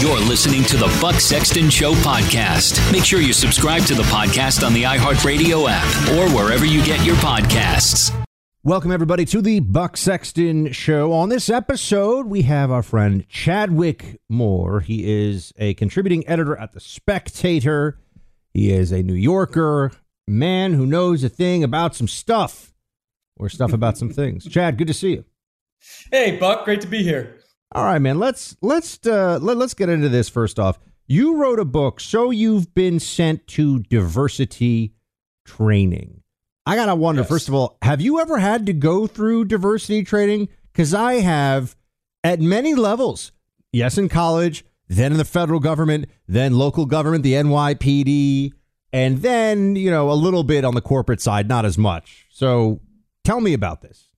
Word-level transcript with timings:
You're 0.00 0.20
listening 0.20 0.64
to 0.64 0.76
the 0.76 0.98
Buck 1.00 1.20
Sexton 1.20 1.70
Show 1.70 1.94
podcast. 1.94 2.92
Make 2.92 3.04
sure 3.04 3.20
you 3.20 3.32
subscribe 3.32 3.84
to 3.84 3.94
the 3.94 4.02
podcast 4.04 4.66
on 4.66 4.74
the 4.74 4.82
iHeartRadio 4.82 5.66
app 5.68 6.10
or 6.10 6.28
wherever 6.36 6.64
you 6.66 6.84
get 6.84 7.04
your 7.04 7.16
podcasts. 7.16 8.14
Welcome, 8.62 8.92
everybody, 8.92 9.24
to 9.26 9.42
the 9.42 9.60
Buck 9.60 9.96
Sexton 9.96 10.72
Show. 10.72 11.12
On 11.12 11.28
this 11.28 11.48
episode, 11.50 12.26
we 12.26 12.42
have 12.42 12.70
our 12.70 12.82
friend 12.82 13.28
Chadwick 13.28 14.20
Moore. 14.28 14.80
He 14.80 15.10
is 15.10 15.52
a 15.58 15.74
contributing 15.74 16.26
editor 16.26 16.56
at 16.56 16.72
The 16.72 16.80
Spectator. 16.80 17.98
He 18.52 18.72
is 18.72 18.90
a 18.90 19.02
New 19.02 19.14
Yorker, 19.14 19.92
man 20.26 20.72
who 20.72 20.86
knows 20.86 21.22
a 21.24 21.28
thing 21.28 21.62
about 21.62 21.94
some 21.94 22.08
stuff 22.08 22.72
or 23.36 23.48
stuff 23.48 23.72
about 23.72 23.98
some 23.98 24.10
things. 24.10 24.46
Chad, 24.46 24.78
good 24.78 24.86
to 24.88 24.94
see 24.94 25.12
you. 25.12 25.24
Hey, 26.10 26.36
Buck, 26.38 26.64
great 26.64 26.80
to 26.80 26.86
be 26.86 27.02
here. 27.02 27.38
All 27.74 27.84
right, 27.84 27.98
man. 27.98 28.20
Let's 28.20 28.56
let's 28.60 29.04
uh, 29.04 29.38
let, 29.42 29.56
let's 29.56 29.74
get 29.74 29.88
into 29.88 30.08
this 30.08 30.28
first 30.28 30.60
off. 30.60 30.78
You 31.06 31.36
wrote 31.36 31.58
a 31.58 31.64
book, 31.64 31.98
so 31.98 32.30
you've 32.30 32.72
been 32.72 33.00
sent 33.00 33.46
to 33.48 33.80
diversity 33.80 34.94
training. 35.44 36.22
I 36.66 36.76
gotta 36.76 36.94
wonder. 36.94 37.22
Yes. 37.22 37.28
First 37.28 37.48
of 37.48 37.54
all, 37.54 37.76
have 37.82 38.00
you 38.00 38.20
ever 38.20 38.38
had 38.38 38.64
to 38.66 38.72
go 38.72 39.06
through 39.06 39.46
diversity 39.46 40.04
training? 40.04 40.48
Because 40.72 40.94
I 40.94 41.14
have, 41.14 41.76
at 42.22 42.40
many 42.40 42.74
levels. 42.74 43.32
Yes, 43.72 43.98
in 43.98 44.08
college, 44.08 44.64
then 44.88 45.10
in 45.10 45.18
the 45.18 45.24
federal 45.24 45.58
government, 45.58 46.06
then 46.28 46.56
local 46.56 46.86
government, 46.86 47.24
the 47.24 47.32
NYPD, 47.32 48.52
and 48.92 49.18
then 49.18 49.74
you 49.74 49.90
know 49.90 50.10
a 50.10 50.14
little 50.14 50.44
bit 50.44 50.64
on 50.64 50.74
the 50.74 50.80
corporate 50.80 51.20
side, 51.20 51.48
not 51.48 51.64
as 51.64 51.76
much. 51.76 52.26
So, 52.30 52.80
tell 53.24 53.40
me 53.40 53.52
about 53.52 53.82
this. 53.82 54.10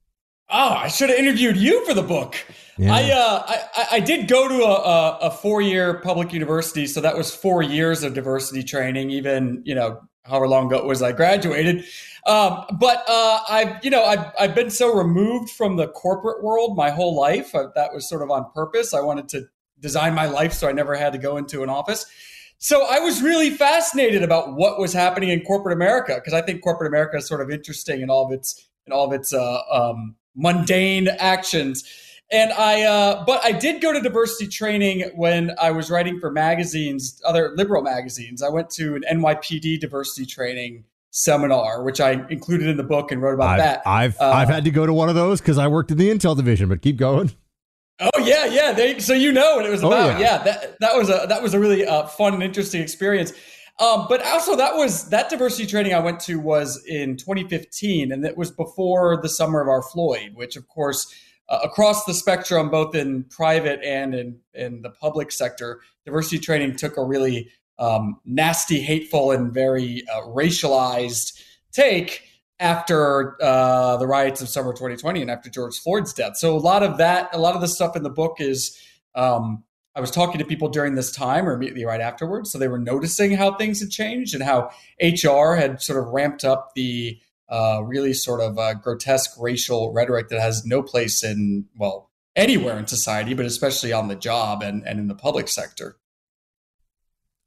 Oh, 0.49 0.75
I 0.75 0.89
should 0.89 1.11
have 1.11 1.19
interviewed 1.19 1.57
you 1.57 1.85
for 1.85 1.95
the 1.95 2.03
book. 2.03 2.37
Yeah. 2.79 2.95
I, 2.95 3.11
uh, 3.11 3.43
I 3.49 3.87
I 3.93 4.01
did 4.01 4.29
go 4.29 4.49
to 4.49 4.63
a, 4.63 4.75
a, 4.75 5.19
a 5.23 5.31
four 5.31 5.61
year 5.61 6.01
public 6.01 6.33
university, 6.33 6.87
so 6.87 7.01
that 7.01 7.17
was 7.17 7.35
four 7.35 7.63
years 7.63 8.03
of 8.03 8.15
diversity 8.15 8.63
training. 8.63 9.11
Even 9.11 9.63
you 9.65 9.75
know 9.75 10.01
however 10.25 10.47
long 10.47 10.67
ago 10.67 10.77
it 10.77 10.85
was 10.85 11.03
I 11.03 11.13
graduated. 11.13 11.85
Um, 12.27 12.65
but 12.79 13.05
uh, 13.09 13.41
I've 13.49 13.85
you 13.85 13.91
know 13.91 14.05
I've 14.05 14.27
I've 14.39 14.55
been 14.55 14.71
so 14.71 14.95
removed 14.95 15.51
from 15.51 15.77
the 15.77 15.89
corporate 15.89 16.45
world 16.45 16.77
my 16.77 16.91
whole 16.91 17.17
life. 17.17 17.55
I, 17.55 17.65
that 17.75 17.93
was 17.93 18.09
sort 18.09 18.23
of 18.23 18.31
on 18.31 18.51
purpose. 18.53 18.95
I 18.95 19.01
wanted 19.01 19.29
to 19.31 19.47
design 19.81 20.15
my 20.15 20.27
life 20.27 20.53
so 20.53 20.69
I 20.69 20.73
never 20.73 20.95
had 20.95 21.13
to 21.13 21.19
go 21.19 21.37
into 21.37 21.63
an 21.63 21.69
office. 21.69 22.07
So 22.59 22.87
I 22.89 22.99
was 23.01 23.21
really 23.21 23.51
fascinated 23.51 24.23
about 24.23 24.55
what 24.55 24.79
was 24.79 24.93
happening 24.93 25.29
in 25.29 25.43
corporate 25.43 25.75
America 25.75 26.15
because 26.15 26.33
I 26.33 26.41
think 26.41 26.63
corporate 26.63 26.89
America 26.89 27.19
is 27.19 27.27
sort 27.27 27.41
of 27.41 27.51
interesting 27.51 28.01
in 28.01 28.11
all 28.11 28.27
of 28.27 28.33
its 28.33 28.69
in 28.87 28.93
all 28.93 29.07
of 29.07 29.13
its 29.13 29.33
uh, 29.33 29.61
um, 29.71 30.15
mundane 30.37 31.09
actions. 31.09 31.85
And 32.31 32.53
I, 32.53 32.83
uh, 32.83 33.25
but 33.25 33.45
I 33.45 33.53
did 33.53 33.81
go 33.81 33.93
to 33.93 34.01
diversity 34.01 34.49
training 34.49 35.11
when 35.15 35.53
I 35.61 35.71
was 35.71 35.91
writing 35.91 36.19
for 36.19 36.31
magazines, 36.31 37.23
other 37.25 37.53
liberal 37.57 37.83
magazines. 37.83 38.43
I 38.43 38.49
went 38.49 38.69
to 38.71 38.97
an 38.97 39.05
NYPD 39.11 39.79
diversity 39.81 40.27
training 40.27 40.85
seminar, 41.13 41.83
which 41.85 42.01
I 42.01 42.27
included 42.29 42.69
in 42.69 42.77
the 42.77 42.83
book 42.83 43.13
and 43.13 43.23
wrote 43.23 43.35
about 43.35 43.51
I've, 43.51 43.59
that. 43.61 43.83
I've 43.87 44.21
Uh, 44.21 44.31
I've 44.33 44.49
had 44.49 44.65
to 44.65 44.71
go 44.71 44.85
to 44.87 44.93
one 44.93 45.09
of 45.09 45.15
those 45.15 45.41
because 45.41 45.57
I 45.57 45.69
worked 45.69 45.91
in 45.93 45.99
the 45.99 46.11
intel 46.11 46.37
division. 46.37 46.69
But 46.69 46.83
keep 46.83 46.97
going. 46.97 47.31
Oh 48.01 48.11
yeah, 48.21 48.45
yeah. 48.47 48.73
They, 48.73 48.99
so 48.99 49.15
you 49.15 49.33
know 49.33 49.57
what 49.57 49.65
it 49.65 49.71
was 49.71 49.83
Oh, 49.83 49.87
about. 49.89 50.19
yeah. 50.19 50.37
yeah. 50.37 50.39
that 50.43 50.81
that 50.81 50.97
was 50.97 51.09
a 51.09 51.27
that 51.29 51.43
was 51.43 51.55
a 51.55 51.61
really 51.61 51.87
uh, 51.87 52.07
fun 52.07 52.35
and 52.35 52.43
interesting 52.43 52.83
experience. 52.83 53.33
Um, 53.79 54.07
but 54.09 54.25
also 54.25 54.57
that 54.57 54.75
was 54.75 55.11
that 55.11 55.29
diversity 55.29 55.67
training 55.67 55.93
I 55.93 55.99
went 55.99 56.21
to 56.21 56.37
was 56.37 56.83
in 56.87 57.17
2015, 57.17 58.11
and 58.11 58.25
it 58.25 58.37
was 58.37 58.51
before 58.51 59.21
the 59.21 59.29
summer 59.29 59.61
of 59.61 59.69
our 59.69 59.83
Floyd, 59.83 60.33
which 60.35 60.57
of 60.57 60.67
course 60.69 61.13
uh, 61.51 61.59
across 61.63 62.07
the 62.07 62.15
spectrum, 62.15 62.71
both 62.71 62.95
in 62.95 63.25
private 63.25 63.81
and 63.85 64.15
in 64.15 64.39
in 64.55 64.81
the 64.81 64.91
public 64.91 65.31
sector, 65.31 65.81
diversity 66.07 66.39
training 66.39 66.77
took 66.77 66.97
a 66.97 67.05
really 67.05 67.51
um, 67.79 68.19
nasty, 68.25 68.81
hateful, 68.81 69.31
and 69.31 69.53
very 69.53 70.03
uh, 70.11 70.23
racialized 70.23 71.39
take 71.73 72.23
after 72.59 73.37
uh, 73.43 73.99
the 73.99 74.07
riots 74.07 74.41
of 74.41 74.49
summer 74.49 74.73
2020 74.73 75.21
and 75.21 75.31
after 75.31 75.51
George 75.51 75.77
Floyd's 75.77 76.15
death. 76.15 76.39
So 76.39 76.57
a 76.57 76.59
lot 76.59 76.83
of 76.83 76.97
that, 76.97 77.29
a 77.35 77.39
lot 77.39 77.55
of 77.55 77.61
the 77.61 77.69
stuff 77.69 77.95
in 77.95 78.03
the 78.03 78.11
book 78.11 78.37
is. 78.41 78.81
Um, 79.15 79.65
I 79.97 80.01
was 80.01 80.11
talking 80.11 80.39
to 80.39 80.45
people 80.45 80.69
during 80.69 80.95
this 80.95 81.11
time 81.11 81.49
or 81.49 81.55
immediately 81.55 81.87
right 81.87 82.03
afterwards, 82.03 82.53
so 82.53 82.59
they 82.59 82.69
were 82.69 82.79
noticing 82.79 83.33
how 83.33 83.57
things 83.57 83.81
had 83.81 83.91
changed 83.91 84.35
and 84.35 84.43
how 84.43 84.71
HR 85.01 85.55
had 85.55 85.81
sort 85.81 85.99
of 85.99 86.13
ramped 86.13 86.45
up 86.45 86.73
the 86.75 87.19
uh, 87.49 87.81
really 87.83 88.13
sort 88.13 88.43
of 88.43 88.59
uh, 88.59 88.75
grotesque 88.75 89.31
racial 89.41 89.95
rhetoric 89.95 90.29
that 90.29 90.41
has 90.41 90.67
no 90.67 90.83
place 90.83 91.25
in 91.25 91.65
well 91.79 92.11
anywhere 92.35 92.79
in 92.79 92.87
society, 92.87 93.33
but 93.33 93.47
especially 93.47 93.95
on 93.95 94.09
the 94.09 94.15
job 94.15 94.63
and, 94.63 94.87
and 94.87 95.01
in 95.01 95.09
the 95.09 95.15
public 95.15 95.49
sector. 95.49 95.97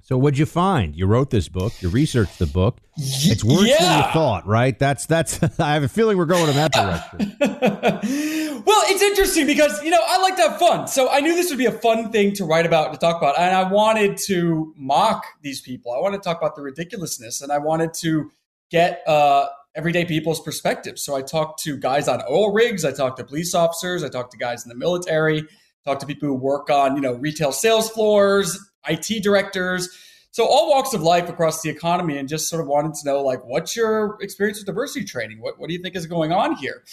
So 0.09 0.17
what'd 0.17 0.39
you 0.39 0.47
find? 0.47 0.95
You 0.95 1.05
wrote 1.05 1.29
this 1.29 1.49
book. 1.49 1.71
You 1.83 1.89
researched 1.89 2.39
the 2.39 2.47
book. 2.47 2.79
It's 2.97 3.43
worse 3.43 3.69
than 3.69 3.97
you 3.97 4.11
thought, 4.11 4.47
right? 4.47 4.77
That's 4.79 5.05
that's. 5.05 5.39
I 5.59 5.75
have 5.75 5.83
a 5.83 5.87
feeling 5.87 6.17
we're 6.17 6.25
going 6.25 6.49
in 6.49 6.55
that 6.55 6.71
direction. 6.73 7.37
well, 8.65 8.81
it's 8.87 9.03
interesting 9.03 9.45
because 9.45 9.83
you 9.83 9.91
know 9.91 10.01
I 10.03 10.19
like 10.19 10.35
to 10.37 10.49
have 10.49 10.57
fun, 10.57 10.87
so 10.87 11.11
I 11.11 11.19
knew 11.19 11.35
this 11.35 11.51
would 11.51 11.59
be 11.59 11.67
a 11.67 11.71
fun 11.71 12.11
thing 12.11 12.33
to 12.33 12.43
write 12.43 12.65
about 12.65 12.91
to 12.91 12.97
talk 12.97 13.17
about, 13.17 13.37
and 13.37 13.55
I 13.55 13.71
wanted 13.71 14.17
to 14.25 14.73
mock 14.75 15.25
these 15.43 15.61
people. 15.61 15.91
I 15.91 15.99
wanted 15.99 16.17
to 16.17 16.23
talk 16.23 16.37
about 16.37 16.55
the 16.55 16.63
ridiculousness, 16.63 17.41
and 17.43 17.51
I 17.51 17.59
wanted 17.59 17.93
to 17.99 18.31
get 18.71 19.07
uh, 19.07 19.45
everyday 19.75 20.05
people's 20.05 20.41
perspectives. 20.41 21.03
So 21.03 21.15
I 21.15 21.21
talked 21.21 21.61
to 21.65 21.77
guys 21.77 22.07
on 22.07 22.23
oil 22.27 22.51
rigs, 22.51 22.83
I 22.83 22.93
talked 22.93 23.17
to 23.17 23.23
police 23.23 23.53
officers, 23.53 24.03
I 24.03 24.09
talked 24.09 24.31
to 24.31 24.39
guys 24.39 24.65
in 24.65 24.69
the 24.69 24.75
military, 24.75 25.43
talked 25.85 26.01
to 26.01 26.07
people 26.07 26.29
who 26.29 26.33
work 26.33 26.71
on 26.71 26.95
you 26.95 27.01
know 27.03 27.13
retail 27.13 27.51
sales 27.51 27.91
floors, 27.91 28.68
IT 28.87 29.23
directors. 29.23 29.89
So 30.31 30.45
all 30.45 30.69
walks 30.69 30.93
of 30.93 31.01
life 31.01 31.27
across 31.27 31.61
the 31.61 31.69
economy, 31.69 32.17
and 32.17 32.29
just 32.29 32.49
sort 32.49 32.61
of 32.61 32.67
wanted 32.67 32.93
to 32.95 33.05
know 33.05 33.21
like, 33.21 33.43
what's 33.45 33.75
your 33.75 34.17
experience 34.21 34.59
with 34.59 34.67
diversity 34.67 35.05
training? 35.05 35.41
What 35.41 35.59
what 35.59 35.67
do 35.67 35.73
you 35.73 35.81
think 35.81 35.95
is 35.95 36.05
going 36.05 36.31
on 36.31 36.55
here? 36.55 36.83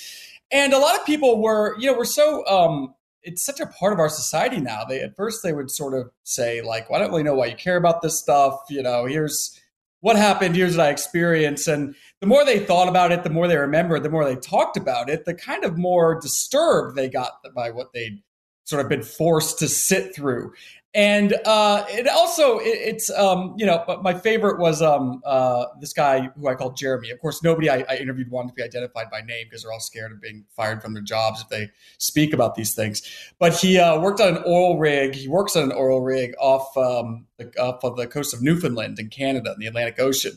And 0.50 0.72
a 0.72 0.78
lot 0.78 0.98
of 0.98 1.04
people 1.04 1.42
were, 1.42 1.76
you 1.78 1.86
know, 1.86 1.97
we're 1.97 2.04
so 2.04 2.47
um, 2.47 2.94
it's 3.22 3.44
such 3.44 3.60
a 3.60 3.66
part 3.66 3.92
of 3.92 3.98
our 3.98 4.08
society 4.08 4.60
now. 4.60 4.84
They 4.84 5.00
at 5.00 5.16
first 5.16 5.42
they 5.42 5.52
would 5.52 5.70
sort 5.70 5.94
of 5.94 6.10
say 6.22 6.62
like, 6.62 6.88
well, 6.88 6.98
I 6.98 7.03
don't 7.03 7.10
really 7.10 7.24
know 7.24 7.34
why 7.34 7.47
you 7.47 7.56
care 7.56 7.77
about 7.77 8.00
this 8.00 8.18
stuff. 8.18 8.60
You 8.71 8.83
know, 8.83 9.04
here's 9.04 9.60
what 10.00 10.16
happened. 10.16 10.54
Here's 10.54 10.77
what 10.77 10.86
I 10.86 10.91
experienced. 10.91 11.66
And 11.66 11.97
the 12.21 12.27
more 12.27 12.44
they 12.44 12.60
thought 12.60 12.88
about 12.88 13.10
it, 13.10 13.24
the 13.24 13.30
more 13.30 13.48
they 13.48 13.56
remembered, 13.56 14.04
the 14.04 14.10
more 14.10 14.24
they 14.24 14.36
talked 14.36 14.77
about 14.77 15.10
it, 15.10 15.24
the 15.24 15.34
kind 15.34 15.65
of 15.65 15.77
more 15.77 16.21
disturbed 16.21 16.97
they 16.97 17.09
got 17.09 17.33
by 17.54 17.72
what 17.72 17.92
they'd 17.92 18.22
sort 18.62 18.83
of 18.83 18.88
been 18.88 19.03
forced 19.03 19.59
to 19.59 19.68
sit 19.68 20.15
through. 20.15 20.53
And 20.97 21.34
uh, 21.45 21.84
it 21.91 22.09
also 22.09 22.57
it, 22.57 22.69
it's 22.69 23.10
um, 23.10 23.54
you 23.59 23.66
know, 23.66 23.84
my 24.03 24.15
favorite 24.15 24.59
was 24.59 24.81
um, 24.81 25.21
uh, 25.27 25.66
this 25.78 25.93
guy 25.93 26.31
who 26.34 26.48
I 26.48 26.54
called 26.54 26.75
Jeremy. 26.75 27.10
Of 27.10 27.21
course, 27.21 27.43
nobody 27.43 27.69
I, 27.69 27.84
I 27.87 27.97
interviewed 27.98 28.31
wanted 28.31 28.48
to 28.48 28.54
be 28.54 28.63
identified 28.63 29.10
by 29.10 29.21
name 29.21 29.45
because 29.45 29.63
they're 29.63 29.72
all 29.72 29.78
scared 29.78 30.10
of 30.13 30.22
being 30.22 30.47
fired 30.57 30.81
from 30.81 30.95
their 30.95 31.03
jobs 31.03 31.43
if 31.43 31.51
they 31.51 31.71
speak 31.98 32.33
about 32.33 32.54
these 32.54 32.75
things. 32.75 33.03
But 33.39 33.54
he 33.54 33.78
uh, 33.78 34.01
worked 34.01 34.22
on 34.22 34.39
an 34.39 34.43
oil 34.47 34.78
rig. 34.78 35.15
He 35.15 35.28
works 35.28 35.54
on 35.54 35.65
an 35.65 35.72
oil 35.72 36.01
rig 36.01 36.34
off 36.41 36.75
um, 36.78 37.27
the, 37.37 37.53
off 37.60 37.84
of 37.84 37.98
the 37.98 38.07
coast 38.07 38.33
of 38.33 38.41
Newfoundland 38.41 38.98
in 38.98 39.10
Canada 39.10 39.53
in 39.53 39.60
the 39.60 39.66
Atlantic 39.66 40.01
Ocean. 40.01 40.33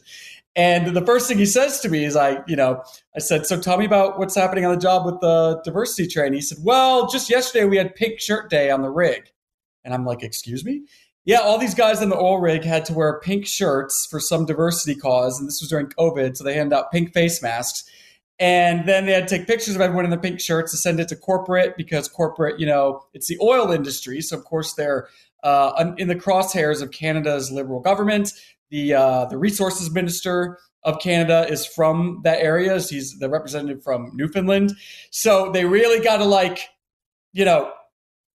And 0.58 0.94
the 0.94 1.06
first 1.06 1.30
thing 1.30 1.38
he 1.38 1.46
says 1.46 1.80
to 1.80 1.90
me 1.90 2.04
is, 2.04 2.18
I, 2.18 2.44
you 2.48 2.58
know, 2.58 2.84
I 3.16 3.20
said, 3.20 3.46
so 3.46 3.58
tell 3.62 3.78
me 3.78 3.86
about 3.86 4.20
what's 4.20 4.36
happening 4.36 4.66
on 4.66 4.76
the 4.76 4.82
job 4.82 5.06
with 5.06 5.22
the 5.22 5.62
diversity 5.64 6.06
training. 6.06 6.34
He 6.34 6.42
said, 6.42 6.58
well, 6.64 7.08
just 7.08 7.30
yesterday 7.30 7.64
we 7.64 7.78
had 7.78 7.96
pink 7.96 8.20
shirt 8.20 8.50
day 8.50 8.70
on 8.70 8.82
the 8.82 8.90
rig. 8.90 9.32
And 9.84 9.94
I'm 9.94 10.06
like, 10.06 10.24
excuse 10.24 10.66
me? 10.66 10.84
Yeah, 11.26 11.40
all 11.40 11.58
these 11.58 11.76
guys 11.76 12.02
in 12.02 12.10
the 12.10 12.18
oil 12.18 12.40
rig 12.40 12.64
had 12.64 12.86
to 12.86 12.94
wear 12.94 13.20
pink 13.20 13.46
shirts 13.46 14.08
for 14.10 14.20
some 14.20 14.46
diversity 14.46 15.00
cause. 15.00 15.40
And 15.40 15.48
this 15.48 15.62
was 15.62 15.70
during 15.70 15.88
COVID. 15.88 16.36
So 16.38 16.44
they 16.44 16.56
handed 16.56 16.76
out 16.76 16.92
pink 16.92 17.14
face 17.14 17.42
masks. 17.42 17.84
And 18.40 18.88
then 18.88 19.06
they 19.06 19.12
had 19.12 19.28
to 19.28 19.38
take 19.38 19.48
pictures 19.48 19.76
of 19.76 19.82
everyone 19.82 20.06
in 20.06 20.12
the 20.12 20.18
pink 20.18 20.40
shirts 20.40 20.72
to 20.72 20.78
send 20.78 21.00
it 21.00 21.10
to 21.10 21.16
corporate 21.16 21.76
because 21.76 22.08
corporate, 22.08 22.60
you 22.60 22.66
know, 22.66 23.02
it's 23.14 23.28
the 23.28 23.38
oil 23.42 23.72
industry. 23.72 24.22
So, 24.22 24.38
of 24.38 24.46
course, 24.46 24.74
they're 24.74 25.10
uh, 25.44 25.94
in 25.98 26.08
the 26.08 26.16
crosshairs 26.16 26.82
of 26.82 26.92
Canada's 26.92 27.52
Liberal 27.52 27.82
government. 27.82 28.32
The, 28.72 28.94
uh, 28.94 29.26
the 29.26 29.38
resources 29.38 29.92
minister 29.92 30.58
of 30.84 31.00
Canada 31.00 31.46
is 31.50 31.66
from 31.66 32.22
that 32.24 32.40
area. 32.40 32.80
He's 32.80 33.20
the 33.20 33.30
representative 33.30 33.84
from 33.84 34.12
Newfoundland. 34.14 34.74
So 35.12 35.52
they 35.52 35.66
really 35.66 36.04
got 36.04 36.18
to 36.18 36.26
like, 36.26 36.70
you 37.34 37.44
know, 37.44 37.72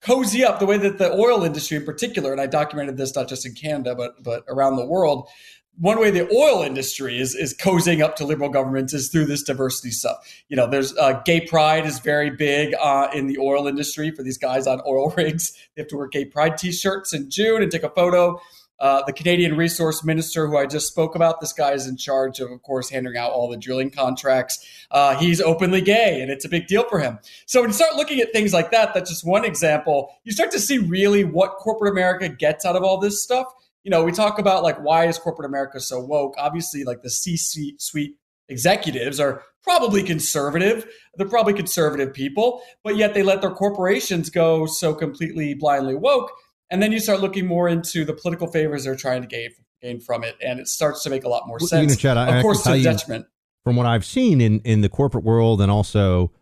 cozy 0.05 0.45
up 0.45 0.61
the 0.61 0.67
way 0.67 0.77
that 0.79 0.99
the 0.99 1.13
oil 1.13 1.45
industry 1.45 1.77
in 1.77 1.85
particular, 1.85 2.33
and 2.33 2.41
I 2.41 2.47
documented 2.47 2.97
this 2.97 3.15
not 3.15 3.29
just 3.29 3.47
in 3.47 3.55
Canada, 3.55 3.95
but 3.95 4.23
but 4.23 4.45
around 4.49 4.77
the 4.77 4.87
world. 4.87 5.29
One 5.77 5.99
way 5.99 6.13
the 6.13 6.31
oil 6.31 6.63
industry 6.63 7.19
is 7.19 7.35
is 7.35 7.53
cozying 7.55 8.01
up 8.01 8.15
to 8.17 8.25
liberal 8.25 8.51
governments 8.51 8.93
is 8.95 9.09
through 9.09 9.25
this 9.27 9.43
diversity 9.43 9.91
stuff. 9.91 10.19
You 10.49 10.57
know, 10.57 10.69
there's 10.69 10.97
uh, 10.97 11.21
gay 11.25 11.41
pride 11.41 11.85
is 11.85 11.99
very 11.99 12.31
big 12.31 12.75
uh, 12.81 13.09
in 13.13 13.27
the 13.27 13.39
oil 13.39 13.67
industry 13.67 14.13
for 14.13 14.23
these 14.23 14.39
guys 14.39 14.67
on 14.67 14.81
oil 14.87 15.11
rigs. 15.17 15.53
They 15.75 15.83
have 15.83 15.89
to 15.89 15.97
wear 15.97 16.07
gay 16.07 16.27
pride 16.27 16.59
T-shirts 16.59 17.13
in 17.13 17.29
June 17.31 17.63
and 17.63 17.73
take 17.73 17.83
a 17.83 17.91
photo 17.91 18.41
uh, 18.81 19.03
the 19.07 19.13
Canadian 19.13 19.57
Resource 19.57 20.05
Minister, 20.05 20.47
who 20.47 20.57
I 20.57 20.67
just 20.67 20.89
spoke 20.89 21.15
about, 21.15 21.41
this 21.41 21.53
guy 21.53 21.73
is 21.73 21.87
in 21.87 21.97
charge 21.97 22.41
of, 22.41 22.51
of 22.51 22.63
course, 22.63 22.91
handing 22.91 23.17
out 23.17 23.31
all 23.31 23.49
the 23.49 23.57
drilling 23.57 23.91
contracts. 23.91 24.67
Uh, 24.91 25.17
he's 25.17 25.41
openly 25.41 25.81
gay, 25.81 26.21
and 26.21 26.31
it's 26.31 26.45
a 26.45 26.49
big 26.49 26.67
deal 26.67 26.89
for 26.89 26.99
him. 26.99 27.19
So 27.47 27.61
when 27.61 27.71
you 27.71 27.75
start 27.75 27.97
looking 27.97 28.21
at 28.21 28.33
things 28.33 28.53
like 28.53 28.71
that, 28.73 28.93
that's 28.93 29.11
just 29.11 29.25
one 29.25 29.45
example. 29.45 30.11
You 30.25 30.33
start 30.33 30.51
to 30.53 30.61
see 30.61 30.79
really 30.79 31.25
what 31.25 31.57
corporate 31.57 31.93
America 31.93 32.29
gets 32.29 32.65
out 32.65 32.77
of 32.77 32.83
all 32.83 32.99
this 32.99 33.23
stuff. 33.23 33.47
You 33.85 33.91
know, 33.91 34.03
we 34.03 34.13
talk 34.13 34.39
about 34.39 34.63
like 34.63 34.79
why 34.79 35.07
is 35.07 35.19
corporate 35.19 35.49
America 35.49 35.79
so 35.79 36.01
woke? 36.01 36.35
Obviously, 36.39 36.85
like 36.85 37.03
the 37.03 37.11
C-suite 37.11 38.17
executives 38.49 39.21
are 39.21 39.43
probably 39.63 40.03
conservative. 40.03 40.87
They're 41.17 41.29
probably 41.29 41.55
conservative 41.55 42.13
people, 42.13 42.63
but 42.83 42.97
yet 42.97 43.15
they 43.15 43.23
let 43.23 43.41
their 43.41 43.51
corporations 43.51 44.31
go 44.31 44.67
so 44.67 44.95
completely 44.95 45.55
blindly 45.55 45.95
woke 45.95 46.31
and 46.71 46.83
then 46.83 46.93
you 46.93 47.01
start 47.01 47.21
looking 47.21 47.47
more 47.47 47.69
into 47.69 48.05
the 48.05 48.13
political 48.13 48.47
favors 48.47 48.85
they're 48.85 48.97
trying 48.97 49.23
to 49.23 49.29
gain 49.29 49.51
gain 49.83 50.01
from 50.01 50.25
it, 50.25 50.37
and 50.43 50.61
it 50.61 50.69
starts 50.69 51.03
to 51.05 51.11
make 51.11 51.25
a 51.25 51.29
lot 51.29 51.47
more 51.47 51.61
sense. 51.61 51.73
You 51.83 51.89
know, 51.89 51.95
Chad, 51.95 52.17
I, 52.17 52.37
of 52.37 52.43
course, 52.43 52.63
to 52.65 52.73
the 52.73 52.83
detriment. 52.83 53.27
From 53.65 53.77
what 53.77 53.87
I've 53.87 54.05
seen 54.05 54.41
in 54.41 54.61
in 54.61 54.81
the 54.81 54.89
corporate 54.89 55.25
world 55.25 55.61
and 55.61 55.71
also 55.71 56.33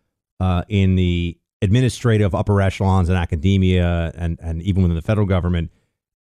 uh, 0.41 0.63
in 0.69 0.97
the 0.97 1.39
administrative 1.61 2.35
upper 2.35 2.61
echelons 2.61 3.09
in 3.09 3.17
academia 3.17 4.13
and 4.17 4.39
and 4.43 4.63
even 4.63 4.83
within 4.83 4.97
the 4.97 5.03
federal 5.03 5.27
government, 5.27 5.71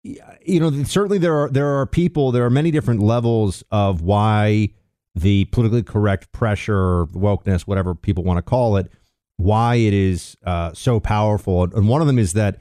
you 0.02 0.60
know, 0.60 0.82
certainly 0.84 1.18
there 1.18 1.34
are 1.34 1.48
there 1.48 1.78
are 1.78 1.86
people, 1.86 2.32
there 2.32 2.44
are 2.44 2.50
many 2.50 2.70
different 2.70 3.00
levels 3.00 3.64
of 3.70 4.02
why 4.02 4.70
the 5.14 5.46
politically 5.46 5.82
correct 5.82 6.30
pressure, 6.32 7.06
wokeness, 7.06 7.62
whatever 7.62 7.94
people 7.94 8.22
want 8.22 8.38
to 8.38 8.42
call 8.42 8.76
it, 8.76 8.90
why 9.36 9.76
it 9.76 9.94
is 9.94 10.36
uh, 10.44 10.72
so 10.74 11.00
powerful. 11.00 11.64
And 11.64 11.88
one 11.88 12.00
of 12.00 12.06
them 12.06 12.18
is 12.18 12.34
that 12.34 12.60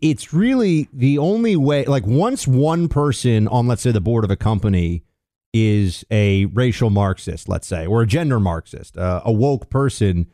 it's 0.00 0.32
really 0.32 0.88
the 0.92 1.18
only 1.18 1.56
way 1.56 1.84
like 1.84 2.06
once 2.06 2.46
one 2.46 2.88
person 2.88 3.48
on 3.48 3.66
let's 3.66 3.82
say 3.82 3.90
the 3.90 4.00
board 4.00 4.24
of 4.24 4.30
a 4.30 4.36
company 4.36 5.02
is 5.52 6.04
a 6.10 6.46
racial 6.46 6.90
marxist 6.90 7.48
let's 7.48 7.66
say 7.66 7.86
or 7.86 8.02
a 8.02 8.06
gender 8.06 8.38
marxist 8.38 8.96
uh, 8.96 9.20
a 9.24 9.32
woke 9.32 9.68
person 9.70 10.26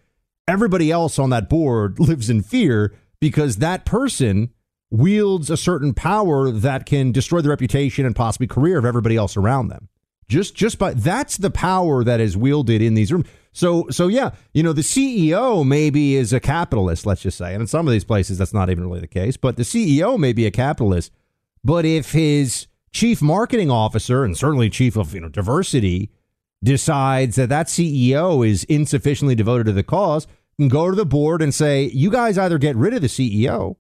everybody 0.47 0.91
else 0.91 1.19
on 1.19 1.31
that 1.31 1.49
board 1.49 1.99
lives 2.01 2.29
in 2.29 2.43
fear 2.43 2.95
because 3.21 3.57
that 3.57 3.85
person 3.85 4.51
wields 4.91 5.51
a 5.51 5.57
certain 5.57 5.93
power 5.93 6.51
that 6.51 6.87
can 6.87 7.13
destroy 7.13 7.41
the 7.41 7.49
reputation 7.49 8.07
and 8.07 8.17
possibly 8.17 8.47
career 8.47 8.79
of 8.79 8.85
everybody 8.85 9.17
else 9.17 9.37
around 9.37 9.69
them 9.69 9.89
just 10.29 10.55
just 10.55 10.79
by 10.79 10.93
that's 10.95 11.37
the 11.39 11.51
power 11.51 12.05
that 12.05 12.21
is 12.21 12.37
wielded 12.37 12.83
in 12.83 12.95
these 12.95 13.13
rooms 13.13 13.27
so 13.59 13.89
so 13.91 14.07
yeah, 14.07 14.31
you 14.55 14.63
know, 14.63 14.73
the 14.73 14.83
CEO 14.83 15.67
maybe 15.67 16.15
is 16.15 16.33
a 16.33 16.39
capitalist, 16.39 17.05
let's 17.07 17.23
just 17.23 17.39
say. 17.39 17.55
And 17.55 17.63
in 17.63 17.67
some 17.67 17.89
of 17.89 17.93
these 17.93 18.05
places 18.05 18.39
that's 18.39 18.55
not 18.55 18.71
even 18.71 18.85
really 18.85 19.01
the 19.01 19.09
case, 19.09 19.37
but 19.37 19.57
the 19.57 19.65
CEO 19.65 20.17
may 20.17 20.33
be 20.33 20.47
a 20.47 20.53
capitalist. 20.53 21.11
But 21.65 21.85
if 21.85 22.13
his 22.13 22.69
chief 22.93 23.21
marketing 23.21 23.69
officer 23.69 24.25
and 24.25 24.37
certainly 24.37 24.71
chief 24.71 24.97
of, 24.97 25.13
you 25.13 25.21
know, 25.21 25.29
diversity 25.29 26.13
decides 26.63 27.35
that 27.35 27.49
that 27.49 27.67
CEO 27.67 28.49
is 28.49 28.63
insufficiently 28.65 29.35
devoted 29.35 29.65
to 29.65 29.73
the 29.73 29.83
cause, 29.83 30.29
can 30.57 30.69
go 30.69 30.89
to 30.89 30.97
the 30.97 31.05
board 31.05 31.43
and 31.43 31.53
say, 31.53 31.91
"You 31.93 32.13
guys 32.13 32.39
either 32.39 32.59
get 32.59 32.77
rid 32.77 32.95
of 32.95 33.03
the 33.03 33.09
CEO 33.09 33.77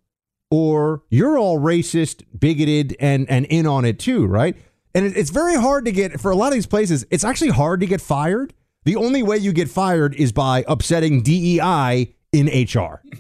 or 0.51 1.05
you're 1.09 1.39
all 1.39 1.61
racist, 1.61 2.25
bigoted 2.37 2.97
and 2.99 3.31
and 3.31 3.47
in 3.47 3.65
on 3.65 3.85
it 3.85 4.01
too, 4.01 4.27
right?" 4.27 4.57
And 4.99 5.17
it's 5.17 5.31
very 5.31 5.55
hard 5.55 5.85
to 5.85 5.93
get 5.93 6.21
for 6.21 6.33
a 6.33 6.35
lot 6.35 6.49
of 6.49 6.55
these 6.55 6.67
places. 6.67 7.07
It's 7.11 7.23
actually 7.23 7.51
hard 7.51 7.79
to 7.81 7.87
get 7.87 8.01
fired 8.01 8.53
the 8.85 8.97
only 8.97 9.23
way 9.23 9.37
you 9.37 9.53
get 9.53 9.69
fired 9.69 10.15
is 10.15 10.33
by 10.33 10.65
upsetting 10.67 11.23
DEI 11.23 12.15
in 12.33 12.47
HR. 12.47 13.03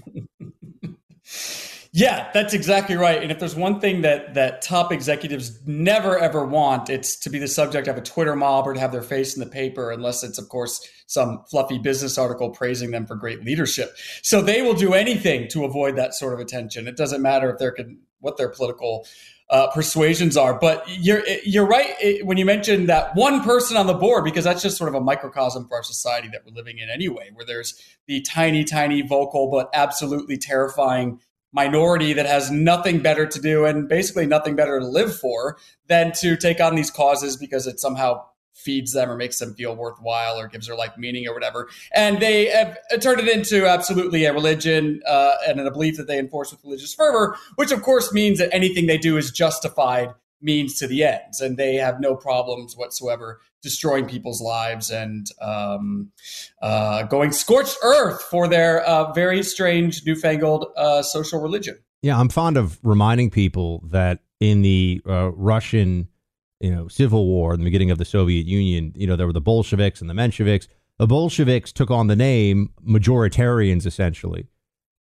Yeah, 1.90 2.30
that's 2.32 2.52
exactly 2.52 2.96
right. 2.96 3.20
And 3.20 3.32
if 3.32 3.38
there's 3.38 3.56
one 3.56 3.80
thing 3.80 4.02
that 4.02 4.34
that 4.34 4.60
top 4.60 4.92
executives 4.92 5.58
never 5.66 6.18
ever 6.18 6.44
want, 6.44 6.90
it's 6.90 7.18
to 7.20 7.30
be 7.30 7.38
the 7.38 7.48
subject 7.48 7.88
of 7.88 7.96
a 7.96 8.02
Twitter 8.02 8.36
mob 8.36 8.68
or 8.68 8.74
to 8.74 8.78
have 8.78 8.92
their 8.92 9.02
face 9.02 9.34
in 9.34 9.40
the 9.40 9.48
paper, 9.48 9.90
unless 9.90 10.22
it's 10.22 10.38
of 10.38 10.48
course 10.50 10.86
some 11.06 11.42
fluffy 11.50 11.78
business 11.78 12.18
article 12.18 12.50
praising 12.50 12.90
them 12.90 13.06
for 13.06 13.16
great 13.16 13.42
leadership. 13.42 13.96
So 14.22 14.42
they 14.42 14.60
will 14.60 14.74
do 14.74 14.92
anything 14.92 15.48
to 15.48 15.64
avoid 15.64 15.96
that 15.96 16.14
sort 16.14 16.34
of 16.34 16.40
attention. 16.40 16.86
It 16.86 16.96
doesn't 16.96 17.22
matter 17.22 17.50
if 17.50 17.58
they're 17.58 17.74
what 18.20 18.36
their 18.36 18.50
political 18.50 19.06
uh, 19.50 19.68
persuasions 19.68 20.36
are. 20.36 20.58
But 20.58 20.84
you're 20.88 21.26
you're 21.44 21.66
right 21.66 22.24
when 22.24 22.36
you 22.36 22.44
mentioned 22.44 22.88
that 22.88 23.14
one 23.14 23.42
person 23.42 23.76
on 23.76 23.86
the 23.86 23.94
board 23.94 24.24
because 24.24 24.44
that's 24.44 24.62
just 24.62 24.76
sort 24.76 24.88
of 24.88 24.94
a 24.94 25.00
microcosm 25.00 25.66
for 25.68 25.76
our 25.76 25.82
society 25.82 26.28
that 26.32 26.42
we're 26.44 26.54
living 26.54 26.78
in 26.78 26.90
anyway, 26.90 27.30
where 27.34 27.46
there's 27.46 27.80
the 28.06 28.20
tiny, 28.22 28.64
tiny, 28.64 29.02
vocal 29.02 29.50
but 29.50 29.70
absolutely 29.72 30.36
terrifying 30.36 31.20
minority 31.52 32.12
that 32.12 32.26
has 32.26 32.50
nothing 32.50 33.00
better 33.00 33.26
to 33.26 33.40
do 33.40 33.64
and 33.64 33.88
basically 33.88 34.26
nothing 34.26 34.54
better 34.54 34.78
to 34.78 34.86
live 34.86 35.16
for 35.16 35.56
than 35.86 36.12
to 36.12 36.36
take 36.36 36.60
on 36.60 36.74
these 36.74 36.90
causes 36.90 37.36
because 37.36 37.66
it 37.66 37.80
somehow 37.80 38.22
feeds 38.54 38.92
them 38.92 39.10
or 39.10 39.16
makes 39.16 39.38
them 39.38 39.54
feel 39.54 39.74
worthwhile 39.74 40.38
or 40.38 40.48
gives 40.48 40.66
their 40.66 40.76
life 40.76 40.92
meaning 40.98 41.26
or 41.26 41.34
whatever. 41.34 41.68
And 41.94 42.20
they 42.20 42.46
have 42.46 42.76
turned 43.00 43.20
it 43.20 43.28
into 43.28 43.66
absolutely 43.66 44.24
a 44.24 44.32
religion 44.32 45.00
uh, 45.06 45.34
and 45.46 45.60
a 45.60 45.70
belief 45.70 45.96
that 45.96 46.06
they 46.06 46.18
enforce 46.18 46.50
with 46.50 46.62
religious 46.64 46.92
fervor, 46.94 47.36
which 47.56 47.70
of 47.70 47.82
course 47.82 48.12
means 48.12 48.38
that 48.38 48.52
anything 48.52 48.86
they 48.86 48.98
do 48.98 49.16
is 49.16 49.30
justified 49.30 50.14
means 50.40 50.78
to 50.78 50.86
the 50.86 51.04
ends. 51.04 51.40
And 51.40 51.56
they 51.56 51.76
have 51.76 52.00
no 52.00 52.14
problems 52.14 52.76
whatsoever 52.76 53.40
destroying 53.62 54.06
people's 54.06 54.40
lives 54.40 54.90
and 54.90 55.26
um, 55.40 56.10
uh, 56.62 57.02
going 57.04 57.32
scorched 57.32 57.76
earth 57.82 58.22
for 58.22 58.46
their 58.48 58.82
uh, 58.82 59.12
very 59.12 59.42
strange, 59.42 60.04
newfangled 60.06 60.66
uh, 60.76 61.02
social 61.02 61.40
religion. 61.40 61.76
Yeah, 62.02 62.18
I'm 62.18 62.28
fond 62.28 62.56
of 62.56 62.78
reminding 62.82 63.30
people 63.30 63.82
that 63.88 64.20
in 64.38 64.62
the 64.62 65.02
uh, 65.06 65.32
Russian 65.32 66.08
you 66.60 66.74
know, 66.74 66.88
civil 66.88 67.26
war 67.26 67.54
in 67.54 67.60
the 67.60 67.64
beginning 67.64 67.90
of 67.90 67.98
the 67.98 68.04
Soviet 68.04 68.46
Union, 68.46 68.92
you 68.96 69.06
know, 69.06 69.16
there 69.16 69.26
were 69.26 69.32
the 69.32 69.40
Bolsheviks 69.40 70.00
and 70.00 70.10
the 70.10 70.14
Mensheviks. 70.14 70.66
The 70.98 71.06
Bolsheviks 71.06 71.72
took 71.72 71.90
on 71.90 72.08
the 72.08 72.16
name 72.16 72.72
majoritarians, 72.84 73.86
essentially, 73.86 74.48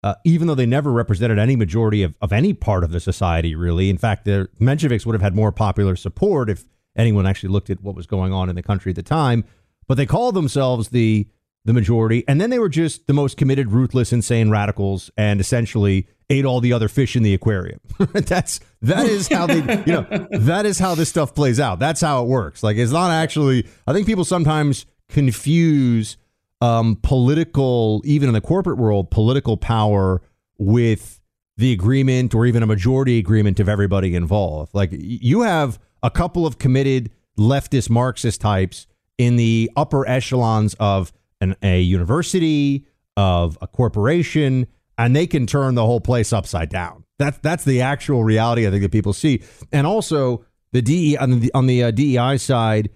uh, 0.02 0.14
even 0.24 0.46
though 0.46 0.54
they 0.54 0.66
never 0.66 0.92
represented 0.92 1.38
any 1.38 1.56
majority 1.56 2.02
of, 2.02 2.14
of 2.20 2.32
any 2.32 2.52
part 2.52 2.84
of 2.84 2.90
the 2.90 3.00
society, 3.00 3.54
really. 3.54 3.88
In 3.88 3.96
fact, 3.96 4.26
the 4.26 4.48
Mensheviks 4.60 5.06
would 5.06 5.14
have 5.14 5.22
had 5.22 5.34
more 5.34 5.52
popular 5.52 5.96
support 5.96 6.50
if 6.50 6.66
anyone 6.96 7.26
actually 7.26 7.48
looked 7.48 7.70
at 7.70 7.82
what 7.82 7.94
was 7.94 8.06
going 8.06 8.32
on 8.32 8.50
in 8.50 8.56
the 8.56 8.62
country 8.62 8.90
at 8.90 8.96
the 8.96 9.02
time. 9.02 9.44
But 9.88 9.96
they 9.96 10.06
called 10.06 10.34
themselves 10.34 10.90
the 10.90 11.28
the 11.64 11.72
majority, 11.72 12.22
and 12.28 12.40
then 12.40 12.50
they 12.50 12.60
were 12.60 12.68
just 12.68 13.08
the 13.08 13.12
most 13.12 13.36
committed, 13.36 13.72
ruthless, 13.72 14.12
insane 14.12 14.50
radicals, 14.50 15.10
and 15.16 15.40
essentially 15.40 16.06
ate 16.28 16.44
all 16.44 16.60
the 16.60 16.72
other 16.72 16.88
fish 16.88 17.16
in 17.16 17.22
the 17.22 17.34
aquarium. 17.34 17.80
That's 18.12 18.60
that 18.82 19.06
is 19.06 19.28
how 19.28 19.46
they 19.46 19.60
you 19.86 19.92
know 19.92 20.28
that 20.30 20.66
is 20.66 20.78
how 20.78 20.94
this 20.94 21.08
stuff 21.08 21.34
plays 21.34 21.60
out. 21.60 21.78
That's 21.78 22.00
how 22.00 22.22
it 22.22 22.28
works. 22.28 22.62
Like 22.62 22.76
it's 22.76 22.92
not 22.92 23.10
actually. 23.10 23.66
I 23.86 23.92
think 23.92 24.06
people 24.06 24.24
sometimes 24.24 24.86
confuse 25.08 26.16
um, 26.60 26.98
political, 27.02 28.02
even 28.04 28.28
in 28.28 28.34
the 28.34 28.40
corporate 28.40 28.78
world, 28.78 29.10
political 29.10 29.56
power 29.56 30.22
with 30.58 31.20
the 31.56 31.72
agreement 31.72 32.34
or 32.34 32.46
even 32.46 32.62
a 32.62 32.66
majority 32.66 33.18
agreement 33.18 33.60
of 33.60 33.68
everybody 33.68 34.14
involved. 34.14 34.74
Like 34.74 34.90
you 34.92 35.42
have 35.42 35.78
a 36.02 36.10
couple 36.10 36.46
of 36.46 36.58
committed 36.58 37.10
leftist 37.38 37.90
Marxist 37.90 38.40
types 38.40 38.86
in 39.18 39.36
the 39.36 39.70
upper 39.76 40.06
echelons 40.06 40.74
of 40.78 41.12
an, 41.40 41.56
a 41.62 41.80
university, 41.80 42.84
of 43.16 43.56
a 43.62 43.66
corporation, 43.66 44.66
and 44.98 45.14
they 45.14 45.26
can 45.26 45.46
turn 45.46 45.74
the 45.74 45.84
whole 45.84 46.00
place 46.00 46.32
upside 46.32 46.68
down. 46.68 47.04
That's 47.18 47.38
that's 47.38 47.64
the 47.64 47.80
actual 47.80 48.24
reality 48.24 48.66
I 48.66 48.70
think 48.70 48.82
that 48.82 48.92
people 48.92 49.12
see. 49.12 49.42
And 49.72 49.86
also 49.86 50.44
the 50.72 50.82
DE 50.82 51.16
on 51.16 51.40
the 51.40 51.50
on 51.54 51.66
the 51.66 51.84
uh, 51.84 51.90
DEI 51.90 52.36
side, 52.38 52.90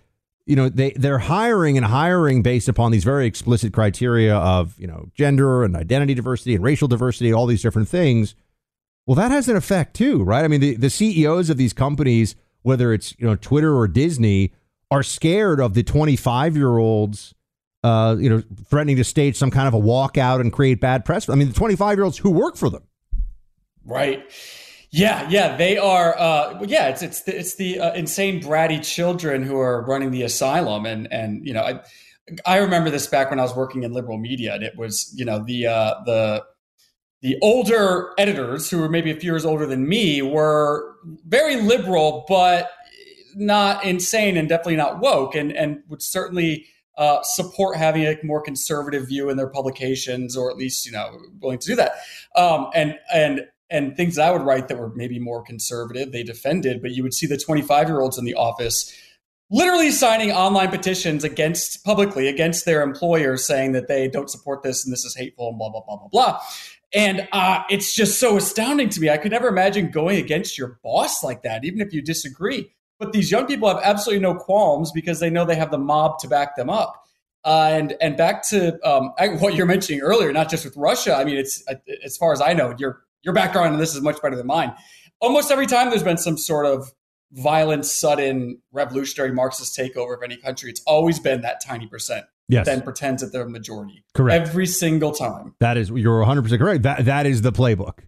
you 0.46 0.56
know, 0.56 0.68
they 0.68 0.90
they're 0.90 1.18
hiring 1.18 1.76
and 1.76 1.86
hiring 1.86 2.42
based 2.42 2.68
upon 2.68 2.92
these 2.92 3.04
very 3.04 3.26
explicit 3.26 3.72
criteria 3.72 4.36
of, 4.36 4.78
you 4.78 4.86
know, 4.86 5.08
gender 5.14 5.64
and 5.64 5.76
identity 5.76 6.14
diversity 6.14 6.54
and 6.54 6.64
racial 6.64 6.88
diversity, 6.88 7.32
all 7.32 7.46
these 7.46 7.62
different 7.62 7.88
things. 7.88 8.34
Well, 9.06 9.14
that 9.16 9.30
has 9.30 9.48
an 9.48 9.56
effect 9.56 9.94
too, 9.94 10.22
right? 10.22 10.44
I 10.44 10.48
mean, 10.48 10.60
the, 10.60 10.76
the 10.76 10.90
CEOs 10.90 11.50
of 11.50 11.56
these 11.56 11.72
companies, 11.72 12.36
whether 12.62 12.92
it's 12.92 13.14
you 13.18 13.26
know 13.26 13.36
Twitter 13.36 13.76
or 13.76 13.88
Disney, 13.88 14.52
are 14.90 15.02
scared 15.02 15.60
of 15.60 15.74
the 15.74 15.82
25 15.82 16.56
year 16.56 16.76
olds, 16.76 17.34
uh, 17.82 18.16
you 18.18 18.28
know, 18.28 18.42
threatening 18.68 18.96
to 18.96 19.04
stage 19.04 19.36
some 19.36 19.50
kind 19.50 19.66
of 19.68 19.74
a 19.74 19.80
walkout 19.80 20.40
and 20.40 20.52
create 20.52 20.80
bad 20.80 21.04
press. 21.04 21.28
I 21.28 21.34
mean, 21.34 21.48
the 21.48 21.54
25 21.54 21.96
year 21.96 22.04
olds 22.04 22.18
who 22.18 22.30
work 22.30 22.56
for 22.56 22.68
them. 22.68 22.82
Right. 23.84 24.24
Yeah, 24.90 25.28
yeah, 25.30 25.56
they 25.56 25.78
are. 25.78 26.18
Uh, 26.18 26.62
yeah, 26.64 26.88
it's 26.88 27.00
it's 27.00 27.22
the, 27.22 27.38
it's 27.38 27.54
the 27.54 27.78
uh, 27.78 27.94
insane 27.94 28.42
bratty 28.42 28.84
children 28.84 29.44
who 29.44 29.56
are 29.56 29.82
running 29.82 30.10
the 30.10 30.22
asylum, 30.22 30.84
and 30.84 31.10
and 31.12 31.46
you 31.46 31.54
know, 31.54 31.62
I 31.62 31.80
I 32.44 32.56
remember 32.58 32.90
this 32.90 33.06
back 33.06 33.30
when 33.30 33.38
I 33.38 33.42
was 33.42 33.54
working 33.54 33.84
in 33.84 33.92
liberal 33.92 34.18
media, 34.18 34.54
and 34.54 34.64
it 34.64 34.76
was 34.76 35.12
you 35.16 35.24
know 35.24 35.44
the 35.44 35.68
uh, 35.68 35.94
the 36.06 36.44
the 37.22 37.38
older 37.40 38.10
editors 38.18 38.68
who 38.68 38.80
were 38.80 38.88
maybe 38.88 39.12
a 39.12 39.14
few 39.14 39.30
years 39.30 39.44
older 39.44 39.64
than 39.64 39.88
me 39.88 40.22
were 40.22 40.96
very 41.24 41.56
liberal, 41.60 42.24
but 42.28 42.70
not 43.36 43.84
insane 43.84 44.36
and 44.36 44.48
definitely 44.48 44.76
not 44.76 44.98
woke, 44.98 45.36
and 45.36 45.52
and 45.52 45.82
would 45.88 46.02
certainly. 46.02 46.66
Uh, 47.00 47.22
support 47.22 47.76
having 47.76 48.04
a 48.04 48.16
more 48.22 48.42
conservative 48.42 49.08
view 49.08 49.30
in 49.30 49.36
their 49.36 49.48
publications, 49.48 50.36
or 50.36 50.50
at 50.50 50.56
least 50.56 50.86
you 50.86 50.92
know 50.92 51.18
willing 51.40 51.58
to 51.58 51.66
do 51.66 51.74
that. 51.74 51.92
Um, 52.36 52.68
and 52.74 52.94
and 53.12 53.46
and 53.70 53.96
things 53.96 54.16
that 54.16 54.28
I 54.28 54.30
would 54.30 54.42
write 54.42 54.68
that 54.68 54.78
were 54.78 54.92
maybe 54.94 55.18
more 55.18 55.42
conservative, 55.42 56.12
they 56.12 56.22
defended, 56.22 56.82
but 56.82 56.90
you 56.90 57.02
would 57.02 57.14
see 57.14 57.26
the 57.26 57.38
25 57.38 57.88
year 57.88 58.00
olds 58.00 58.18
in 58.18 58.24
the 58.24 58.34
office 58.34 58.94
literally 59.50 59.90
signing 59.90 60.30
online 60.30 60.70
petitions 60.70 61.24
against 61.24 61.84
publicly 61.84 62.28
against 62.28 62.64
their 62.64 62.82
employers 62.82 63.46
saying 63.46 63.72
that 63.72 63.88
they 63.88 64.08
don't 64.08 64.30
support 64.30 64.62
this 64.62 64.84
and 64.84 64.92
this 64.92 65.04
is 65.04 65.16
hateful 65.16 65.48
and 65.48 65.58
blah, 65.58 65.68
blah, 65.68 65.82
blah, 65.82 65.96
blah, 65.96 66.08
blah. 66.08 66.40
And 66.92 67.28
uh, 67.32 67.62
it's 67.70 67.94
just 67.94 68.18
so 68.18 68.36
astounding 68.36 68.88
to 68.90 69.00
me. 69.00 69.10
I 69.10 69.16
could 69.16 69.30
never 69.30 69.48
imagine 69.48 69.90
going 69.90 70.18
against 70.18 70.58
your 70.58 70.80
boss 70.82 71.22
like 71.22 71.42
that, 71.42 71.64
even 71.64 71.80
if 71.80 71.92
you 71.92 72.02
disagree. 72.02 72.72
But 73.00 73.12
these 73.12 73.30
young 73.30 73.46
people 73.46 73.66
have 73.66 73.80
absolutely 73.82 74.22
no 74.22 74.34
qualms 74.34 74.92
because 74.92 75.18
they 75.18 75.30
know 75.30 75.46
they 75.46 75.56
have 75.56 75.70
the 75.70 75.78
mob 75.78 76.18
to 76.20 76.28
back 76.28 76.54
them 76.54 76.70
up. 76.70 77.02
Uh, 77.42 77.70
and 77.72 77.96
and 78.02 78.18
back 78.18 78.46
to 78.50 78.78
um, 78.86 79.12
what 79.38 79.54
you're 79.54 79.66
mentioning 79.66 80.02
earlier, 80.02 80.30
not 80.30 80.50
just 80.50 80.62
with 80.62 80.76
Russia. 80.76 81.16
I 81.16 81.24
mean, 81.24 81.38
it's 81.38 81.64
uh, 81.68 81.76
as 82.04 82.18
far 82.18 82.34
as 82.34 82.42
I 82.42 82.52
know, 82.52 82.74
you're 82.78 83.00
your 83.22 83.32
background 83.32 83.72
in 83.72 83.80
this 83.80 83.94
is 83.94 84.02
much 84.02 84.20
better 84.20 84.36
than 84.36 84.46
mine. 84.46 84.74
Almost 85.20 85.50
every 85.50 85.66
time 85.66 85.88
there's 85.88 86.02
been 86.02 86.18
some 86.18 86.36
sort 86.36 86.66
of 86.66 86.92
violent, 87.32 87.86
sudden, 87.86 88.60
revolutionary 88.72 89.32
Marxist 89.32 89.78
takeover 89.78 90.14
of 90.14 90.22
any 90.22 90.36
country, 90.36 90.68
it's 90.68 90.82
always 90.86 91.18
been 91.18 91.40
that 91.40 91.62
tiny 91.64 91.86
percent. 91.86 92.26
Yes. 92.48 92.66
Then 92.66 92.82
pretends 92.82 93.22
that 93.22 93.32
they're 93.32 93.42
a 93.42 93.48
majority. 93.48 94.04
Correct. 94.12 94.48
Every 94.48 94.66
single 94.66 95.12
time. 95.12 95.54
That 95.60 95.78
is, 95.78 95.88
you're 95.88 96.18
100 96.18 96.42
percent 96.42 96.60
correct. 96.60 96.82
That 96.82 97.06
that 97.06 97.24
is 97.24 97.40
the 97.40 97.52
playbook. 97.52 98.00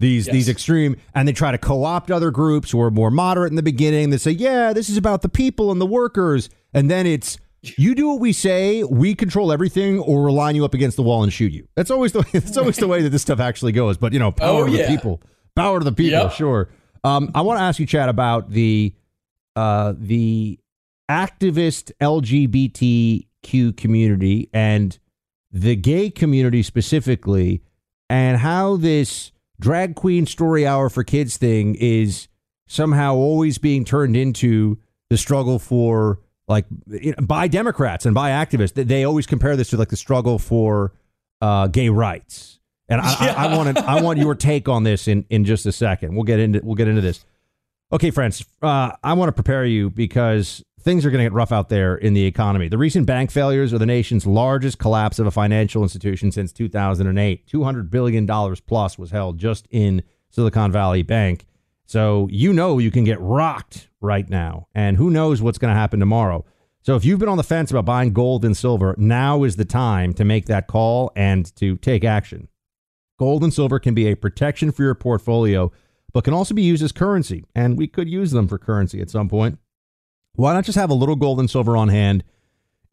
These 0.00 0.26
yes. 0.26 0.32
these 0.32 0.48
extreme, 0.48 0.96
and 1.14 1.28
they 1.28 1.32
try 1.32 1.52
to 1.52 1.58
co-opt 1.58 2.10
other 2.10 2.30
groups 2.30 2.70
who 2.70 2.80
are 2.80 2.90
more 2.90 3.10
moderate 3.10 3.52
in 3.52 3.56
the 3.56 3.62
beginning. 3.62 4.10
They 4.10 4.16
say, 4.16 4.30
"Yeah, 4.32 4.72
this 4.72 4.88
is 4.88 4.96
about 4.96 5.20
the 5.20 5.28
people 5.28 5.70
and 5.70 5.80
the 5.80 5.86
workers," 5.86 6.48
and 6.72 6.90
then 6.90 7.06
it's 7.06 7.38
you 7.62 7.94
do 7.94 8.08
what 8.08 8.20
we 8.20 8.32
say, 8.32 8.82
we 8.84 9.14
control 9.14 9.52
everything, 9.52 9.98
or 10.00 10.24
we'll 10.24 10.34
line 10.34 10.56
you 10.56 10.64
up 10.64 10.72
against 10.72 10.96
the 10.96 11.02
wall 11.02 11.22
and 11.22 11.32
shoot 11.32 11.52
you. 11.52 11.68
That's 11.76 11.90
always 11.90 12.12
the 12.12 12.24
that's 12.32 12.56
always 12.56 12.76
the 12.76 12.88
way 12.88 13.02
that 13.02 13.10
this 13.10 13.22
stuff 13.22 13.40
actually 13.40 13.72
goes. 13.72 13.98
But 13.98 14.12
you 14.12 14.18
know, 14.18 14.32
power 14.32 14.62
oh, 14.62 14.66
to 14.66 14.72
yeah. 14.72 14.86
the 14.86 14.88
people, 14.88 15.20
power 15.54 15.78
to 15.78 15.84
the 15.84 15.92
people. 15.92 16.18
Yep. 16.18 16.32
Sure. 16.32 16.68
Um, 17.04 17.30
I 17.34 17.42
want 17.42 17.58
to 17.58 17.62
ask 17.62 17.78
you, 17.78 17.86
Chad, 17.86 18.08
about 18.08 18.50
the 18.50 18.94
uh, 19.56 19.94
the 19.96 20.58
activist 21.10 21.92
LGBTQ 22.00 23.76
community 23.76 24.48
and 24.52 24.98
the 25.50 25.76
gay 25.76 26.10
community 26.10 26.62
specifically, 26.62 27.62
and 28.08 28.38
how 28.38 28.76
this 28.76 29.32
drag 29.60 29.94
queen 29.94 30.26
story 30.26 30.66
hour 30.66 30.88
for 30.88 31.04
kids 31.04 31.36
thing 31.36 31.76
is 31.76 32.28
somehow 32.66 33.14
always 33.14 33.58
being 33.58 33.84
turned 33.84 34.16
into 34.16 34.78
the 35.10 35.16
struggle 35.16 35.58
for 35.58 36.20
like 36.48 36.66
by 37.22 37.46
Democrats 37.46 38.06
and 38.06 38.14
by 38.14 38.30
activists. 38.30 38.74
They 38.74 39.04
always 39.04 39.26
compare 39.26 39.56
this 39.56 39.70
to 39.70 39.76
like 39.76 39.88
the 39.88 39.96
struggle 39.96 40.38
for 40.38 40.92
uh, 41.40 41.68
gay 41.68 41.88
rights. 41.88 42.58
And 42.88 43.00
I, 43.00 43.24
yeah. 43.24 43.34
I, 43.34 43.46
I, 43.46 43.56
want 43.56 43.78
I 43.78 44.02
want 44.02 44.18
your 44.18 44.34
take 44.34 44.68
on 44.68 44.82
this 44.82 45.06
in, 45.06 45.24
in 45.30 45.44
just 45.44 45.64
a 45.66 45.72
second. 45.72 46.14
We'll 46.14 46.24
get 46.24 46.40
into 46.40 46.60
we'll 46.64 46.74
get 46.74 46.88
into 46.88 47.00
this. 47.00 47.24
Okay, 47.92 48.10
friends, 48.10 48.44
uh, 48.62 48.92
I 49.02 49.14
want 49.14 49.28
to 49.28 49.32
prepare 49.32 49.64
you 49.64 49.90
because 49.90 50.64
things 50.82 51.04
are 51.04 51.10
going 51.10 51.18
to 51.18 51.24
get 51.24 51.32
rough 51.32 51.52
out 51.52 51.68
there 51.68 51.96
in 51.96 52.14
the 52.14 52.24
economy. 52.24 52.68
The 52.68 52.78
recent 52.78 53.06
bank 53.06 53.30
failures 53.30 53.72
are 53.72 53.78
the 53.78 53.86
nation's 53.86 54.26
largest 54.26 54.78
collapse 54.78 55.18
of 55.18 55.26
a 55.26 55.30
financial 55.30 55.82
institution 55.82 56.32
since 56.32 56.52
2008. 56.52 57.46
$200 57.46 57.90
billion 57.90 58.26
plus 58.66 58.98
was 58.98 59.10
held 59.10 59.38
just 59.38 59.66
in 59.70 60.02
Silicon 60.30 60.72
Valley 60.72 61.02
Bank. 61.02 61.46
So 61.84 62.28
you 62.30 62.52
know 62.52 62.78
you 62.78 62.90
can 62.90 63.04
get 63.04 63.20
rocked 63.20 63.88
right 64.00 64.28
now, 64.28 64.68
and 64.74 64.96
who 64.96 65.10
knows 65.10 65.42
what's 65.42 65.58
going 65.58 65.72
to 65.72 65.78
happen 65.78 66.00
tomorrow. 66.00 66.44
So 66.82 66.96
if 66.96 67.04
you've 67.04 67.18
been 67.18 67.28
on 67.28 67.36
the 67.36 67.42
fence 67.42 67.70
about 67.70 67.84
buying 67.84 68.12
gold 68.12 68.44
and 68.44 68.56
silver, 68.56 68.94
now 68.96 69.44
is 69.44 69.56
the 69.56 69.64
time 69.64 70.14
to 70.14 70.24
make 70.24 70.46
that 70.46 70.66
call 70.66 71.12
and 71.14 71.54
to 71.56 71.76
take 71.76 72.04
action. 72.04 72.48
Gold 73.18 73.42
and 73.42 73.52
silver 73.52 73.78
can 73.78 73.92
be 73.92 74.06
a 74.06 74.14
protection 74.14 74.72
for 74.72 74.82
your 74.82 74.94
portfolio, 74.94 75.70
but 76.12 76.24
can 76.24 76.32
also 76.32 76.54
be 76.54 76.62
used 76.62 76.82
as 76.82 76.92
currency, 76.92 77.44
and 77.54 77.76
we 77.76 77.86
could 77.86 78.08
use 78.08 78.30
them 78.30 78.48
for 78.48 78.56
currency 78.56 79.00
at 79.02 79.10
some 79.10 79.28
point. 79.28 79.58
Why 80.40 80.54
not 80.54 80.64
just 80.64 80.78
have 80.78 80.88
a 80.88 80.94
little 80.94 81.16
gold 81.16 81.38
and 81.38 81.50
silver 81.50 81.76
on 81.76 81.90
hand 81.90 82.24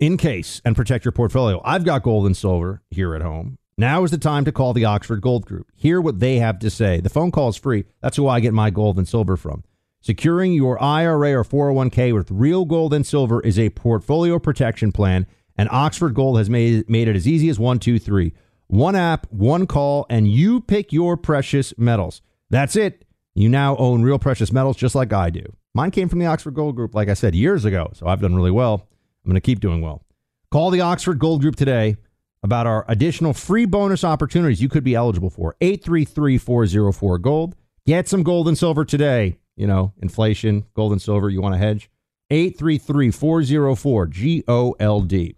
in 0.02 0.18
case 0.18 0.62
and 0.66 0.76
protect 0.76 1.06
your 1.06 1.14
portfolio? 1.14 1.62
I've 1.64 1.86
got 1.86 2.04
gold 2.04 2.26
and 2.26 2.36
silver 2.36 2.82
here 2.90 3.16
at 3.16 3.22
home. 3.22 3.58
Now 3.78 4.04
is 4.04 4.12
the 4.12 4.18
time 4.18 4.44
to 4.44 4.52
call 4.52 4.74
the 4.74 4.84
Oxford 4.84 5.22
Gold 5.22 5.46
Group. 5.46 5.72
Hear 5.74 6.02
what 6.02 6.20
they 6.20 6.40
have 6.40 6.60
to 6.60 6.70
say. 6.70 7.00
The 7.00 7.10
phone 7.10 7.32
call 7.32 7.48
is 7.48 7.56
free. 7.56 7.86
That's 8.02 8.18
who 8.18 8.28
I 8.28 8.42
get 8.42 8.54
my 8.54 8.70
gold 8.70 8.98
and 8.98 9.08
silver 9.08 9.38
from. 9.38 9.64
Securing 10.02 10.52
your 10.52 10.82
IRA 10.84 11.40
or 11.40 11.46
401k 11.46 12.14
with 12.14 12.30
real 12.30 12.66
gold 12.66 12.94
and 12.94 13.08
silver 13.08 13.40
is 13.40 13.58
a 13.58 13.70
portfolio 13.70 14.40
protection 14.40 14.92
plan, 14.92 15.26
and 15.58 15.70
Oxford 15.72 16.16
Gold 16.16 16.40
has 16.40 16.50
made, 16.50 16.90
made 16.90 17.08
it 17.08 17.16
as 17.16 17.30
easy 17.30 17.48
as 17.48 17.58
one, 17.58 17.80
two, 17.80 17.98
three. 17.98 18.34
One 18.68 18.98
app, 18.98 19.26
one 19.32 19.68
call, 19.68 20.06
and 20.10 20.28
you 20.28 20.60
pick 20.60 20.92
your 20.92 21.16
precious 21.16 21.74
metals. 21.78 22.22
That's 22.50 22.76
it. 22.76 23.06
You 23.36 23.48
now 23.48 23.78
own 23.78 24.02
real 24.02 24.20
precious 24.20 24.52
metals 24.52 24.76
just 24.76 24.96
like 24.96 25.14
I 25.14 25.30
do. 25.30 25.46
Mine 25.78 25.92
came 25.92 26.10
from 26.10 26.18
the 26.18 26.26
Oxford 26.26 26.56
Gold 26.56 26.76
Group, 26.76 26.96
like 26.96 27.08
I 27.08 27.14
said, 27.14 27.36
years 27.36 27.64
ago, 27.64 27.92
so 27.94 28.08
I've 28.08 28.20
done 28.20 28.34
really 28.34 28.50
well. 28.50 28.88
I'm 29.24 29.30
going 29.30 29.36
to 29.36 29.42
keep 29.42 29.60
doing 29.60 29.80
well. 29.80 30.02
Call 30.50 30.72
the 30.72 30.82
Oxford 30.82 31.20
Gold 31.20 31.42
Group 31.42 31.56
today 31.56 31.98
about 32.42 32.66
our 32.66 32.84
additional 32.88 33.32
free 33.32 33.66
bonus 33.66 34.04
opportunities 34.04 34.60
you 34.60 34.70
could 34.70 34.84
be 34.84 34.96
eligible 34.96 35.30
for. 35.30 35.56
833 35.62 36.40
404 36.40 37.20
Gold. 37.20 37.56
Get 37.86 38.08
some 38.08 38.24
gold 38.24 38.48
and 38.48 38.58
silver 38.58 38.86
today. 38.86 39.38
You 39.56 39.68
know, 39.68 39.94
inflation, 40.02 40.66
gold 40.74 40.94
and 40.94 41.02
silver, 41.02 41.30
you 41.30 41.42
want 41.42 41.54
to 41.54 41.60
hedge? 41.60 41.92
833 42.32 43.12
404 43.12 44.08
G 44.08 44.44
O 44.48 44.76
L 44.80 45.02
D. 45.02 45.36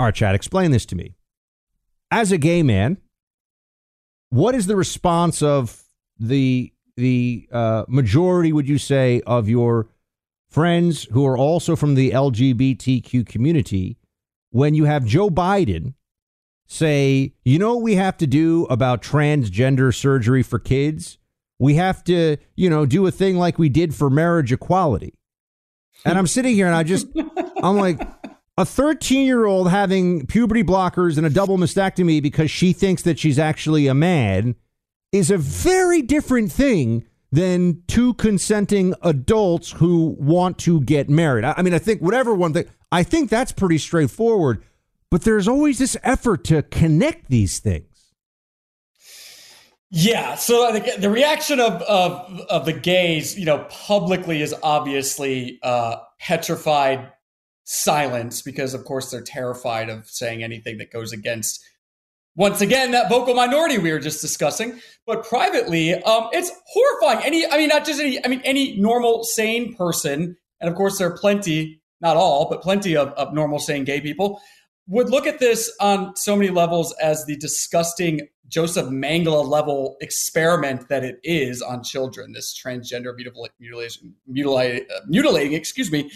All 0.00 0.06
right, 0.06 0.14
Chad, 0.14 0.34
explain 0.34 0.72
this 0.72 0.86
to 0.86 0.96
me. 0.96 1.14
As 2.10 2.32
a 2.32 2.36
gay 2.36 2.64
man, 2.64 2.96
what 4.28 4.56
is 4.56 4.66
the 4.66 4.74
response 4.74 5.40
of 5.40 5.84
the 6.18 6.71
the 6.96 7.48
uh, 7.52 7.84
majority, 7.88 8.52
would 8.52 8.68
you 8.68 8.78
say, 8.78 9.22
of 9.26 9.48
your 9.48 9.88
friends 10.50 11.04
who 11.12 11.26
are 11.26 11.36
also 11.36 11.74
from 11.74 11.94
the 11.94 12.10
LGBTQ 12.10 13.26
community 13.26 13.96
when 14.50 14.74
you 14.74 14.84
have 14.84 15.04
Joe 15.06 15.30
Biden 15.30 15.94
say, 16.66 17.34
you 17.44 17.58
know 17.58 17.74
what 17.74 17.82
we 17.82 17.94
have 17.94 18.16
to 18.18 18.26
do 18.26 18.66
about 18.66 19.02
transgender 19.02 19.94
surgery 19.94 20.42
for 20.42 20.58
kids? 20.58 21.18
We 21.58 21.74
have 21.74 22.04
to, 22.04 22.36
you 22.56 22.68
know, 22.68 22.86
do 22.86 23.06
a 23.06 23.10
thing 23.10 23.36
like 23.36 23.58
we 23.58 23.68
did 23.68 23.94
for 23.94 24.10
marriage 24.10 24.52
equality. 24.52 25.14
And 26.04 26.18
I'm 26.18 26.26
sitting 26.26 26.54
here 26.54 26.66
and 26.66 26.74
I 26.74 26.82
just, 26.82 27.06
I'm 27.62 27.76
like, 27.76 28.00
a 28.58 28.64
13 28.66 29.26
year 29.26 29.46
old 29.46 29.70
having 29.70 30.26
puberty 30.26 30.62
blockers 30.62 31.16
and 31.16 31.26
a 31.26 31.30
double 31.30 31.56
mastectomy 31.56 32.22
because 32.22 32.50
she 32.50 32.72
thinks 32.72 33.02
that 33.02 33.18
she's 33.18 33.38
actually 33.38 33.86
a 33.86 33.94
man 33.94 34.54
is 35.12 35.30
a 35.30 35.38
very 35.38 36.02
different 36.02 36.50
thing 36.50 37.06
than 37.30 37.82
two 37.86 38.14
consenting 38.14 38.94
adults 39.02 39.72
who 39.72 40.16
want 40.18 40.58
to 40.58 40.80
get 40.82 41.08
married. 41.08 41.44
I 41.44 41.62
mean, 41.62 41.74
I 41.74 41.78
think 41.78 42.02
whatever 42.02 42.34
one 42.34 42.52
thing, 42.52 42.66
I 42.90 43.02
think 43.02 43.30
that's 43.30 43.52
pretty 43.52 43.78
straightforward. 43.78 44.62
But 45.10 45.22
there's 45.22 45.46
always 45.46 45.78
this 45.78 45.96
effort 46.02 46.44
to 46.44 46.62
connect 46.62 47.28
these 47.28 47.58
things. 47.58 47.86
Yeah, 49.90 50.36
so 50.36 50.72
the, 50.72 50.96
the 50.98 51.10
reaction 51.10 51.60
of, 51.60 51.82
of 51.82 52.40
of 52.48 52.64
the 52.64 52.72
gays, 52.72 53.38
you 53.38 53.44
know, 53.44 53.66
publicly 53.68 54.40
is 54.40 54.54
obviously 54.62 55.58
uh, 55.62 55.96
petrified 56.18 57.12
silence 57.64 58.40
because, 58.40 58.72
of 58.72 58.86
course, 58.86 59.10
they're 59.10 59.20
terrified 59.20 59.90
of 59.90 60.06
saying 60.06 60.42
anything 60.42 60.78
that 60.78 60.90
goes 60.90 61.12
against 61.12 61.62
once 62.34 62.60
again 62.60 62.92
that 62.92 63.08
vocal 63.08 63.34
minority 63.34 63.78
we 63.78 63.92
were 63.92 63.98
just 63.98 64.20
discussing. 64.20 64.80
But 65.06 65.24
privately, 65.24 65.94
um, 65.94 66.28
it's 66.32 66.50
horrifying. 66.66 67.26
Any, 67.26 67.50
I 67.50 67.58
mean, 67.58 67.68
not 67.68 67.84
just 67.84 68.00
any, 68.00 68.24
I 68.24 68.28
mean, 68.28 68.40
any 68.44 68.78
normal, 68.78 69.24
sane 69.24 69.74
person, 69.74 70.36
and 70.60 70.70
of 70.70 70.76
course, 70.76 70.98
there 70.98 71.08
are 71.08 71.16
plenty, 71.16 71.82
not 72.00 72.16
all, 72.16 72.48
but 72.48 72.62
plenty 72.62 72.96
of, 72.96 73.08
of 73.10 73.34
normal, 73.34 73.58
sane 73.58 73.84
gay 73.84 74.00
people 74.00 74.40
would 74.88 75.10
look 75.10 75.26
at 75.26 75.38
this 75.38 75.72
on 75.80 76.14
so 76.16 76.36
many 76.36 76.50
levels 76.50 76.92
as 77.00 77.24
the 77.26 77.36
disgusting 77.36 78.28
Joseph 78.48 78.88
Mengele 78.88 79.48
level 79.48 79.96
experiment 80.00 80.88
that 80.88 81.04
it 81.04 81.18
is 81.22 81.62
on 81.62 81.82
children, 81.82 82.32
this 82.32 82.54
transgender 82.58 83.14
mutilation, 83.58 84.14
mutilating, 84.26 85.52
excuse 85.54 85.90
me, 85.90 86.10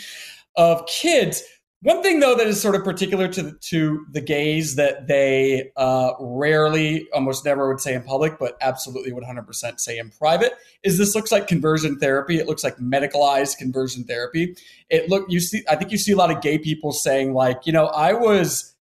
of 0.57 0.87
kids. 0.87 1.43
One 1.83 2.03
thing, 2.03 2.21
though, 2.21 2.35
that 2.35 2.47
is 2.47 2.61
sort 2.61 2.75
of 2.75 2.85
particular 2.85 3.29
to 3.29 3.43
the, 3.43 3.53
to 3.53 4.07
the 4.11 4.21
gays 4.21 4.77
that 4.77 5.07
they 5.07 5.73
uh, 5.77 6.13
rarely, 6.19 7.07
almost 7.13 7.45
never 7.45 7.69
would 7.69 7.81
say 7.81 7.95
in 7.95 8.03
public, 8.03 8.39
but 8.39 8.57
absolutely 8.63 9.13
100% 9.13 9.79
say 9.79 9.99
in 9.99 10.11
private, 10.11 10.55
is 10.83 10.97
this 10.97 11.15
looks 11.15 11.31
like 11.31 11.47
conversion 11.47 11.99
therapy. 11.99 12.39
It 12.39 12.47
looks 12.47 12.65
like 12.65 12.77
medicalized 12.79 13.59
conversion 13.59 14.05
therapy. 14.05 14.57
It 14.89 15.11
look 15.11 15.27
you 15.29 15.41
see. 15.41 15.65
I 15.69 15.77
think 15.77 15.91
you 15.91 15.99
see 15.99 16.13
a 16.13 16.17
lot 16.17 16.31
of 16.31 16.41
gay 16.41 16.59
people 16.59 16.93
saying 16.93 17.35
like, 17.35 17.67
you 17.67 17.73
know, 17.73 17.87
I 17.87 18.15
was 18.15 18.76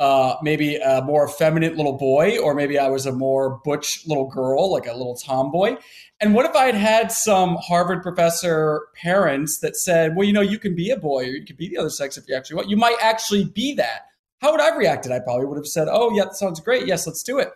uh, 0.00 0.36
maybe 0.42 0.76
a 0.76 1.02
more 1.02 1.28
effeminate 1.28 1.76
little 1.76 1.92
boy, 1.92 2.38
or 2.38 2.54
maybe 2.54 2.78
I 2.78 2.88
was 2.88 3.04
a 3.04 3.12
more 3.12 3.60
butch 3.62 4.00
little 4.06 4.26
girl, 4.26 4.72
like 4.72 4.86
a 4.86 4.94
little 4.94 5.14
tomboy. 5.14 5.76
And 6.20 6.34
what 6.34 6.46
if 6.46 6.56
I 6.56 6.64
had 6.64 6.74
had 6.74 7.12
some 7.12 7.56
Harvard 7.60 8.02
professor 8.02 8.86
parents 8.96 9.58
that 9.58 9.76
said, 9.76 10.16
well, 10.16 10.26
you 10.26 10.32
know, 10.32 10.40
you 10.40 10.58
can 10.58 10.74
be 10.74 10.90
a 10.90 10.96
boy 10.96 11.24
or 11.24 11.32
you 11.32 11.44
can 11.44 11.56
be 11.56 11.68
the 11.68 11.76
other 11.76 11.90
sex 11.90 12.16
if 12.16 12.24
you 12.26 12.34
actually 12.34 12.56
want. 12.56 12.70
You 12.70 12.78
might 12.78 12.96
actually 13.00 13.44
be 13.44 13.74
that. 13.74 14.06
How 14.40 14.52
would 14.52 14.60
I 14.60 14.66
have 14.66 14.78
reacted? 14.78 15.12
I 15.12 15.20
probably 15.20 15.44
would 15.44 15.58
have 15.58 15.66
said, 15.66 15.86
oh, 15.90 16.10
yeah, 16.14 16.24
that 16.24 16.34
sounds 16.34 16.60
great. 16.60 16.86
Yes, 16.86 17.06
let's 17.06 17.22
do 17.22 17.38
it. 17.38 17.50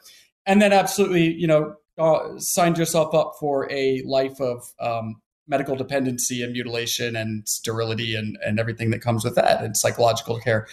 And 0.44 0.60
then 0.60 0.72
absolutely, 0.72 1.32
you 1.32 1.46
know, 1.46 1.76
uh, 1.96 2.38
signed 2.38 2.76
yourself 2.76 3.14
up 3.14 3.36
for 3.40 3.70
a 3.72 4.02
life 4.04 4.38
of 4.38 4.70
um, 4.80 5.16
medical 5.48 5.76
dependency 5.76 6.42
and 6.42 6.52
mutilation 6.52 7.16
and 7.16 7.48
sterility 7.48 8.14
and, 8.14 8.36
and 8.44 8.60
everything 8.60 8.90
that 8.90 9.00
comes 9.00 9.24
with 9.24 9.34
that 9.36 9.64
and 9.64 9.78
psychological 9.78 10.38
care. 10.38 10.66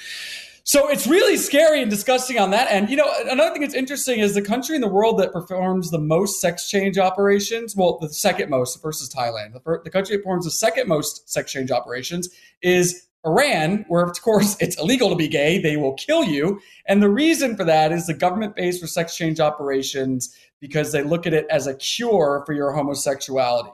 So 0.64 0.90
it's 0.90 1.08
really 1.08 1.38
scary 1.38 1.82
and 1.82 1.90
disgusting 1.90 2.38
on 2.38 2.52
that 2.52 2.72
end. 2.72 2.90
You 2.90 2.96
know, 2.96 3.12
another 3.30 3.52
thing 3.52 3.62
that's 3.62 3.74
interesting 3.74 4.20
is 4.20 4.36
the 4.36 4.42
country 4.42 4.76
in 4.76 4.82
the 4.82 4.88
world 4.88 5.20
that 5.20 5.34
performs 5.34 5.90
the 5.90 6.00
most 6.00 6.40
sex 6.40 6.70
change 6.70 6.98
operations. 6.98 7.76
Well, 7.76 7.98
the 8.00 8.10
second 8.10 8.50
most, 8.50 8.78
is 8.86 9.10
Thailand. 9.10 9.54
The, 9.54 9.60
first, 9.60 9.84
the 9.84 9.90
country 9.90 10.16
that 10.16 10.24
performs 10.24 10.46
the 10.46 10.52
second 10.52 10.88
most 10.88 11.30
sex 11.30 11.52
change 11.52 11.72
operations 11.72 12.30
is 12.62 13.08
Iran, 13.26 13.86
where 13.88 14.04
of 14.04 14.20
course 14.22 14.56
it's 14.60 14.80
illegal 14.80 15.10
to 15.10 15.16
be 15.16 15.28
gay. 15.28 15.60
They 15.60 15.78
will 15.78 15.94
kill 15.94 16.24
you. 16.24 16.60
And 16.86 17.02
the 17.02 17.10
reason 17.10 17.56
for 17.56 17.64
that 17.64 17.92
is 17.92 18.06
the 18.06 18.14
government 18.14 18.56
pays 18.56 18.80
for 18.80 18.88
sex 18.88 19.16
change 19.16 19.40
operations 19.40 20.36
because 20.60 20.92
they 20.92 21.04
look 21.04 21.26
at 21.26 21.34
it 21.34 21.48
as 21.50 21.66
a 21.66 21.76
cure 21.76 22.44
for 22.46 22.54
your 22.54 22.72
homosexuality. 22.72 23.72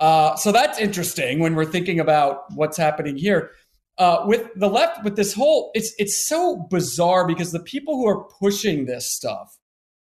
Uh, 0.00 0.34
so 0.36 0.52
that's 0.52 0.78
interesting 0.78 1.38
when 1.38 1.54
we're 1.54 1.64
thinking 1.64 2.00
about 2.00 2.44
what's 2.54 2.76
happening 2.76 3.16
here 3.16 3.52
uh, 3.98 4.24
with 4.24 4.48
the 4.56 4.68
left 4.68 5.04
with 5.04 5.16
this 5.16 5.34
whole 5.34 5.70
it's 5.74 5.92
it's 5.98 6.26
so 6.28 6.66
bizarre 6.70 7.26
because 7.26 7.52
the 7.52 7.60
people 7.60 7.94
who 7.94 8.06
are 8.06 8.24
pushing 8.40 8.86
this 8.86 9.10
stuff 9.10 9.58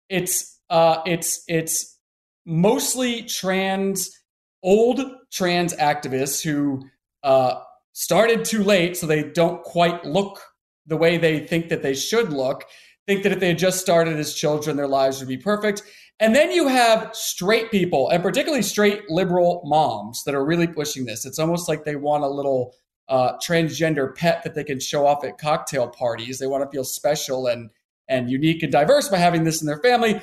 it's 0.08 0.60
uh, 0.70 0.98
it's 1.06 1.44
it's 1.48 1.98
mostly 2.46 3.22
trans 3.22 4.10
old 4.62 5.00
trans 5.32 5.74
activists 5.74 6.42
who 6.42 6.82
uh, 7.22 7.60
started 7.92 8.44
too 8.44 8.62
late 8.62 8.96
so 8.96 9.06
they 9.06 9.22
don't 9.22 9.62
quite 9.62 10.04
look 10.04 10.42
the 10.86 10.96
way 10.96 11.16
they 11.16 11.40
think 11.40 11.68
that 11.68 11.82
they 11.82 11.94
should 11.94 12.32
look 12.32 12.64
think 13.06 13.22
that 13.22 13.32
if 13.32 13.40
they 13.40 13.48
had 13.48 13.58
just 13.58 13.80
started 13.80 14.16
as 14.16 14.34
children 14.34 14.76
their 14.76 14.88
lives 14.88 15.18
would 15.18 15.28
be 15.28 15.36
perfect. 15.36 15.82
And 16.20 16.34
then 16.34 16.52
you 16.52 16.68
have 16.68 17.10
straight 17.14 17.70
people 17.70 18.08
and 18.10 18.22
particularly 18.22 18.62
straight 18.62 19.10
liberal 19.10 19.62
moms 19.66 20.22
that 20.24 20.34
are 20.34 20.44
really 20.44 20.66
pushing 20.66 21.04
this. 21.04 21.26
It's 21.26 21.38
almost 21.38 21.68
like 21.68 21.84
they 21.84 21.96
want 21.96 22.24
a 22.24 22.28
little 22.28 22.74
uh, 23.08 23.32
transgender 23.46 24.14
pet 24.14 24.42
that 24.44 24.54
they 24.54 24.64
can 24.64 24.80
show 24.80 25.06
off 25.06 25.24
at 25.24 25.38
cocktail 25.38 25.88
parties. 25.88 26.38
They 26.38 26.46
want 26.46 26.64
to 26.64 26.74
feel 26.74 26.84
special 26.84 27.46
and 27.46 27.70
and 28.08 28.30
unique 28.30 28.62
and 28.62 28.70
diverse 28.70 29.08
by 29.08 29.16
having 29.16 29.44
this 29.44 29.62
in 29.62 29.66
their 29.66 29.80
family. 29.80 30.20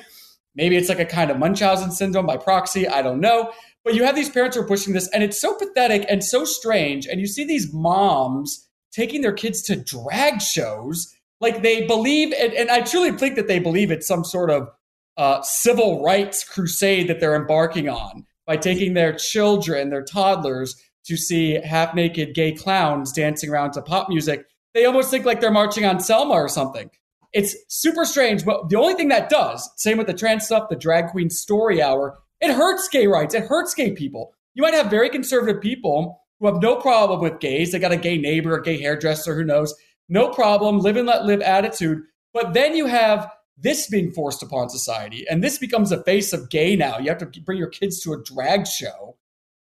Maybe 0.54 0.76
it's 0.76 0.88
like 0.88 1.00
a 1.00 1.04
kind 1.04 1.30
of 1.30 1.38
Munchausen 1.38 1.90
syndrome 1.90 2.26
by 2.26 2.36
proxy. 2.36 2.86
I 2.86 3.02
don't 3.02 3.20
know. 3.20 3.52
But 3.84 3.94
you 3.94 4.04
have 4.04 4.14
these 4.14 4.30
parents 4.30 4.56
who 4.56 4.62
are 4.62 4.66
pushing 4.66 4.94
this, 4.94 5.08
and 5.08 5.24
it's 5.24 5.40
so 5.40 5.54
pathetic 5.54 6.06
and 6.08 6.22
so 6.22 6.44
strange. 6.44 7.06
And 7.06 7.20
you 7.20 7.26
see 7.26 7.44
these 7.44 7.72
moms 7.72 8.68
taking 8.92 9.22
their 9.22 9.32
kids 9.32 9.62
to 9.62 9.76
drag 9.76 10.40
shows 10.40 11.12
like 11.40 11.62
they 11.62 11.86
believe, 11.86 12.32
and, 12.38 12.52
and 12.52 12.70
I 12.70 12.82
truly 12.82 13.10
think 13.10 13.34
that 13.34 13.48
they 13.48 13.58
believe 13.58 13.90
it's 13.90 14.06
some 14.06 14.24
sort 14.24 14.50
of 14.50 14.68
uh, 15.16 15.42
civil 15.42 16.02
rights 16.02 16.44
crusade 16.44 17.08
that 17.08 17.18
they're 17.18 17.34
embarking 17.34 17.88
on 17.88 18.24
by 18.46 18.56
taking 18.56 18.94
their 18.94 19.12
children, 19.12 19.90
their 19.90 20.04
toddlers, 20.04 20.76
to 21.04 21.16
see 21.16 21.54
half 21.54 21.94
naked 21.94 22.34
gay 22.34 22.52
clowns 22.52 23.12
dancing 23.12 23.50
around 23.50 23.72
to 23.72 23.82
pop 23.82 24.08
music. 24.08 24.46
They 24.74 24.84
almost 24.84 25.10
think 25.10 25.24
like 25.24 25.40
they're 25.40 25.50
marching 25.50 25.84
on 25.84 26.00
Selma 26.00 26.34
or 26.34 26.48
something. 26.48 26.90
It's 27.32 27.56
super 27.68 28.04
strange, 28.04 28.44
but 28.44 28.68
the 28.68 28.76
only 28.76 28.94
thing 28.94 29.08
that 29.08 29.30
does, 29.30 29.70
same 29.76 29.98
with 29.98 30.06
the 30.06 30.14
trans 30.14 30.44
stuff, 30.44 30.68
the 30.68 30.76
drag 30.76 31.08
queen 31.08 31.30
story 31.30 31.82
hour, 31.82 32.18
it 32.40 32.52
hurts 32.52 32.88
gay 32.88 33.06
rights. 33.06 33.34
It 33.34 33.44
hurts 33.44 33.74
gay 33.74 33.92
people. 33.92 34.34
You 34.54 34.62
might 34.62 34.74
have 34.74 34.90
very 34.90 35.08
conservative 35.08 35.62
people 35.62 36.20
who 36.40 36.46
have 36.46 36.60
no 36.60 36.76
problem 36.76 37.20
with 37.20 37.40
gays. 37.40 37.72
They 37.72 37.78
got 37.78 37.92
a 37.92 37.96
gay 37.96 38.18
neighbor, 38.18 38.56
a 38.56 38.62
gay 38.62 38.80
hairdresser, 38.80 39.34
who 39.34 39.44
knows? 39.44 39.74
No 40.08 40.28
problem, 40.28 40.80
live 40.80 40.96
and 40.96 41.06
let 41.06 41.24
live 41.24 41.40
attitude. 41.40 42.02
But 42.34 42.52
then 42.52 42.76
you 42.76 42.86
have 42.86 43.30
this 43.56 43.88
being 43.88 44.12
forced 44.12 44.42
upon 44.42 44.68
society, 44.68 45.24
and 45.30 45.42
this 45.42 45.58
becomes 45.58 45.92
a 45.92 46.02
face 46.02 46.32
of 46.32 46.50
gay 46.50 46.76
now. 46.76 46.98
You 46.98 47.08
have 47.08 47.18
to 47.18 47.40
bring 47.40 47.58
your 47.58 47.68
kids 47.68 48.00
to 48.00 48.12
a 48.12 48.22
drag 48.22 48.66
show. 48.66 49.16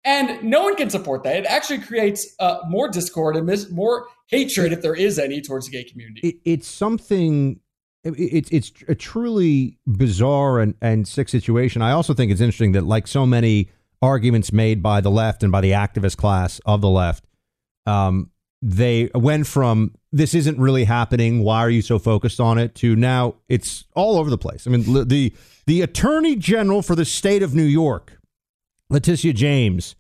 And 0.05 0.43
no 0.45 0.63
one 0.65 0.77
can 0.77 0.91
support 0.91 1.23
that. 1.23 1.37
It 1.37 1.47
actually 1.47 1.79
creates 1.79 2.35
uh, 2.39 2.59
more 2.69 2.89
discord 2.89 3.37
and 3.37 3.47
mis- 3.47 3.71
more 3.71 4.07
hatred, 4.27 4.73
if 4.73 4.83
there 4.83 4.95
is 4.95 5.19
any, 5.19 5.41
towards 5.41 5.67
the 5.67 5.73
gay 5.73 5.85
community. 5.85 6.29
It, 6.29 6.37
it's 6.45 6.69
something. 6.69 7.61
It's 8.05 8.51
it's 8.51 8.71
a 8.87 8.95
truly 8.95 9.79
bizarre 9.87 10.61
and, 10.61 10.75
and 10.83 11.09
sick 11.09 11.31
situation. 11.31 11.81
I 11.81 11.93
also 11.93 12.13
think 12.13 12.31
it's 12.31 12.43
interesting 12.43 12.73
that, 12.73 12.85
like 12.85 13.07
so 13.07 13.25
many 13.25 13.71
arguments 14.03 14.53
made 14.53 14.83
by 14.83 15.01
the 15.01 15.11
left 15.11 15.43
and 15.43 15.51
by 15.51 15.63
the 15.63 15.71
activist 15.71 16.19
class 16.19 16.61
of 16.67 16.83
the 16.83 16.91
left, 16.91 17.25
um, 17.87 18.31
they 18.61 19.11
went 19.15 19.47
from 19.47 19.95
this 20.13 20.35
isn't 20.35 20.59
really 20.59 20.85
happening. 20.85 21.43
Why 21.43 21.61
are 21.61 21.71
you 21.71 21.81
so 21.81 21.99
focused 21.99 22.41
on 22.41 22.59
it? 22.59 22.75
To 22.77 22.95
now 22.95 23.37
it's 23.49 23.85
all 23.95 24.19
over 24.19 24.29
the 24.29 24.37
place. 24.37 24.67
I 24.67 24.71
mean, 24.71 24.83
the 25.09 25.33
the 25.65 25.81
attorney 25.81 26.37
general 26.37 26.83
for 26.83 26.95
the 26.95 27.07
state 27.07 27.43
of 27.43 27.55
New 27.55 27.63
York 27.63 28.21
Letitia 28.95 29.33
James 29.33 29.97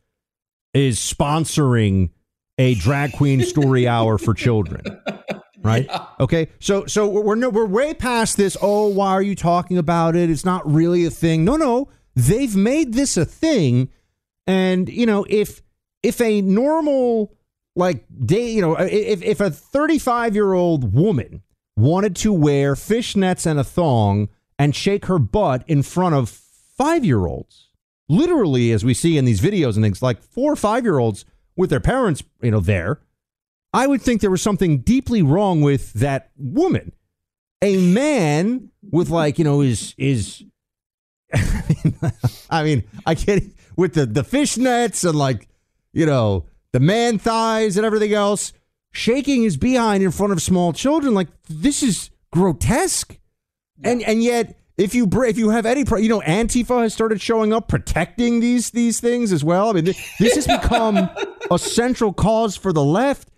is 0.73 1.01
sponsoring 1.01 2.11
a 2.59 2.75
drag 2.77 3.13
queen 3.13 3.43
story 3.43 3.89
hour 3.89 4.19
for 4.19 4.35
children. 4.35 4.83
Right? 5.63 5.87
Yeah. 5.87 6.07
Okay. 6.21 6.49
So 6.61 6.87
so 6.87 7.09
we're 7.09 7.35
no, 7.35 7.51
we're 7.51 7.67
way 7.67 7.93
past 7.93 8.37
this. 8.37 8.57
Oh, 8.63 8.87
why 8.87 9.11
are 9.11 9.23
you 9.23 9.35
talking 9.35 9.79
about 9.79 10.15
it? 10.15 10.31
It's 10.31 10.45
not 10.45 10.71
really 10.71 11.05
a 11.05 11.11
thing. 11.11 11.45
No, 11.45 11.57
no. 11.57 11.89
They've 12.15 12.55
made 12.55 12.95
this 12.95 13.17
a 13.17 13.25
thing, 13.25 13.91
and 14.47 14.89
you 14.89 15.07
know 15.07 15.27
if 15.29 15.61
if 16.05 16.21
a 16.21 16.41
normal 16.43 17.35
like 17.75 18.05
day, 18.25 18.49
you 18.49 18.61
know, 18.61 18.77
if 18.77 19.23
if 19.25 19.41
a 19.41 19.51
35 19.51 20.37
year 20.37 20.53
old 20.53 20.95
woman 20.95 21.43
wanted 21.77 22.15
to 22.17 22.33
wear 22.33 22.75
fishnets 22.75 23.45
and 23.45 23.59
a 23.59 23.65
thong 23.65 24.29
and 24.57 24.77
shake 24.77 25.07
her 25.07 25.19
butt 25.19 25.65
in 25.67 25.83
front 25.83 26.15
of 26.15 26.29
five 26.29 27.05
year 27.05 27.27
olds, 27.27 27.71
literally, 28.09 28.73
as 28.73 28.85
we 28.85 28.95
see 28.95 29.19
in 29.19 29.25
these 29.25 29.41
videos 29.41 29.75
and 29.75 29.85
things, 29.85 30.03
like 30.03 30.23
four 30.23 30.53
or 30.53 30.57
five 30.57 30.85
year 30.85 30.99
olds 30.99 31.25
with 31.57 31.71
their 31.71 31.81
parents, 31.81 32.23
you 32.43 32.51
know, 32.51 32.61
there, 32.61 33.01
I 33.73 33.87
would 33.87 34.03
think 34.03 34.21
there 34.21 34.31
was 34.31 34.43
something 34.43 34.79
deeply 34.79 35.23
wrong 35.23 35.61
with 35.61 35.93
that 35.95 36.31
woman. 36.37 36.93
A 37.63 37.77
man 37.77 38.71
with 38.91 39.11
like, 39.11 39.39
you 39.39 39.45
know, 39.45 39.61
is 39.61 39.95
is 39.99 40.45
I 42.51 42.63
mean, 42.63 42.85
I 43.07 43.15
can't 43.15 43.53
with 43.77 43.95
the 43.95 44.07
the 44.07 44.23
fishnets 44.23 45.09
and 45.09 45.19
like, 45.19 45.49
you 45.93 46.07
know, 46.07 46.47
the 46.73 46.81
man 46.81 47.19
thighs 47.19 47.77
and 47.77 47.87
everything 47.87 48.13
else, 48.13 48.53
shaking 48.93 49.43
his 49.43 49.57
behind 49.57 50.03
in 50.03 50.11
front 50.11 50.33
of 50.33 50.43
small 50.43 50.73
children, 50.73 51.15
like 51.15 51.29
this 51.49 51.83
is 51.83 52.11
grotesque. 52.33 53.19
And 53.83 54.03
and 54.03 54.23
yet 54.23 54.57
if 54.77 54.95
you 54.95 55.09
if 55.23 55.39
you 55.39 55.51
have 55.51 55.67
any, 55.67 55.85
pro- 55.85 55.99
you 55.99 56.09
know, 56.09 56.21
Antifa 56.21 56.83
has 56.83 56.93
started 56.93 57.21
showing 57.21 57.53
up 57.53 57.69
protecting 57.69 58.41
these 58.41 58.71
these 58.71 59.01
things 59.01 59.33
as 59.33 59.45
well. 59.45 59.71
I 59.71 59.73
mean, 59.73 59.85
this, 59.85 60.17
this 60.19 60.35
has 60.35 60.47
become 60.47 61.09
a 61.51 61.59
central 61.59 62.13
cause 62.13 62.57
for 62.57 62.73
the 62.73 62.85
left. 62.85 63.29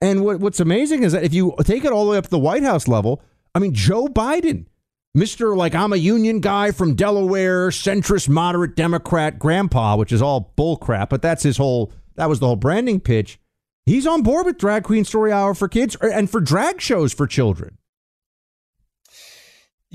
And 0.00 0.24
what, 0.24 0.40
what's 0.40 0.60
amazing 0.60 1.02
is 1.04 1.12
that 1.12 1.24
if 1.24 1.32
you 1.32 1.54
take 1.64 1.84
it 1.84 1.92
all 1.92 2.04
the 2.04 2.12
way 2.12 2.18
up 2.18 2.24
to 2.24 2.30
the 2.30 2.38
White 2.38 2.62
House 2.62 2.86
level, 2.86 3.22
I 3.54 3.58
mean, 3.58 3.74
Joe 3.74 4.06
Biden, 4.06 4.66
Mister, 5.14 5.56
like 5.56 5.74
I'm 5.74 5.92
a 5.92 5.96
union 5.96 6.40
guy 6.40 6.70
from 6.70 6.94
Delaware, 6.94 7.68
centrist, 7.68 8.28
moderate 8.28 8.76
Democrat, 8.76 9.38
grandpa, 9.38 9.96
which 9.96 10.12
is 10.12 10.22
all 10.22 10.52
bullcrap. 10.56 11.08
But 11.08 11.22
that's 11.22 11.42
his 11.42 11.56
whole. 11.56 11.92
That 12.16 12.28
was 12.28 12.40
the 12.40 12.46
whole 12.46 12.56
branding 12.56 13.00
pitch. 13.00 13.38
He's 13.84 14.06
on 14.06 14.22
board 14.22 14.46
with 14.46 14.58
Drag 14.58 14.82
Queen 14.82 15.04
Story 15.04 15.30
Hour 15.30 15.54
for 15.54 15.68
kids 15.68 15.96
er, 16.02 16.10
and 16.10 16.28
for 16.30 16.40
drag 16.40 16.80
shows 16.80 17.12
for 17.12 17.26
children. 17.26 17.78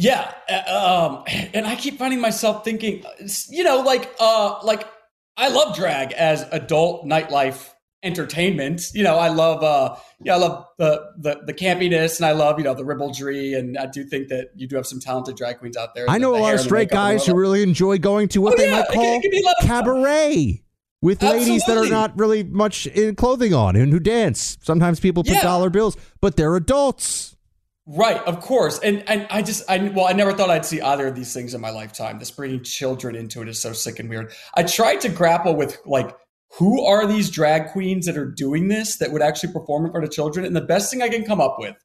Yeah, 0.01 0.33
uh, 0.49 1.07
um, 1.11 1.23
and 1.53 1.65
I 1.67 1.75
keep 1.75 1.99
finding 1.99 2.19
myself 2.19 2.63
thinking, 2.63 3.03
you 3.49 3.63
know, 3.63 3.81
like, 3.81 4.13
uh, 4.19 4.59
like 4.63 4.87
I 5.37 5.49
love 5.49 5.75
drag 5.75 6.11
as 6.13 6.43
adult 6.51 7.05
nightlife 7.05 7.69
entertainment. 8.03 8.81
You 8.95 9.03
know, 9.03 9.17
I 9.17 9.27
love 9.29 9.63
uh 9.63 9.95
yeah, 10.23 10.33
I 10.33 10.37
love 10.37 10.65
the 10.79 11.03
the 11.19 11.41
the 11.45 11.53
campiness 11.53 12.17
and 12.17 12.25
I 12.25 12.31
love, 12.31 12.57
you 12.57 12.63
know, 12.63 12.73
the 12.73 12.83
ribaldry 12.83 13.53
and 13.53 13.77
I 13.77 13.85
do 13.85 14.03
think 14.03 14.29
that 14.29 14.49
you 14.55 14.67
do 14.67 14.75
have 14.75 14.87
some 14.87 14.99
talented 14.99 15.35
drag 15.37 15.59
queens 15.59 15.77
out 15.77 15.93
there. 15.93 16.05
I 16.09 16.17
know 16.17 16.31
the, 16.33 16.39
a 16.39 16.41
lot 16.41 16.53
of 16.55 16.61
straight 16.61 16.89
guys 16.89 17.25
who 17.25 17.35
really 17.35 17.61
enjoy 17.61 17.99
going 17.99 18.27
to 18.29 18.41
what 18.41 18.53
Oh, 18.53 18.57
they 18.57 18.65
yeah, 18.69 18.77
might 18.77 18.85
it 18.89 18.93
call 18.93 19.03
can- 19.03 19.13
it 19.19 19.21
can 19.21 19.31
be 19.31 19.41
a 19.41 19.45
lot 19.45 19.53
of 19.61 19.67
fun. 19.67 19.83
cabaret 19.83 20.63
with 21.03 21.21
ladies 21.21 21.63
that 21.65 21.77
are 21.77 21.87
not 21.89 22.17
really 22.17 22.43
much 22.43 22.87
in 22.87 23.15
clothing 23.15 23.53
on 23.53 23.75
and 23.75 23.91
who 23.91 23.99
dance. 23.99 24.57
Sometimes 24.61 24.99
people 24.99 25.23
put 25.23 25.33
Yeah. 25.33 25.43
dollar 25.43 25.69
bills, 25.69 25.95
but 26.21 26.35
they're 26.37 26.55
adults. 26.55 27.35
Right, 27.93 28.17
of 28.25 28.39
course. 28.39 28.79
And 28.79 29.03
and 29.09 29.27
I 29.29 29.41
just 29.41 29.69
I 29.69 29.77
well, 29.89 30.07
I 30.07 30.13
never 30.13 30.31
thought 30.31 30.49
I'd 30.49 30.65
see 30.65 30.79
either 30.79 31.07
of 31.07 31.15
these 31.15 31.33
things 31.33 31.53
in 31.53 31.59
my 31.59 31.71
lifetime. 31.71 32.19
This 32.19 32.31
bringing 32.31 32.63
children 32.63 33.15
into 33.15 33.41
it 33.41 33.49
is 33.49 33.61
so 33.61 33.73
sick 33.73 33.99
and 33.99 34.09
weird. 34.09 34.31
I 34.55 34.63
tried 34.63 35.01
to 35.01 35.09
grapple 35.09 35.55
with 35.55 35.77
like 35.85 36.15
who 36.57 36.85
are 36.85 37.05
these 37.05 37.29
drag 37.29 37.71
queens 37.71 38.05
that 38.05 38.17
are 38.17 38.25
doing 38.29 38.69
this 38.69 38.97
that 38.97 39.11
would 39.11 39.21
actually 39.21 39.51
perform 39.51 39.85
in 39.85 39.91
front 39.91 40.05
of 40.05 40.11
children? 40.11 40.45
And 40.45 40.55
the 40.55 40.61
best 40.61 40.89
thing 40.89 41.01
I 41.01 41.09
can 41.09 41.25
come 41.25 41.41
up 41.41 41.57
with 41.59 41.75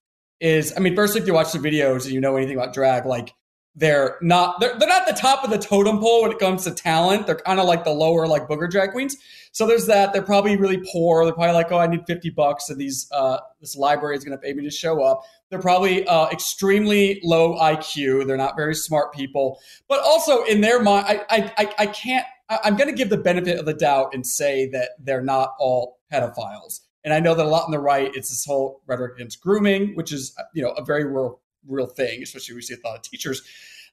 is 0.40 0.72
I 0.76 0.80
mean, 0.80 0.94
first 0.94 1.16
if 1.16 1.26
you 1.26 1.34
watch 1.34 1.52
the 1.52 1.58
videos 1.58 2.04
and 2.04 2.12
you 2.12 2.20
know 2.20 2.36
anything 2.36 2.56
about 2.56 2.72
drag, 2.72 3.04
like 3.04 3.32
they're 3.76 4.16
not 4.22 4.58
they're, 4.58 4.76
they're 4.78 4.88
not 4.88 5.06
the 5.06 5.12
top 5.12 5.44
of 5.44 5.50
the 5.50 5.58
totem 5.58 5.98
pole 5.98 6.22
when 6.22 6.32
it 6.32 6.38
comes 6.38 6.64
to 6.64 6.70
talent. 6.70 7.26
They're 7.26 7.36
kind 7.36 7.60
of 7.60 7.66
like 7.66 7.84
the 7.84 7.90
lower 7.90 8.26
like 8.26 8.48
booger 8.48 8.70
drag 8.70 8.92
queens. 8.92 9.16
So 9.52 9.66
there's 9.66 9.86
that. 9.86 10.12
They're 10.12 10.22
probably 10.22 10.56
really 10.56 10.82
poor. 10.90 11.24
They're 11.24 11.34
probably 11.34 11.54
like, 11.54 11.70
oh, 11.70 11.78
I 11.78 11.86
need 11.86 12.06
50 12.06 12.30
bucks 12.30 12.70
and 12.70 12.80
these 12.80 13.06
uh 13.12 13.38
this 13.60 13.76
library 13.76 14.16
is 14.16 14.24
gonna 14.24 14.38
pay 14.38 14.54
me 14.54 14.64
to 14.64 14.70
show 14.70 15.02
up. 15.02 15.22
They're 15.50 15.60
probably 15.60 16.06
uh, 16.06 16.28
extremely 16.30 17.20
low 17.22 17.54
IQ. 17.56 18.26
They're 18.26 18.36
not 18.36 18.56
very 18.56 18.74
smart 18.74 19.14
people. 19.14 19.60
But 19.88 20.00
also 20.00 20.42
in 20.44 20.60
their 20.60 20.82
mind, 20.82 21.06
I 21.08 21.24
I 21.30 21.52
I, 21.58 21.74
I 21.78 21.86
can't. 21.86 22.26
I, 22.48 22.58
I'm 22.64 22.76
going 22.76 22.88
to 22.88 22.94
give 22.94 23.10
the 23.10 23.16
benefit 23.16 23.58
of 23.58 23.66
the 23.66 23.74
doubt 23.74 24.14
and 24.14 24.26
say 24.26 24.68
that 24.70 24.90
they're 24.98 25.22
not 25.22 25.54
all 25.58 25.98
pedophiles. 26.12 26.80
And 27.04 27.14
I 27.14 27.20
know 27.20 27.34
that 27.34 27.46
a 27.46 27.48
lot 27.48 27.64
on 27.64 27.70
the 27.70 27.78
right, 27.78 28.10
it's 28.14 28.30
this 28.30 28.44
whole 28.44 28.82
rhetoric 28.86 29.14
against 29.14 29.40
grooming, 29.40 29.94
which 29.94 30.12
is 30.12 30.34
you 30.52 30.62
know 30.62 30.70
a 30.70 30.84
very 30.84 31.04
real 31.04 31.40
real 31.68 31.86
thing, 31.86 32.22
especially 32.22 32.54
we 32.54 32.62
see 32.62 32.74
a 32.74 32.86
lot 32.86 32.96
of 32.96 33.02
teachers. 33.02 33.42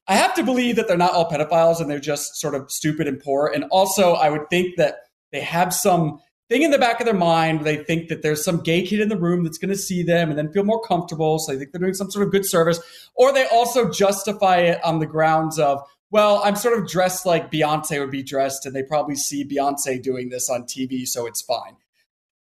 I 0.08 0.16
have 0.16 0.34
to 0.36 0.44
believe 0.44 0.76
that 0.76 0.88
they're 0.88 0.98
not 0.98 1.14
all 1.14 1.30
pedophiles 1.30 1.80
and 1.80 1.90
they're 1.90 2.00
just 2.00 2.36
sort 2.36 2.56
of 2.56 2.70
stupid 2.72 3.08
and 3.08 3.20
poor. 3.20 3.52
And 3.54 3.64
also, 3.66 4.14
I 4.14 4.30
would 4.30 4.50
think 4.50 4.76
that 4.78 4.96
they 5.32 5.40
have 5.42 5.74
some 5.74 6.20
thing 6.50 6.64
in 6.64 6.72
the 6.72 6.78
back 6.78 7.00
of 7.00 7.06
their 7.06 7.16
mind 7.16 7.62
they 7.62 7.78
think 7.78 8.10
that 8.10 8.22
there's 8.22 8.44
some 8.44 8.62
gay 8.62 8.86
kid 8.86 9.00
in 9.00 9.10
the 9.10 9.18
room 9.18 9.44
that's 9.44 9.58
going 9.58 9.70
to 9.70 9.78
see 9.78 10.04
them 10.04 10.30
and 10.30 10.38
then 10.38 10.52
feel 10.52 10.66
more 10.66 10.82
comfortable. 10.82 11.40
So 11.40 11.52
they 11.52 11.60
think 11.60 11.72
they're 11.72 11.82
doing 11.82 11.94
some 11.94 12.12
sort 12.12 12.26
of 12.26 12.32
good 12.32 12.46
service. 12.46 12.80
Or 13.16 13.32
they 13.32 13.48
also 13.48 13.90
justify 13.90 14.58
it 14.58 14.84
on 14.84 15.00
the 15.00 15.06
grounds 15.06 15.58
of, 15.58 15.82
well, 16.12 16.42
I'm 16.44 16.56
sort 16.56 16.78
of 16.78 16.88
dressed 16.88 17.26
like 17.26 17.52
Beyonce 17.52 18.00
would 18.00 18.12
be 18.12 18.22
dressed, 18.22 18.68
and 18.68 18.76
they 18.76 18.84
probably 18.84 19.16
see 19.16 19.44
Beyonce 19.44 20.00
doing 20.00 20.30
this 20.30 20.48
on 20.48 20.64
TV, 20.64 21.08
so 21.08 21.26
it's 21.26 21.42
fine. 21.42 21.78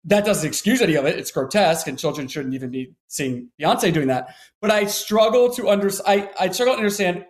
That 0.05 0.25
doesn't 0.25 0.47
excuse 0.47 0.81
any 0.81 0.95
of 0.97 1.05
it. 1.07 1.19
It's 1.19 1.31
grotesque, 1.31 1.87
and 1.87 1.99
children 1.99 2.27
shouldn't 2.27 2.55
even 2.55 2.71
be 2.71 2.93
seeing 3.07 3.51
Beyonce 3.61 3.93
doing 3.93 4.09
that. 4.09 4.35
But 4.61 4.71
I 4.73 4.87
struggle 4.87 5.51
to 5.55 5.69
under 5.69 5.91
I, 6.07 6.29
I 6.39 6.51
struggle 6.51 6.75
to 6.75 6.79
understand 6.79 7.25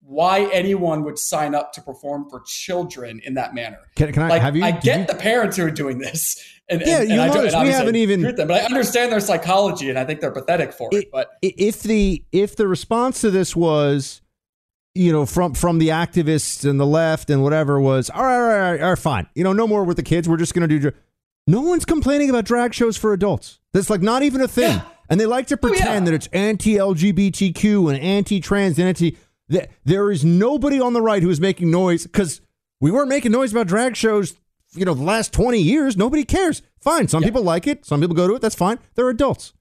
why 0.00 0.42
anyone 0.52 1.04
would 1.04 1.18
sign 1.18 1.54
up 1.54 1.72
to 1.72 1.82
perform 1.82 2.28
for 2.30 2.42
children 2.46 3.20
in 3.24 3.34
that 3.34 3.54
manner. 3.54 3.78
Can, 3.96 4.12
can 4.12 4.22
I 4.22 4.28
Like 4.28 4.42
have 4.42 4.56
you? 4.56 4.64
I 4.64 4.72
get 4.72 5.00
you- 5.00 5.06
the 5.06 5.14
parents 5.14 5.56
who 5.56 5.64
are 5.64 5.70
doing 5.70 5.98
this, 5.98 6.36
and, 6.68 6.82
Yeah, 6.84 7.00
and, 7.00 7.08
you 7.08 7.14
and 7.14 7.22
I 7.22 7.34
notice 7.34 7.54
and 7.54 7.64
we 7.64 7.70
haven't 7.70 7.96
even- 7.96 8.20
them, 8.22 8.48
but 8.48 8.62
I 8.62 8.64
understand 8.64 9.10
their 9.10 9.20
psychology, 9.20 9.88
and 9.90 9.98
I 9.98 10.04
think 10.04 10.20
they're 10.20 10.30
pathetic 10.30 10.72
for 10.72 10.88
it. 10.92 10.96
It- 10.98 11.10
But 11.10 11.30
if 11.42 11.82
the 11.82 12.22
if 12.30 12.56
the 12.56 12.68
response 12.68 13.22
to 13.22 13.30
this 13.30 13.56
was 13.56 14.20
you 14.94 15.12
know 15.12 15.24
from 15.26 15.54
from 15.54 15.78
the 15.78 15.88
activists 15.88 16.68
and 16.68 16.78
the 16.78 16.86
left 16.86 17.30
and 17.30 17.42
whatever 17.42 17.80
was 17.80 18.10
all 18.10 18.22
right 18.22 18.34
all 18.36 18.42
right 18.42 18.54
all 18.54 18.72
right, 18.72 18.80
all 18.82 18.88
right 18.90 18.98
fine 18.98 19.28
you 19.34 19.44
know 19.44 19.52
no 19.52 19.66
more 19.66 19.84
with 19.84 19.96
the 19.96 20.02
kids 20.02 20.28
we're 20.28 20.36
just 20.38 20.54
going 20.54 20.66
to 20.66 20.66
do 20.66 20.78
dra-" 20.80 20.92
no 21.48 21.60
one's 21.62 21.84
complaining 21.84 22.30
about 22.30 22.44
drag 22.44 22.72
shows 22.74 22.96
for 22.96 23.12
adults 23.12 23.58
that's 23.72 23.90
like 23.90 24.02
not 24.02 24.22
even 24.22 24.40
a 24.40 24.46
thing 24.48 24.76
Yeah. 24.76 24.82
and 25.10 25.18
they 25.20 25.26
like 25.26 25.46
to 25.48 25.58
Oh, 25.60 25.66
yeah. 25.66 25.70
pretend 25.70 26.06
that 26.06 26.14
it's 26.14 26.28
anti-lgbtq 26.32 27.88
and 27.92 27.98
anti-trans 27.98 28.78
and 28.78 28.88
anti 28.88 29.16
that 29.48 29.70
there 29.84 30.10
is 30.10 30.24
nobody 30.24 30.80
on 30.80 30.92
the 30.92 31.00
right 31.02 31.22
who 31.22 31.30
is 31.30 31.40
making 31.40 31.70
noise 31.70 32.04
because 32.04 32.40
we 32.80 32.90
weren't 32.90 33.08
making 33.08 33.32
noise 33.32 33.50
about 33.52 33.66
drag 33.66 33.96
shows 33.96 34.34
you 34.74 34.84
know 34.84 34.94
the 34.94 35.02
last 35.02 35.32
20 35.32 35.58
years 35.58 35.96
nobody 35.96 36.24
cares 36.24 36.62
fine 36.80 37.08
some 37.08 37.22
Yeah. 37.22 37.28
people 37.28 37.42
like 37.42 37.66
it 37.66 37.84
some 37.86 38.00
people 38.00 38.14
go 38.16 38.28
to 38.28 38.34
it 38.34 38.42
that's 38.42 38.54
fine 38.54 38.78
they're 38.94 39.08
adults 39.08 39.52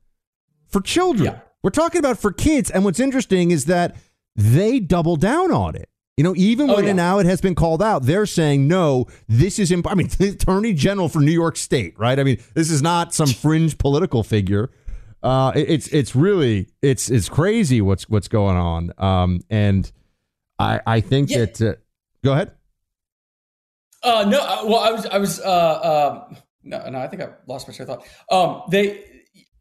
for 0.68 0.82
children. 0.82 1.36
We're 1.64 1.70
talking 1.72 2.00
about 2.00 2.20
for 2.20 2.32
kids. 2.34 2.70
And 2.70 2.84
what's 2.84 3.00
interesting 3.00 3.52
is 3.52 3.66
that 3.66 3.96
they 4.36 4.80
double 4.82 5.16
down 5.16 5.52
on 5.52 5.76
it. 5.76 5.90
You 6.18 6.24
know, 6.24 6.34
even 6.36 6.68
Oh, 6.72 6.76
when 6.78 6.86
yeah. 6.86 6.94
now 6.94 7.20
it 7.20 7.28
has 7.28 7.42
been 7.42 7.54
called 7.54 7.82
out, 7.82 8.04
they're 8.04 8.26
saying, 8.26 8.68
no, 8.68 9.06
this 9.28 9.60
is, 9.60 9.72
imp-. 9.72 9.90
I 9.90 9.94
mean, 9.94 10.08
the 10.18 10.30
attorney 10.30 10.74
general 10.74 11.10
for 11.10 11.20
New 11.20 11.32
York 11.32 11.56
State, 11.58 11.98
right? 11.98 12.20
I 12.20 12.24
mean, 12.24 12.40
this 12.56 12.72
is 12.72 12.82
not 12.82 13.14
some 13.14 13.28
fringe 13.28 13.78
political 13.78 14.24
figure. 14.24 14.72
Uh, 15.22 15.52
it- 15.56 15.70
it's, 15.70 15.88
it's 15.90 16.16
really, 16.16 16.70
it's, 16.82 17.12
it's 17.12 17.30
crazy 17.30 17.82
what's, 17.82 18.10
what's 18.10 18.28
going 18.28 18.58
on. 18.58 18.92
Um, 18.98 19.42
and 19.52 19.90
I, 20.58 20.82
I 20.88 21.02
think 21.02 21.30
Yeah. 21.30 21.46
that, 21.46 21.62
uh, 21.62 21.74
go 22.24 22.34
ahead. 22.34 22.52
Uh, 24.02 24.26
no, 24.28 24.40
uh, 24.40 24.62
well, 24.66 24.80
I 24.80 24.92
was, 24.92 25.06
I 25.06 25.18
was, 25.20 25.40
uh, 25.40 26.22
um, 26.30 26.38
no, 26.64 26.90
no, 26.90 26.98
I 27.00 27.08
think 27.08 27.22
I 27.22 27.30
lost 27.48 27.68
my 27.68 27.74
train 27.76 27.90
of 27.90 27.98
thought. 28.00 28.08
Um, 28.32 28.64
they, 28.72 29.04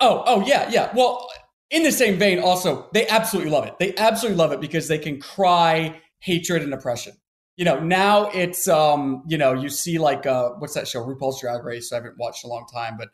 oh, 0.00 0.22
oh, 0.26 0.46
yeah, 0.46 0.70
yeah. 0.70 0.90
Well, 0.94 1.28
in 1.70 1.82
the 1.82 1.92
same 1.92 2.18
vein, 2.18 2.38
also, 2.38 2.88
they 2.94 3.06
absolutely 3.08 3.50
love 3.50 3.66
it. 3.66 3.78
They 3.78 3.94
absolutely 3.96 4.38
love 4.38 4.52
it 4.52 4.60
because 4.60 4.88
they 4.88 4.98
can 4.98 5.20
cry 5.20 6.00
hatred 6.20 6.62
and 6.62 6.72
oppression. 6.74 7.14
You 7.56 7.64
know, 7.64 7.80
now 7.80 8.30
it's, 8.30 8.68
um, 8.68 9.22
you 9.26 9.38
know, 9.38 9.54
you 9.54 9.70
see 9.70 9.98
like, 9.98 10.26
uh, 10.26 10.50
what's 10.58 10.74
that 10.74 10.86
show, 10.86 11.04
RuPaul's 11.04 11.40
Drag 11.40 11.64
Race? 11.64 11.90
I 11.92 11.96
haven't 11.96 12.18
watched 12.18 12.44
a 12.44 12.48
long 12.48 12.66
time, 12.72 12.96
but 12.98 13.08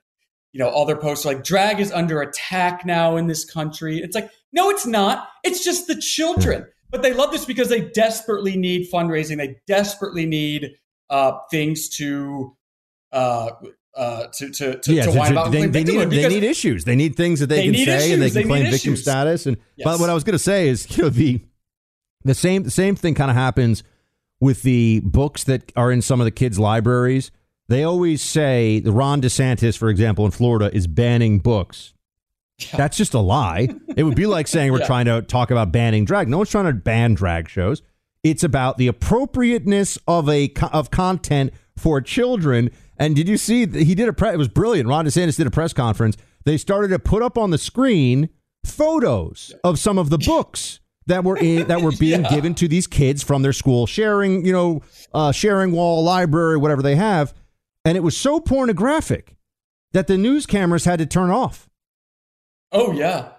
you 0.53 0.59
know, 0.59 0.69
all 0.69 0.85
their 0.85 0.97
posts 0.97 1.25
are 1.25 1.33
like, 1.33 1.45
drag 1.45 1.81
is 1.81 1.91
under 1.91 2.21
attack 2.21 2.85
now 2.85 3.17
in 3.17 3.27
this 3.27 3.45
country. 3.45 3.99
It's 3.99 4.15
like, 4.15 4.31
no, 4.53 4.69
it's 4.69 4.87
not. 4.87 5.29
It's 5.45 5.65
just 5.65 5.87
the 5.87 5.97
children. 5.97 6.67
But 6.91 7.03
they 7.03 7.15
love 7.15 7.33
this 7.33 7.47
because 7.47 7.71
they 7.71 7.89
desperately 7.89 8.57
need 8.57 8.91
fundraising. 8.93 9.39
They 9.39 9.57
desperately 9.67 10.27
need 10.27 10.73
uh, 11.09 11.39
things 11.51 11.89
to 11.97 12.55
uh, 13.13 13.53
uh, 13.95 14.27
to 14.35 14.51
to 14.51 14.79
to, 14.79 14.93
yeah, 14.93 15.05
to 15.05 15.13
whine 15.13 15.33
about. 15.33 15.53
they, 15.53 15.67
they, 15.67 15.85
need, 15.85 16.11
they 16.11 16.29
need 16.29 16.45
issues. 16.45 16.85
They 16.85 16.97
need 16.97 17.17
things 17.17 17.41
that 17.41 17.47
they, 17.47 17.71
They 17.71 17.85
can 17.85 17.87
say 17.87 18.13
and 18.13 18.21
they 18.21 18.31
can 18.31 18.47
claim 18.47 18.71
victim 18.71 18.97
status. 18.97 19.47
And 19.47 19.57
but 19.83 20.01
what 20.01 20.11
I 20.11 20.15
was 20.15 20.23
going 20.23 20.35
to 20.35 20.39
say 20.39 20.69
is, 20.69 20.95
you 20.97 21.05
know, 21.05 21.09
the 21.09 21.41
the 22.25 22.35
same 22.35 22.69
same 22.71 22.95
thing 22.97 23.15
kind 23.15 23.31
of 23.31 23.37
happens 23.37 23.83
with 24.41 24.63
the 24.63 25.01
books 25.05 25.45
that 25.45 25.73
are 25.77 25.91
in 25.93 26.03
some 26.03 26.21
of 26.21 26.25
the 26.25 26.31
kids' 26.31 26.59
libraries. 26.59 27.31
They 27.69 27.85
always 27.85 28.21
say 28.23 28.81
the 28.81 28.93
Ron 28.93 29.23
DeSantis, 29.23 29.79
for 29.79 29.89
example, 29.89 30.25
in 30.25 30.31
Florida, 30.33 30.75
is 30.75 30.87
banning 30.87 31.39
books. 31.39 31.95
That's 32.77 32.97
just 32.97 33.15
a 33.15 33.19
lie. 33.21 33.69
it 33.97 34.03
would 34.05 34.15
be 34.17 34.27
like 34.27 34.47
saying 34.47 34.73
we're 34.73 34.79
Yeah. 34.81 34.87
trying 34.87 35.07
to 35.07 35.23
talk 35.23 35.51
about 35.51 35.73
banning 35.73 36.05
drag. 36.05 36.29
No 36.29 36.39
one's 36.39 36.51
trying 36.51 36.67
to 36.67 36.73
ban 36.73 37.15
drag 37.15 37.49
shows. 37.49 37.83
It's 38.23 38.45
about 38.45 38.79
the 38.79 38.87
appropriateness 38.89 39.99
of 40.07 40.29
a 40.29 40.53
of 40.73 40.91
content 40.91 41.53
for 41.77 42.01
children. 42.01 42.71
And 42.99 43.17
did 43.17 43.29
you 43.29 43.37
see 43.37 43.65
that 43.65 43.83
he 43.83 43.95
did 43.95 44.09
a 44.09 44.13
press? 44.13 44.35
It 44.35 44.39
was 44.39 44.49
brilliant. 44.49 44.89
Ron 44.89 45.07
DeSantis 45.07 45.37
did 45.37 45.47
a 45.47 45.51
press 45.51 45.73
conference. 45.73 46.17
They 46.45 46.57
started 46.57 46.89
to 46.89 46.99
put 46.99 47.23
up 47.23 47.39
on 47.39 47.51
the 47.51 47.59
screen 47.59 48.29
photos 48.65 49.53
of 49.65 49.79
some 49.79 49.99
of 49.99 50.11
the 50.11 50.19
books 50.19 50.81
that 51.07 51.25
were 51.25 51.37
in 51.37 51.69
that 51.69 51.83
were 51.83 51.93
being 51.99 52.23
Yeah. 52.23 52.31
given 52.31 52.55
to 52.57 52.69
these 52.69 52.87
kids 52.87 53.23
from 53.23 53.43
their 53.43 53.53
school, 53.53 53.87
sharing 53.87 54.45
you 54.47 54.53
know, 54.53 54.83
uh, 55.15 55.33
sharing 55.33 55.73
wall, 55.73 56.03
library, 56.03 56.57
whatever 56.57 56.83
they 56.83 56.97
have, 56.97 57.35
and 57.85 57.97
it 57.97 58.01
was 58.03 58.17
so 58.17 58.41
pornographic 58.41 59.37
that 59.93 60.07
the 60.07 60.17
news 60.17 60.47
cameras 60.47 60.85
had 60.85 60.99
to 60.99 61.07
turn 61.07 61.31
off. 61.31 61.69
Oh 62.71 62.93
yeah. 62.93 63.31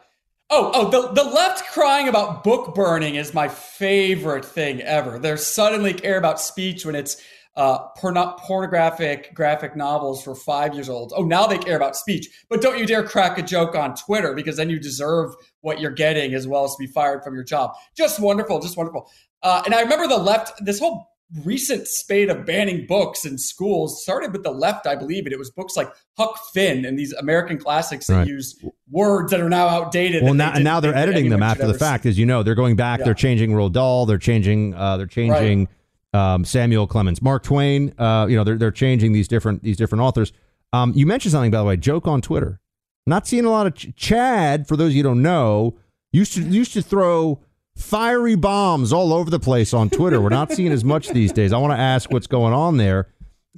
Oh, 0.49 0.71
oh, 0.75 0.89
the, 0.91 1.23
the 1.23 1.27
left 1.27 1.65
crying 1.71 2.07
about 2.07 2.43
book 2.43 2.75
burning 2.75 3.15
is 3.15 3.33
my 3.33 3.47
favorite 3.47 4.45
thing 4.45 4.81
ever. 4.81 5.17
They 5.17 5.35
suddenly 5.35 5.93
care 5.95 6.17
about 6.17 6.39
speech 6.39 6.85
when 6.85 6.93
it's 6.93 7.17
uh, 7.55 7.77
porno- 7.97 8.35
pornographic 8.39 9.33
graphic 9.33 9.75
novels 9.75 10.23
for 10.23 10.33
five 10.35 10.73
years 10.73 10.89
old. 10.89 11.13
Oh, 11.15 11.23
now 11.23 11.45
they 11.45 11.57
care 11.57 11.75
about 11.75 11.95
speech. 11.95 12.27
But 12.49 12.61
don't 12.61 12.79
you 12.79 12.85
dare 12.85 13.03
crack 13.03 13.37
a 13.37 13.43
joke 13.43 13.75
on 13.75 13.95
Twitter 13.95 14.33
because 14.33 14.57
then 14.57 14.69
you 14.69 14.79
deserve 14.79 15.35
what 15.61 15.79
you're 15.79 15.91
getting 15.91 16.33
as 16.33 16.47
well 16.47 16.63
as 16.63 16.71
to 16.71 16.77
be 16.79 16.87
fired 16.87 17.23
from 17.23 17.35
your 17.35 17.43
job. 17.43 17.71
Just 17.95 18.19
wonderful, 18.19 18.59
just 18.59 18.75
wonderful. 18.77 19.09
Uh, 19.43 19.61
and 19.65 19.75
I 19.75 19.81
remember 19.81 20.07
the 20.07 20.17
left, 20.17 20.53
this 20.65 20.79
whole 20.79 21.09
recent 21.43 21.87
spate 21.87 22.29
of 22.29 22.45
banning 22.45 22.85
books 22.85 23.25
in 23.25 23.37
schools 23.37 24.03
started 24.03 24.31
with 24.33 24.43
the 24.43 24.51
left, 24.51 24.85
I 24.85 24.95
believe, 24.95 25.25
and 25.25 25.33
it 25.33 25.39
was 25.39 25.49
books 25.51 25.75
like 25.75 25.91
Huck 26.17 26.37
Finn 26.53 26.85
and 26.85 26.97
these 26.97 27.11
American 27.13 27.57
classics 27.57 28.07
that 28.07 28.13
Right. 28.17 28.27
use 28.27 28.55
words 28.91 29.31
that 29.31 29.39
are 29.41 29.49
now 29.49 29.67
outdated. 29.67 30.23
Well, 30.23 30.33
now 30.35 30.53
and 30.53 30.63
now 30.63 30.79
they're 30.79 30.95
editing 30.95 31.29
them 31.29 31.41
after 31.43 31.65
the 31.65 31.73
fact, 31.73 32.03
see. 32.03 32.09
as 32.09 32.19
you 32.19 32.25
know. 32.25 32.43
They're 32.43 32.53
going 32.55 32.75
back. 32.75 32.99
Yeah. 32.99 33.05
They're 33.05 33.13
changing 33.15 33.51
Roald 33.51 33.71
Dahl. 33.73 34.05
They're 34.05 34.17
changing. 34.19 34.75
Uh, 34.75 34.97
they're 34.97 35.07
changing 35.07 35.67
um, 36.13 36.45
Samuel 36.45 36.87
Clemens, 36.87 37.21
Mark 37.21 37.43
Twain. 37.43 37.93
Uh, 37.97 38.27
you 38.29 38.35
know, 38.35 38.43
they're 38.43 38.57
they're 38.57 38.71
changing 38.71 39.13
these 39.13 39.27
different 39.27 39.63
these 39.63 39.77
different 39.77 40.01
authors. 40.01 40.31
Um, 40.71 40.93
you 40.95 41.05
mentioned 41.05 41.31
something 41.31 41.51
by 41.51 41.59
the 41.59 41.65
way. 41.65 41.77
Joke 41.77 42.07
on 42.07 42.21
Twitter. 42.21 42.59
Not 43.05 43.27
seeing 43.27 43.45
a 43.45 43.51
lot 43.51 43.67
of 43.67 43.75
Ch- 43.75 43.95
Chad. 43.95 44.67
For 44.67 44.77
those 44.77 44.95
you 44.95 45.03
don't 45.03 45.21
know, 45.21 45.77
used 46.11 46.33
to 46.33 46.41
used 46.41 46.73
to 46.73 46.81
throw 46.81 47.41
fiery 47.75 48.35
bombs 48.35 48.93
all 48.93 49.13
over 49.13 49.29
the 49.29 49.39
place 49.39 49.73
on 49.73 49.89
Twitter. 49.89 50.21
We're 50.21 50.29
not 50.29 50.51
seeing 50.51 50.71
as 50.71 50.83
much 50.83 51.09
these 51.09 51.31
days. 51.31 51.51
I 51.51 51.57
want 51.57 51.73
to 51.73 51.79
ask 51.79 52.11
what's 52.11 52.27
going 52.27 52.53
on 52.53 52.77
there. 52.77 53.09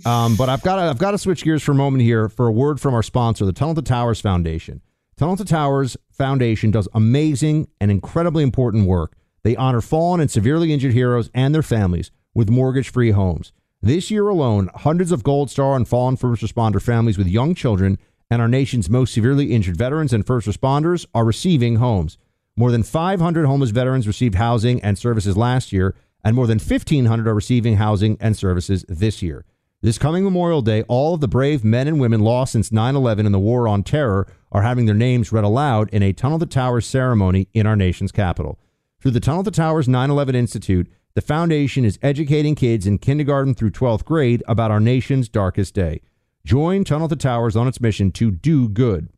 Um, 0.05 0.35
but 0.35 0.49
I've 0.49 0.61
got 0.61 0.79
I've 0.79 0.97
got 0.97 1.11
to 1.11 1.17
switch 1.17 1.43
gears 1.43 1.63
for 1.63 1.71
a 1.71 1.75
moment 1.75 2.03
here 2.03 2.27
for 2.27 2.47
a 2.47 2.51
word 2.51 2.81
from 2.81 2.93
our 2.93 3.03
sponsor, 3.03 3.45
the 3.45 3.53
Tunnel 3.53 3.75
to 3.75 3.81
Towers 3.81 4.19
Foundation. 4.19 4.81
Tunnel 5.17 5.37
to 5.37 5.45
Towers 5.45 5.95
Foundation 6.11 6.71
does 6.71 6.89
amazing 6.93 7.69
and 7.79 7.89
incredibly 7.89 8.43
important 8.43 8.87
work. 8.87 9.15
They 9.43 9.55
honor 9.55 9.79
fallen 9.79 10.19
and 10.19 10.29
severely 10.29 10.73
injured 10.73 10.91
heroes 10.91 11.29
and 11.33 11.55
their 11.55 11.61
families 11.63 12.11
with 12.35 12.51
mortgage-free 12.51 13.11
homes. 13.11 13.51
This 13.81 14.11
year 14.11 14.27
alone, 14.27 14.69
hundreds 14.75 15.11
of 15.11 15.23
Gold 15.23 15.49
Star 15.49 15.75
and 15.75 15.87
fallen 15.87 16.17
first 16.17 16.43
responder 16.43 16.81
families 16.81 17.17
with 17.17 17.27
young 17.27 17.55
children 17.55 17.97
and 18.29 18.41
our 18.41 18.47
nation's 18.47 18.89
most 18.89 19.13
severely 19.13 19.53
injured 19.53 19.77
veterans 19.77 20.13
and 20.13 20.25
first 20.25 20.47
responders 20.47 21.05
are 21.13 21.25
receiving 21.25 21.77
homes. 21.77 22.17
More 22.55 22.71
than 22.71 22.83
500 22.83 23.45
homeless 23.45 23.69
veterans 23.71 24.07
received 24.07 24.35
housing 24.35 24.81
and 24.81 24.97
services 24.97 25.37
last 25.37 25.71
year, 25.71 25.95
and 26.23 26.35
more 26.35 26.47
than 26.47 26.59
1,500 26.59 27.27
are 27.27 27.33
receiving 27.33 27.77
housing 27.77 28.17
and 28.19 28.35
services 28.35 28.85
this 28.87 29.21
year. 29.21 29.45
This 29.81 29.99
coming 29.99 30.23
Memorial 30.23 30.63
Day, 30.63 30.81
all 30.83 31.13
of 31.13 31.21
the 31.21 31.27
brave 31.27 31.63
men 31.63 31.87
and 31.87 31.99
women 31.99 32.21
lost 32.21 32.53
since 32.53 32.71
9 32.71 32.95
11 32.95 33.25
in 33.25 33.31
the 33.31 33.39
War 33.39 33.67
on 33.67 33.83
Terror 33.83 34.27
are 34.51 34.63
having 34.63 34.85
their 34.85 34.95
names 34.95 35.31
read 35.31 35.43
aloud 35.43 35.89
in 35.93 36.01
a 36.01 36.13
Tunnel 36.13 36.39
to 36.39 36.45
Towers 36.47 36.87
ceremony 36.87 37.49
in 37.53 37.67
our 37.67 37.75
nation's 37.75 38.11
capital. 38.11 38.57
Through 38.99 39.11
the 39.11 39.19
Tunnel 39.19 39.43
to 39.43 39.51
Towers 39.51 39.87
9 39.87 40.09
11 40.09 40.33
Institute, 40.33 40.87
the 41.15 41.21
foundation 41.21 41.85
is 41.85 41.97
educating 42.01 42.55
kids 42.55 42.85
in 42.85 42.97
kindergarten 42.97 43.55
through 43.55 43.71
12th 43.71 44.05
grade 44.05 44.43
about 44.47 44.69
our 44.69 44.81
nation's 44.81 45.29
darkest 45.29 45.73
day. 45.73 46.01
Join 46.45 46.83
Tunnel 46.83 47.07
to 47.07 47.15
Towers 47.15 47.55
on 47.55 47.67
its 47.67 47.81
mission 47.81 48.11
to 48.11 48.29
do 48.29 48.69
good. 48.69 49.09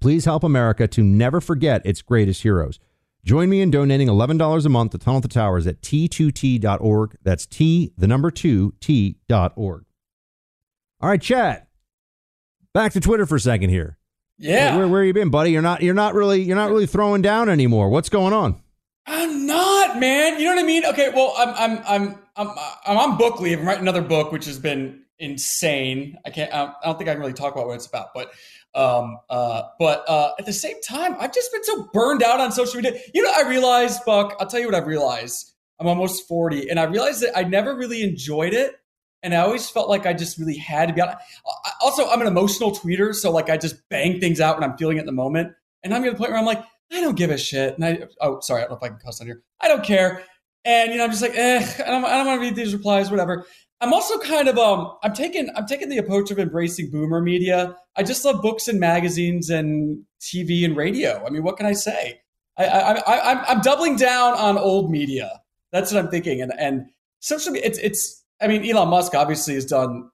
Please 0.00 0.24
help 0.24 0.42
America 0.42 0.88
to 0.88 1.02
never 1.02 1.40
forget 1.40 1.84
its 1.84 2.02
greatest 2.02 2.42
heroes. 2.42 2.78
Join 3.24 3.50
me 3.50 3.60
in 3.60 3.70
donating 3.70 4.08
$11 4.08 4.64
a 4.64 4.68
month 4.68 4.92
to 4.92 4.98
Tunnel 4.98 5.20
to 5.20 5.28
Towers 5.28 5.66
at 5.66 5.82
t2t.org. 5.82 7.16
That's 7.22 7.44
T, 7.44 7.92
the 7.98 8.06
number 8.06 8.30
two, 8.30 8.72
T.org. 8.80 9.84
All 11.00 11.08
right, 11.10 11.20
Chad. 11.20 11.66
Back 12.72 12.92
to 12.92 13.00
Twitter 13.00 13.26
for 13.26 13.36
a 13.36 13.40
second 13.40 13.70
here. 13.70 13.98
Yeah. 14.38 14.76
Where, 14.76 14.88
where 14.88 15.04
you 15.04 15.12
been, 15.12 15.30
buddy? 15.30 15.50
You're 15.50 15.62
not 15.62 15.82
you're 15.82 15.94
not 15.94 16.14
really 16.14 16.42
you're 16.42 16.56
not 16.56 16.70
really 16.70 16.86
throwing 16.86 17.22
down 17.22 17.48
anymore. 17.48 17.88
What's 17.88 18.08
going 18.08 18.32
on? 18.32 18.60
I'm 19.06 19.46
not, 19.46 19.75
man. 19.98 20.38
You 20.38 20.46
know 20.46 20.54
what 20.54 20.64
I 20.64 20.66
mean? 20.66 20.84
Okay, 20.86 21.10
well, 21.14 21.34
I'm 21.36 21.54
I'm 21.54 21.84
I'm 21.86 22.18
I'm 22.36 22.58
I'm 22.86 22.96
on 22.96 23.18
book 23.18 23.40
leave. 23.40 23.58
I'm 23.58 23.66
writing 23.66 23.82
another 23.82 24.02
book, 24.02 24.32
which 24.32 24.46
has 24.46 24.58
been 24.58 25.02
insane. 25.18 26.18
I 26.26 26.30
can't. 26.30 26.52
I 26.52 26.72
don't 26.84 26.98
think 26.98 27.08
I 27.08 27.14
can 27.14 27.20
really 27.20 27.32
talk 27.32 27.54
about 27.54 27.66
what 27.66 27.74
it's 27.74 27.86
about, 27.86 28.08
but 28.14 28.32
um 28.74 29.18
uh 29.30 29.62
but 29.78 30.04
uh 30.08 30.32
at 30.38 30.46
the 30.46 30.52
same 30.52 30.80
time, 30.82 31.16
I've 31.18 31.32
just 31.32 31.50
been 31.52 31.64
so 31.64 31.88
burned 31.92 32.22
out 32.22 32.40
on 32.40 32.52
social 32.52 32.80
media. 32.80 33.00
You 33.14 33.22
know, 33.22 33.32
I 33.34 33.48
realized, 33.48 34.04
Buck. 34.04 34.36
I'll 34.38 34.46
tell 34.46 34.60
you 34.60 34.66
what 34.66 34.74
I've 34.74 34.86
realized. 34.86 35.52
I'm 35.78 35.86
almost 35.86 36.26
40, 36.26 36.70
and 36.70 36.80
I 36.80 36.84
realized 36.84 37.22
that 37.22 37.36
I 37.36 37.42
never 37.42 37.76
really 37.76 38.02
enjoyed 38.02 38.54
it 38.54 38.76
and 39.22 39.34
I 39.34 39.38
always 39.38 39.68
felt 39.68 39.88
like 39.88 40.06
I 40.06 40.12
just 40.12 40.38
really 40.38 40.56
had 40.56 40.86
to 40.86 40.94
be. 40.94 41.00
On. 41.00 41.14
Also, 41.80 42.08
I'm 42.08 42.20
an 42.20 42.28
emotional 42.28 42.70
tweeter, 42.70 43.12
so 43.12 43.32
like 43.32 43.50
I 43.50 43.56
just 43.56 43.88
bang 43.88 44.20
things 44.20 44.40
out 44.40 44.58
when 44.58 44.68
I'm 44.68 44.76
feeling 44.76 44.98
it 44.98 45.00
in 45.00 45.06
the 45.06 45.12
moment. 45.12 45.52
And 45.82 45.92
I'm 45.92 46.04
at 46.04 46.12
the 46.12 46.16
point 46.16 46.30
where 46.30 46.38
I'm 46.38 46.46
like, 46.46 46.62
I 46.92 47.00
don't 47.00 47.16
give 47.16 47.30
a 47.30 47.38
shit. 47.38 47.74
And 47.74 47.84
I, 47.84 47.98
oh, 48.20 48.40
sorry, 48.40 48.60
I 48.60 48.64
don't 48.64 48.72
know 48.72 48.76
if 48.76 48.82
I 48.82 48.88
can 48.88 48.98
cuss 48.98 49.20
on 49.20 49.26
here. 49.26 49.42
I 49.60 49.68
don't 49.68 49.84
care. 49.84 50.22
And 50.64 50.90
you 50.90 50.98
know, 50.98 51.04
I'm 51.04 51.10
just 51.10 51.22
like, 51.22 51.36
eh, 51.36 51.66
I 51.86 51.90
don't, 51.90 52.04
I 52.04 52.16
don't 52.16 52.26
want 52.26 52.40
to 52.40 52.46
read 52.46 52.56
these 52.56 52.72
replies, 52.72 53.10
whatever. 53.10 53.46
I'm 53.80 53.92
also 53.92 54.18
kind 54.18 54.48
of 54.48 54.58
um, 54.58 54.92
I'm 55.02 55.12
taking 55.12 55.50
I'm 55.54 55.66
taking 55.66 55.88
the 55.88 55.98
approach 55.98 56.30
of 56.30 56.38
embracing 56.38 56.90
boomer 56.90 57.20
media. 57.20 57.76
I 57.96 58.02
just 58.02 58.24
love 58.24 58.40
books 58.40 58.68
and 58.68 58.80
magazines 58.80 59.50
and 59.50 60.02
TV 60.20 60.64
and 60.64 60.76
radio. 60.76 61.22
I 61.26 61.30
mean, 61.30 61.42
what 61.42 61.56
can 61.56 61.66
I 61.66 61.72
say? 61.72 62.20
I, 62.56 62.64
I, 62.64 62.92
I 62.94 63.32
I'm 63.32 63.44
I'm 63.46 63.60
doubling 63.60 63.96
down 63.96 64.34
on 64.34 64.56
old 64.56 64.90
media. 64.90 65.40
That's 65.72 65.92
what 65.92 66.02
I'm 66.02 66.10
thinking. 66.10 66.40
And 66.40 66.52
and 66.58 66.86
social 67.20 67.54
it's 67.54 67.78
it's 67.78 68.24
I 68.40 68.48
mean, 68.48 68.68
Elon 68.68 68.88
Musk 68.88 69.14
obviously 69.14 69.54
has 69.54 69.66
done 69.66 70.10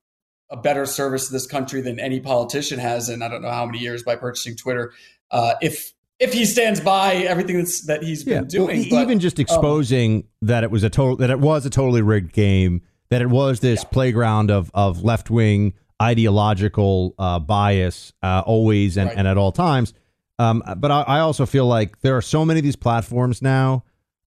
a 0.50 0.56
better 0.56 0.84
service 0.84 1.28
to 1.28 1.32
this 1.32 1.46
country 1.46 1.80
than 1.80 2.00
any 2.00 2.20
politician 2.20 2.80
has 2.80 3.08
in 3.08 3.22
I 3.22 3.28
don't 3.28 3.42
know 3.42 3.50
how 3.50 3.64
many 3.64 3.78
years 3.78 4.02
by 4.02 4.16
purchasing 4.16 4.56
Twitter. 4.56 4.92
Uh, 5.30 5.54
if 5.62 5.92
if 6.18 6.32
he 6.32 6.44
stands 6.44 6.80
by 6.80 7.14
everything 7.14 7.58
that's 7.58 7.86
that 7.86 8.02
he's 8.02 8.26
yeah. 8.26 8.40
been 8.40 8.48
doing, 8.48 8.80
well, 8.80 8.90
but, 8.90 9.02
even 9.02 9.18
just 9.18 9.38
um, 9.38 9.42
exposing 9.42 10.16
um, 10.16 10.24
that 10.42 10.64
it 10.64 10.70
was 10.70 10.82
a 10.84 10.90
total 10.90 11.16
that 11.16 11.30
it 11.30 11.40
was 11.40 11.66
a 11.66 11.70
totally 11.70 12.02
rigged 12.02 12.32
game, 12.32 12.82
that 13.10 13.22
it 13.22 13.30
was 13.30 13.60
this 13.60 13.82
yeah. 13.82 13.88
playground 13.90 14.50
of 14.50 14.70
of 14.74 15.02
left 15.02 15.30
wing 15.30 15.74
ideological 16.00 17.14
uh, 17.18 17.38
bias 17.38 18.12
uh, 18.22 18.42
always 18.44 18.96
and, 18.96 19.08
right. 19.08 19.18
and 19.18 19.28
at 19.28 19.38
all 19.38 19.52
times. 19.52 19.94
Um, 20.38 20.62
but 20.78 20.90
I, 20.90 21.02
I 21.02 21.20
also 21.20 21.46
feel 21.46 21.66
like 21.66 22.00
there 22.00 22.16
are 22.16 22.22
so 22.22 22.44
many 22.44 22.58
of 22.58 22.64
these 22.64 22.74
platforms 22.74 23.40
now 23.40 23.84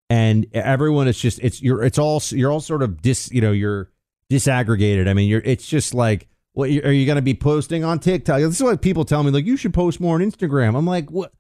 and 0.10 0.46
everyone 0.54 1.08
is 1.08 1.20
just 1.20 1.40
it's 1.42 1.62
you're 1.62 1.84
it's 1.84 1.98
all 1.98 2.22
you're 2.30 2.52
all 2.52 2.62
sort 2.62 2.84
of 2.84 3.02
dis 3.02 3.32
you 3.32 3.42
know 3.42 3.52
you're 3.52 3.90
disaggregated. 4.30 5.08
I 5.08 5.14
mean, 5.14 5.30
you're 5.30 5.42
it's 5.44 5.68
just 5.68 5.94
like 5.94 6.28
what 6.54 6.70
are 6.70 6.92
you 6.92 7.06
going 7.06 7.18
to 7.18 7.22
be 7.22 7.34
posting 7.34 7.84
on 7.84 8.00
TikTok? 8.00 8.40
This 8.40 8.56
is 8.56 8.64
what 8.64 8.82
people 8.82 9.04
tell 9.06 9.24
me 9.24 9.32
like 9.32 9.46
you 9.46 9.58
should 9.58 9.74
post 9.74 10.00
more 10.00 10.16
on 10.16 10.22
Instagram. 10.22 10.78
I'm 10.78 10.86
like, 10.86 11.10
what? 11.10 11.34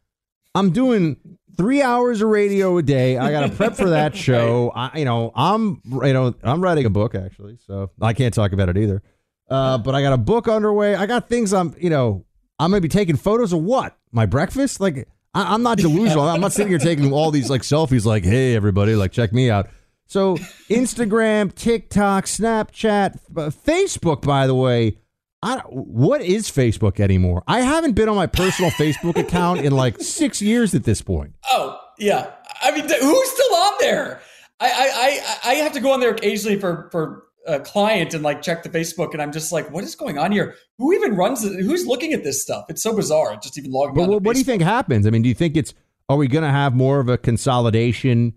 I'm 0.55 0.71
doing 0.71 1.17
three 1.57 1.81
hours 1.81 2.21
of 2.21 2.29
radio 2.29 2.77
a 2.77 2.83
day. 2.83 3.17
I 3.17 3.31
got 3.31 3.41
to 3.41 3.55
prep 3.55 3.75
for 3.75 3.89
that 3.91 4.15
show. 4.27 4.71
I, 4.75 4.97
you 4.99 5.05
know, 5.05 5.31
I'm 5.35 5.81
you 5.85 6.13
know 6.13 6.33
I'm 6.43 6.61
writing 6.61 6.85
a 6.85 6.89
book 6.89 7.13
actually, 7.13 7.57
so 7.65 7.91
I 8.01 8.13
can't 8.13 8.33
talk 8.33 8.53
about 8.53 8.69
it 8.69 8.77
either. 8.77 9.03
Uh, 9.49 9.77
but 9.77 9.93
I 9.93 10.01
got 10.01 10.13
a 10.13 10.17
book 10.17 10.47
underway. 10.47 10.95
I 10.95 11.05
got 11.05 11.29
things 11.29 11.53
I'm 11.53 11.75
you 11.79 11.89
know 11.89 12.25
I'm 12.57 12.71
gonna 12.71 12.81
be 12.81 12.87
taking 12.87 13.17
photos 13.17 13.53
of 13.53 13.61
what 13.61 13.97
my 14.11 14.25
breakfast 14.25 14.79
like. 14.79 15.07
I, 15.33 15.53
am 15.53 15.63
not 15.63 15.77
delusional. 15.79 16.23
I'm 16.23 16.39
not 16.39 16.53
sitting 16.53 16.69
here 16.69 16.79
taking 16.79 17.11
all 17.11 17.29
these 17.29 17.49
like 17.49 17.61
selfies, 17.61 18.05
like, 18.05 18.23
hey, 18.23 18.55
everybody, 18.55 18.95
like, 18.95 19.11
check 19.11 19.33
me 19.33 19.49
out. 19.49 19.67
So, 20.07 20.37
Instagram, 20.69 21.53
TikTok, 21.53 22.25
Snapchat, 22.25 23.17
uh, 23.35 23.49
Facebook, 23.49 24.21
by 24.21 24.47
the 24.47 24.55
way. 24.55 24.97
I, 25.45 25.59
what 25.69 26.21
is 26.21 26.49
Facebook 26.49 26.99
anymore? 26.99 27.43
I 27.47 27.61
haven't 27.61 27.93
been 27.93 28.09
on 28.09 28.15
my 28.15 28.25
personal 28.25 28.71
Facebook 28.79 29.15
account 29.15 29.61
in 29.61 29.71
like 29.73 30.01
six 30.01 30.41
years 30.41 30.73
at 30.73 30.83
this 30.83 31.01
point. 31.01 31.35
Oh, 31.51 31.79
yeah. 31.99 32.31
I 32.61 32.71
mean, 32.71 32.81
who's 32.81 33.29
still 33.29 33.55
on 33.55 33.73
there? 33.79 34.21
I, 34.59 34.67
I, 34.67 35.49
I, 35.49 35.51
I 35.51 35.53
have 35.55 35.73
to 35.73 35.79
go 35.79 35.91
on 35.91 35.99
there 35.99 36.09
occasionally 36.09 36.59
for, 36.59 36.89
for 36.91 37.25
a 37.45 37.59
client 37.59 38.15
and 38.15 38.23
like 38.23 38.41
check 38.41 38.63
the 38.63 38.69
Facebook, 38.69 39.13
and 39.13 39.21
I'm 39.21 39.31
just 39.31 39.51
like, 39.51 39.69
what 39.69 39.83
is 39.83 39.93
going 39.95 40.17
on 40.17 40.31
here? 40.31 40.55
Who 40.79 40.93
even 40.93 41.15
runs 41.15 41.43
it? 41.43 41.61
Who's 41.61 41.85
looking 41.85 42.13
at 42.13 42.23
this 42.23 42.41
stuff? 42.41 42.65
It's 42.69 42.81
so 42.81 42.95
bizarre. 42.95 43.37
Just 43.37 43.57
even 43.59 43.71
logging. 43.71 43.95
But 43.95 44.09
what, 44.09 44.23
what 44.23 44.33
do 44.33 44.39
you 44.39 44.45
think 44.45 44.63
happens? 44.63 45.05
I 45.05 45.11
mean, 45.11 45.21
do 45.21 45.29
you 45.29 45.35
think 45.35 45.55
it's 45.55 45.75
are 46.09 46.17
we 46.17 46.27
going 46.27 46.43
to 46.43 46.49
have 46.49 46.73
more 46.73 46.99
of 46.99 47.07
a 47.07 47.19
consolidation 47.19 48.33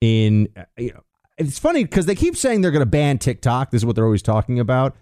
in? 0.00 0.48
Uh, 0.56 0.64
you 0.78 0.92
know, 0.92 1.02
it's 1.36 1.58
funny 1.58 1.84
because 1.84 2.06
they 2.06 2.14
keep 2.14 2.34
saying 2.34 2.62
they're 2.62 2.70
going 2.70 2.80
to 2.80 2.86
ban 2.86 3.18
TikTok. 3.18 3.72
This 3.72 3.82
is 3.82 3.86
what 3.86 3.94
they're 3.94 4.06
always 4.06 4.22
talking 4.22 4.58
about. 4.58 4.96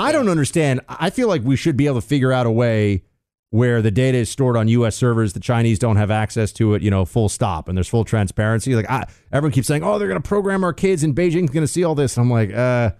I 0.00 0.12
don't 0.12 0.28
understand. 0.28 0.80
I 0.88 1.10
feel 1.10 1.28
like 1.28 1.42
we 1.42 1.56
should 1.56 1.76
be 1.76 1.86
able 1.86 2.00
to 2.00 2.06
figure 2.06 2.32
out 2.32 2.46
a 2.46 2.50
way 2.50 3.04
where 3.50 3.82
the 3.82 3.90
data 3.90 4.18
is 4.18 4.30
stored 4.30 4.56
on 4.56 4.68
U.S. 4.68 4.96
servers. 4.96 5.32
The 5.32 5.40
Chinese 5.40 5.78
don't 5.78 5.96
have 5.96 6.10
access 6.10 6.52
to 6.52 6.74
it, 6.74 6.82
you 6.82 6.90
know, 6.90 7.04
full 7.04 7.28
stop, 7.28 7.68
and 7.68 7.76
there's 7.76 7.88
full 7.88 8.04
transparency. 8.04 8.74
Like, 8.74 8.88
I, 8.88 9.06
everyone 9.32 9.52
keeps 9.52 9.66
saying, 9.66 9.82
"Oh, 9.82 9.98
they're 9.98 10.08
going 10.08 10.20
to 10.20 10.28
program 10.28 10.64
our 10.64 10.72
kids, 10.72 11.02
and 11.02 11.14
Beijing's 11.14 11.50
going 11.50 11.64
to 11.64 11.68
see 11.68 11.84
all 11.84 11.94
this." 11.94 12.16
I'm 12.16 12.30
like, 12.30 12.52
uh, 12.54 12.92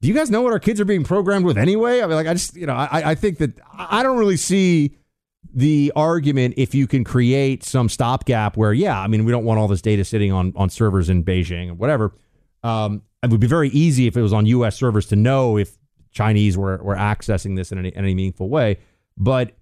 do 0.00 0.08
you 0.08 0.14
guys 0.14 0.30
know 0.30 0.40
what 0.40 0.52
our 0.52 0.58
kids 0.58 0.80
are 0.80 0.84
being 0.84 1.04
programmed 1.04 1.44
with 1.44 1.58
anyway? 1.58 2.00
I 2.00 2.06
mean, 2.06 2.16
like, 2.16 2.26
I 2.26 2.32
just, 2.32 2.56
you 2.56 2.66
know, 2.66 2.74
I, 2.74 3.10
I 3.10 3.14
think 3.14 3.38
that 3.38 3.60
I 3.76 4.02
don't 4.02 4.16
really 4.16 4.38
see 4.38 4.96
the 5.52 5.92
argument 5.94 6.54
if 6.56 6.74
you 6.74 6.86
can 6.86 7.04
create 7.04 7.64
some 7.64 7.88
stopgap 7.88 8.56
where, 8.56 8.72
yeah, 8.72 8.98
I 8.98 9.08
mean, 9.08 9.24
we 9.24 9.32
don't 9.32 9.44
want 9.44 9.58
all 9.58 9.68
this 9.68 9.82
data 9.82 10.04
sitting 10.04 10.32
on 10.32 10.52
on 10.56 10.70
servers 10.70 11.10
in 11.10 11.24
Beijing 11.24 11.70
or 11.70 11.74
whatever. 11.74 12.14
Um, 12.62 13.02
it 13.22 13.30
would 13.30 13.40
be 13.40 13.46
very 13.46 13.68
easy 13.70 14.06
if 14.06 14.16
it 14.16 14.22
was 14.22 14.32
on 14.32 14.46
U.S. 14.46 14.76
servers 14.76 15.06
to 15.06 15.16
know 15.16 15.58
if 15.58 15.76
Chinese 16.12 16.56
were 16.56 16.78
were 16.82 16.96
accessing 16.96 17.56
this 17.56 17.72
in 17.72 17.78
any, 17.78 17.88
in 17.88 17.98
any 17.98 18.14
meaningful 18.14 18.48
way, 18.48 18.78
but 19.16 19.52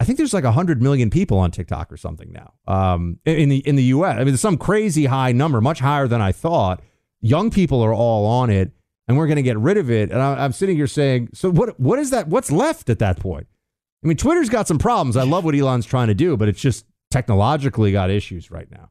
I 0.00 0.04
think 0.04 0.18
there's 0.18 0.34
like 0.34 0.44
100 0.44 0.82
million 0.82 1.08
people 1.08 1.38
on 1.38 1.50
TikTok 1.50 1.90
or 1.92 1.96
something 1.96 2.32
now 2.32 2.54
um, 2.66 3.18
in 3.24 3.48
the 3.48 3.58
in 3.66 3.76
the 3.76 3.84
U.S. 3.84 4.16
I 4.16 4.24
mean, 4.24 4.34
it's 4.34 4.42
some 4.42 4.58
crazy 4.58 5.06
high 5.06 5.32
number, 5.32 5.60
much 5.60 5.80
higher 5.80 6.08
than 6.08 6.20
I 6.20 6.32
thought. 6.32 6.82
Young 7.20 7.50
people 7.50 7.82
are 7.82 7.94
all 7.94 8.26
on 8.26 8.50
it, 8.50 8.72
and 9.08 9.16
we're 9.16 9.26
going 9.26 9.36
to 9.36 9.42
get 9.42 9.56
rid 9.56 9.76
of 9.76 9.90
it. 9.90 10.10
And 10.10 10.20
I, 10.20 10.44
am 10.44 10.52
sitting 10.52 10.76
here 10.76 10.86
saying, 10.86 11.30
so 11.32 11.50
what? 11.50 11.78
What 11.78 11.98
is 11.98 12.10
that? 12.10 12.28
What's 12.28 12.50
left 12.50 12.90
at 12.90 12.98
that 12.98 13.18
point? 13.18 13.46
I 14.02 14.08
mean, 14.08 14.16
Twitter's 14.16 14.50
got 14.50 14.68
some 14.68 14.78
problems. 14.78 15.16
I 15.16 15.22
love 15.22 15.44
what 15.44 15.54
Elon's 15.54 15.86
trying 15.86 16.08
to 16.08 16.14
do, 16.14 16.36
but 16.36 16.48
it's 16.48 16.60
just 16.60 16.84
technologically 17.10 17.92
got 17.92 18.10
issues 18.10 18.50
right 18.50 18.70
now. 18.70 18.90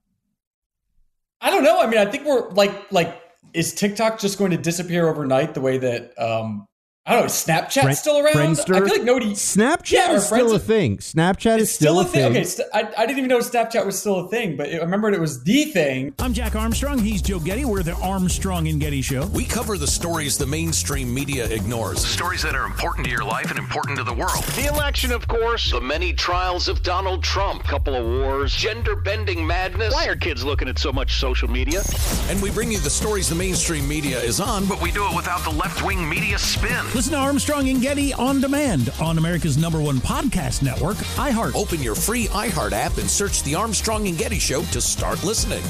I 1.42 1.52
don't 1.52 1.64
know. 1.64 1.80
I 1.82 1.86
mean, 1.86 2.00
I 2.00 2.06
think 2.06 2.26
we're 2.26 2.50
like 2.52 2.92
like 2.92 3.22
is 3.54 3.74
TikTok 3.74 4.20
just 4.20 4.40
going 4.40 4.52
to 4.52 4.58
disappear 4.58 5.08
overnight 5.10 5.54
the 5.54 5.62
way 5.62 5.78
that 5.78 6.20
um, 6.20 6.66
I 7.06 7.16
don't 7.16 7.24
know. 7.24 7.28
Snapchat's 7.28 7.74
Friend, 7.74 7.98
still 7.98 8.18
around. 8.20 8.34
Friendster? 8.34 8.76
I 8.76 8.80
feel 8.80 8.88
like 8.88 9.04
nobody. 9.04 9.34
Snapchat 9.34 9.92
yeah, 9.92 10.14
is 10.14 10.26
still 10.26 10.56
a 10.56 10.60
thing. 10.60 11.00
Snapchat 11.00 11.58
is 11.58 11.70
still, 11.70 11.96
still 11.96 12.00
a 12.00 12.06
thing. 12.06 12.32
Okay, 12.32 12.46
st- 12.46 12.70
I, 12.74 12.90
I, 12.98 13.06
didn't 13.06 13.18
even 13.18 13.28
know 13.28 13.40
Snapchat 13.40 13.86
was 13.86 14.00
still 14.00 14.22
a 14.22 14.30
thing, 14.30 14.56
but 14.56 14.70
I 14.70 14.78
remembered 14.78 15.14
it 15.14 15.20
was 15.20 15.44
the 15.44 15.66
thing. 15.66 16.14
I'm 16.20 16.32
Jack 16.32 16.56
Armstrong. 16.56 17.00
He's 17.00 17.22
Joe 17.22 17.42
Getty. 17.42 17.66
We're 17.66 17.84
the 17.84 17.96
Armstrong 17.96 18.70
and 18.70 18.80
Getty 18.80 19.02
Show. 19.02 19.26
We 19.28 19.44
cover 19.44 19.78
the 19.78 19.88
stories 19.88 20.38
the 20.38 20.46
mainstream 20.46 21.14
media 21.14 21.46
ignores. 21.48 22.06
Stories 22.06 22.42
that 22.44 22.56
are 22.56 22.66
important 22.66 23.04
to 23.08 23.12
your 23.12 23.26
life 23.26 23.50
and 23.50 23.60
important 23.60 23.98
to 23.98 24.06
the 24.06 24.14
world. 24.14 24.42
The 24.56 24.70
election, 24.74 25.12
of 25.12 25.28
course. 25.28 25.72
The 25.72 25.82
many 25.82 26.14
trials 26.14 26.70
of 26.70 26.84
Donald 26.84 27.22
Trump. 27.22 27.66
Couple 27.66 27.96
of 27.96 28.06
wars. 28.06 28.56
Gender 28.56 28.96
bending 28.96 29.46
madness. 29.46 29.94
Why 29.94 30.08
are 30.08 30.16
kids 30.16 30.46
looking 30.46 30.70
at 30.70 30.80
so 30.80 30.94
much 30.94 31.20
social 31.20 31.50
media? 31.50 31.82
And 32.30 32.42
we 32.42 32.50
bring 32.50 32.72
you 32.72 32.80
the 32.80 32.90
stories 32.90 33.28
the 33.28 33.36
mainstream 33.36 33.86
media 33.90 34.22
is 34.22 34.40
on, 34.40 34.66
but 34.68 34.82
we 34.82 34.90
do 34.90 35.06
it 35.06 35.14
without 35.14 35.44
the 35.44 35.52
left 35.52 35.84
wing 35.84 36.08
media 36.08 36.40
spin. 36.40 36.93
Listen 36.96 37.14
to 37.14 37.18
Armstrong 37.18 37.70
and 37.70 37.82
Getty 37.82 38.14
on 38.14 38.40
demand 38.40 38.94
on 39.02 39.18
America's 39.18 39.58
number 39.58 39.82
one 39.82 39.98
podcast 39.98 40.62
network, 40.62 40.98
iHeart. 41.18 41.56
Open 41.56 41.82
your 41.82 41.96
free 41.96 42.28
iHeart 42.28 42.72
app 42.72 42.98
and 42.98 43.10
search 43.10 43.42
The 43.42 43.56
Armstrong 43.56 44.08
and 44.08 44.16
Getty 44.16 44.38
Show 44.38 44.62
to 44.62 44.80
start 44.80 45.24
listening. 45.24 45.64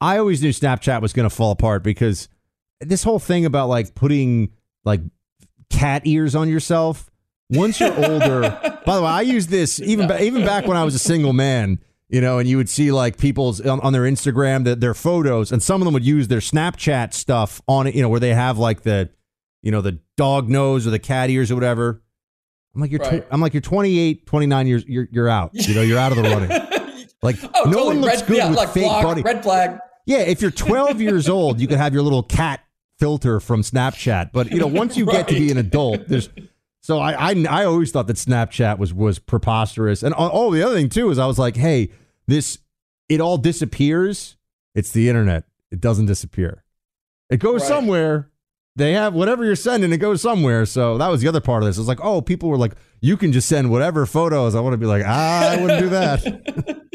I 0.00 0.18
always 0.18 0.42
knew 0.42 0.48
Snapchat 0.48 1.02
was 1.02 1.12
going 1.12 1.28
to 1.28 1.34
fall 1.34 1.52
apart 1.52 1.84
because 1.84 2.28
this 2.80 3.04
whole 3.04 3.20
thing 3.20 3.44
about 3.44 3.68
like 3.68 3.94
putting 3.94 4.50
like 4.84 5.02
cat 5.70 6.02
ears 6.04 6.34
on 6.34 6.48
yourself. 6.48 7.08
Once 7.50 7.78
you're 7.78 7.94
older, 8.10 8.40
by 8.84 8.96
the 8.96 9.02
way, 9.02 9.08
I 9.08 9.20
use 9.20 9.46
this 9.46 9.80
even 9.80 10.08
ba- 10.08 10.20
even 10.20 10.44
back 10.44 10.66
when 10.66 10.76
I 10.76 10.82
was 10.82 10.96
a 10.96 11.00
single 11.00 11.32
man. 11.32 11.78
You 12.08 12.20
know, 12.20 12.40
and 12.40 12.48
you 12.48 12.56
would 12.56 12.68
see 12.68 12.90
like 12.90 13.18
people's 13.18 13.60
on, 13.60 13.78
on 13.82 13.92
their 13.92 14.02
Instagram 14.02 14.64
that 14.64 14.80
their 14.80 14.94
photos, 14.94 15.52
and 15.52 15.62
some 15.62 15.80
of 15.80 15.84
them 15.84 15.94
would 15.94 16.04
use 16.04 16.26
their 16.26 16.40
Snapchat 16.40 17.14
stuff 17.14 17.62
on 17.68 17.86
it. 17.86 17.94
You 17.94 18.02
know, 18.02 18.08
where 18.08 18.18
they 18.18 18.34
have 18.34 18.58
like 18.58 18.82
the, 18.82 19.10
you 19.62 19.70
know, 19.70 19.80
the 19.80 19.98
dog 20.16 20.48
nose 20.48 20.86
or 20.86 20.90
the 20.90 20.98
cat 20.98 21.30
ears 21.30 21.50
or 21.50 21.54
whatever. 21.54 22.02
I'm 22.74 22.80
like 22.80 22.90
you're. 22.90 23.00
Right. 23.00 23.22
Tw- 23.22 23.32
I'm 23.32 23.40
like 23.40 23.52
you're 23.54 23.60
28, 23.60 24.26
29 24.26 24.66
years. 24.66 24.84
You're 24.86 25.08
you're 25.10 25.28
out. 25.28 25.50
You 25.54 25.74
know, 25.74 25.82
you're 25.82 25.98
out 25.98 26.12
of 26.12 26.18
the 26.18 26.22
running. 26.24 26.50
Like 27.22 27.36
Oh, 27.42 27.48
no 27.64 27.72
totally. 27.72 27.84
one 27.86 28.00
looks 28.00 28.16
red, 28.20 28.26
good 28.28 28.36
yeah, 28.38 28.48
with 28.48 28.56
like 28.56 28.70
fake 28.70 28.84
block, 28.84 29.02
body. 29.04 29.20
red 29.20 29.42
flag. 29.42 29.78
Yeah, 30.06 30.20
if 30.20 30.40
you're 30.40 30.50
12 30.50 31.02
years 31.02 31.28
old, 31.28 31.60
you 31.60 31.68
could 31.68 31.76
have 31.76 31.92
your 31.92 32.02
little 32.02 32.22
cat 32.22 32.60
filter 32.98 33.40
from 33.40 33.60
Snapchat. 33.60 34.30
But 34.32 34.50
you 34.50 34.58
know, 34.58 34.66
once 34.66 34.96
you 34.96 35.04
get 35.04 35.28
to 35.28 35.34
be 35.34 35.50
an 35.50 35.58
adult, 35.58 36.08
there's 36.08 36.30
so 36.80 36.98
I, 36.98 37.32
I 37.32 37.44
I 37.50 37.64
always 37.66 37.90
thought 37.92 38.06
that 38.06 38.16
Snapchat 38.16 38.78
was 38.78 38.94
was 38.94 39.18
preposterous. 39.18 40.02
And 40.02 40.14
oh, 40.16 40.30
oh, 40.32 40.50
the 40.54 40.62
other 40.62 40.74
thing 40.76 40.88
too 40.88 41.10
is 41.10 41.18
I 41.18 41.26
was 41.26 41.38
like, 41.38 41.56
hey, 41.56 41.90
this 42.26 42.56
it 43.10 43.20
all 43.20 43.36
disappears. 43.36 44.38
It's 44.74 44.90
the 44.92 45.10
internet. 45.10 45.44
It 45.70 45.82
doesn't 45.82 46.06
disappear. 46.06 46.64
It 47.28 47.36
goes 47.36 47.60
Right. 47.60 47.68
somewhere. 47.68 48.29
They 48.76 48.92
have 48.92 49.14
whatever 49.14 49.44
you're 49.44 49.56
sending, 49.56 49.92
it 49.92 49.98
goes 49.98 50.22
somewhere. 50.22 50.64
So 50.64 50.96
that 50.98 51.08
was 51.08 51.20
the 51.20 51.28
other 51.28 51.40
part 51.40 51.62
of 51.62 51.66
this. 51.68 51.76
It's 51.76 51.88
like, 51.88 52.00
oh, 52.02 52.22
people 52.22 52.48
were 52.48 52.56
like, 52.56 52.74
you 53.00 53.16
can 53.16 53.32
just 53.32 53.48
send 53.48 53.70
whatever 53.70 54.06
photos. 54.06 54.54
I 54.54 54.60
want 54.60 54.74
to 54.74 54.78
be 54.78 54.86
like, 54.86 55.02
ah, 55.04 55.50
I 55.50 55.60
wouldn't 55.60 55.80
do 55.80 55.88
that. 55.90 56.22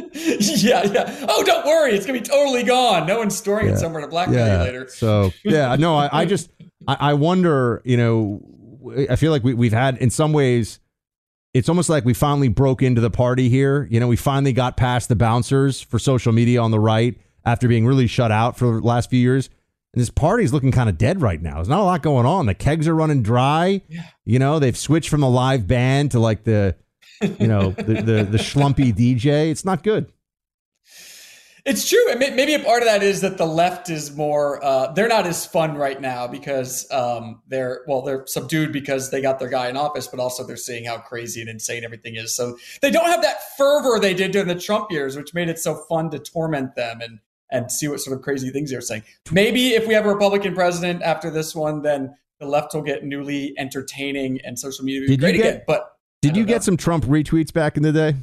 yeah, 0.64 0.84
yeah. 0.86 1.26
Oh, 1.30 1.44
don't 1.44 1.66
worry, 1.66 1.92
it's 1.94 2.06
gonna 2.06 2.20
be 2.20 2.26
totally 2.26 2.64
gone. 2.64 3.06
No 3.06 3.18
one's 3.20 3.36
storing 3.38 3.68
Yeah. 3.68 3.74
it 3.74 3.78
somewhere 3.78 4.02
to 4.02 4.08
blackmail 4.08 4.58
you 4.60 4.64
later. 4.64 4.88
So 4.88 5.32
yeah, 5.44 5.76
no, 5.76 5.96
I, 5.96 6.22
I 6.22 6.26
just 6.26 6.50
I, 6.88 6.98
I 7.00 7.14
wonder, 7.14 7.82
you 7.86 7.98
know, 7.98 8.42
I 9.10 9.16
feel 9.18 9.32
like 9.32 9.44
we, 9.44 9.54
we've 9.54 9.74
had 9.74 9.98
in 9.98 10.10
some 10.10 10.32
ways, 10.32 10.80
it's 11.54 11.70
almost 11.70 11.90
like 11.90 12.06
we 12.06 12.14
finally 12.14 12.48
broke 12.48 12.82
into 12.82 13.02
the 13.02 13.10
party 13.10 13.50
here. 13.50 13.88
You 13.92 14.00
know, 14.00 14.08
we 14.08 14.16
finally 14.16 14.54
got 14.54 14.78
past 14.78 15.10
the 15.10 15.16
bouncers 15.16 15.82
for 15.82 16.00
social 16.00 16.32
media 16.32 16.62
on 16.62 16.72
the 16.72 16.80
right 16.80 17.18
after 17.46 17.68
being 17.68 17.86
really 17.86 18.08
shut 18.08 18.32
out 18.32 18.58
for 18.58 18.66
the 18.80 18.82
last 18.86 19.10
few 19.10 19.20
years. 19.20 19.50
And 19.96 20.02
this 20.02 20.10
party's 20.10 20.52
looking 20.52 20.74
kind 20.74 20.90
of 20.90 20.98
dead 20.98 21.22
right 21.22 21.42
now. 21.42 21.56
There's 21.56 21.70
not 21.70 21.80
a 21.80 21.84
lot 21.84 22.04
going 22.04 22.26
on. 22.26 22.48
The 22.48 22.54
kegs 22.54 22.86
are 22.86 22.94
running 22.94 23.24
dry. 23.24 23.82
Yeah. 23.88 24.04
You 24.26 24.40
know, 24.40 24.60
they've 24.60 24.78
switched 24.78 25.10
from 25.10 25.22
the 25.22 25.30
live 25.30 25.68
band 25.68 26.12
to 26.12 26.20
like 26.20 26.44
the, 26.44 26.76
you 27.40 27.48
know, 27.48 27.70
the 27.72 28.02
the, 28.02 28.28
the 28.30 28.38
schlumpy 28.38 28.94
DJ. 28.94 29.50
It's 29.52 29.64
not 29.64 29.84
good. 29.84 30.12
It's 31.64 31.90
true. 31.90 32.12
And 32.12 32.20
maybe 32.20 32.54
a 32.54 32.60
part 32.60 32.84
of 32.84 32.88
that 32.88 33.02
is 33.02 33.22
that 33.22 33.40
the 33.40 33.46
left 33.46 33.90
is 33.90 34.16
more, 34.16 34.64
uh, 34.64 34.92
they're 34.92 35.08
not 35.08 35.26
as 35.26 35.48
fun 35.48 35.76
right 35.76 36.00
now 36.00 36.28
because 36.28 36.86
um, 36.92 37.42
they're, 37.48 37.84
well, 37.88 38.04
they're 38.04 38.28
subdued 38.28 38.72
because 38.72 39.10
they 39.10 39.20
got 39.20 39.40
their 39.40 39.50
guy 39.50 39.70
in 39.70 39.76
office, 39.76 40.08
but 40.08 40.20
also 40.20 40.46
they're 40.46 40.58
seeing 40.58 40.86
how 40.86 41.00
crazy 41.00 41.42
and 41.42 41.50
insane 41.50 41.84
everything 41.84 42.18
is. 42.18 42.36
So 42.36 42.60
they 42.84 42.92
don't 42.92 43.08
have 43.08 43.24
that 43.24 43.38
fervor 43.58 43.98
they 44.00 44.14
did 44.14 44.30
during 44.30 44.48
the 44.48 44.60
Trump 44.60 44.92
years, 44.92 45.18
which 45.18 45.34
made 45.34 45.50
it 45.50 45.58
so 45.58 45.74
fun 45.90 46.12
to 46.12 46.20
torment 46.20 46.76
them 46.76 47.02
and, 47.02 47.20
and 47.52 47.72
see 47.72 47.88
what 47.88 48.00
sort 48.00 48.18
of 48.18 48.24
crazy 48.24 48.50
things 48.50 48.72
they're 48.72 48.82
saying. 48.82 49.04
Maybe 49.32 49.70
if 49.70 49.88
we 49.88 49.94
have 49.94 50.06
a 50.06 50.10
Republican 50.14 50.54
president 50.56 51.02
after 51.04 51.30
this 51.30 51.54
one, 51.56 51.82
then 51.82 52.16
the 52.40 52.46
left 52.48 52.74
will 52.74 52.82
get 52.82 53.04
newly 53.04 53.54
entertaining 53.58 54.40
and 54.44 54.58
social 54.60 54.84
media 54.84 55.02
will 55.02 55.08
be 55.08 55.16
Did 55.18 55.20
great 55.22 55.36
get- 55.38 55.46
again. 55.48 55.62
But 55.68 55.96
Did 56.22 56.36
you 56.36 56.44
don't 56.44 56.48
get 56.48 56.56
know. 56.56 56.62
some 56.62 56.78
Trump 56.78 57.06
retweets 57.06 57.54
back 57.54 57.78
in 57.78 57.84
the 57.84 57.92
day? 57.92 58.16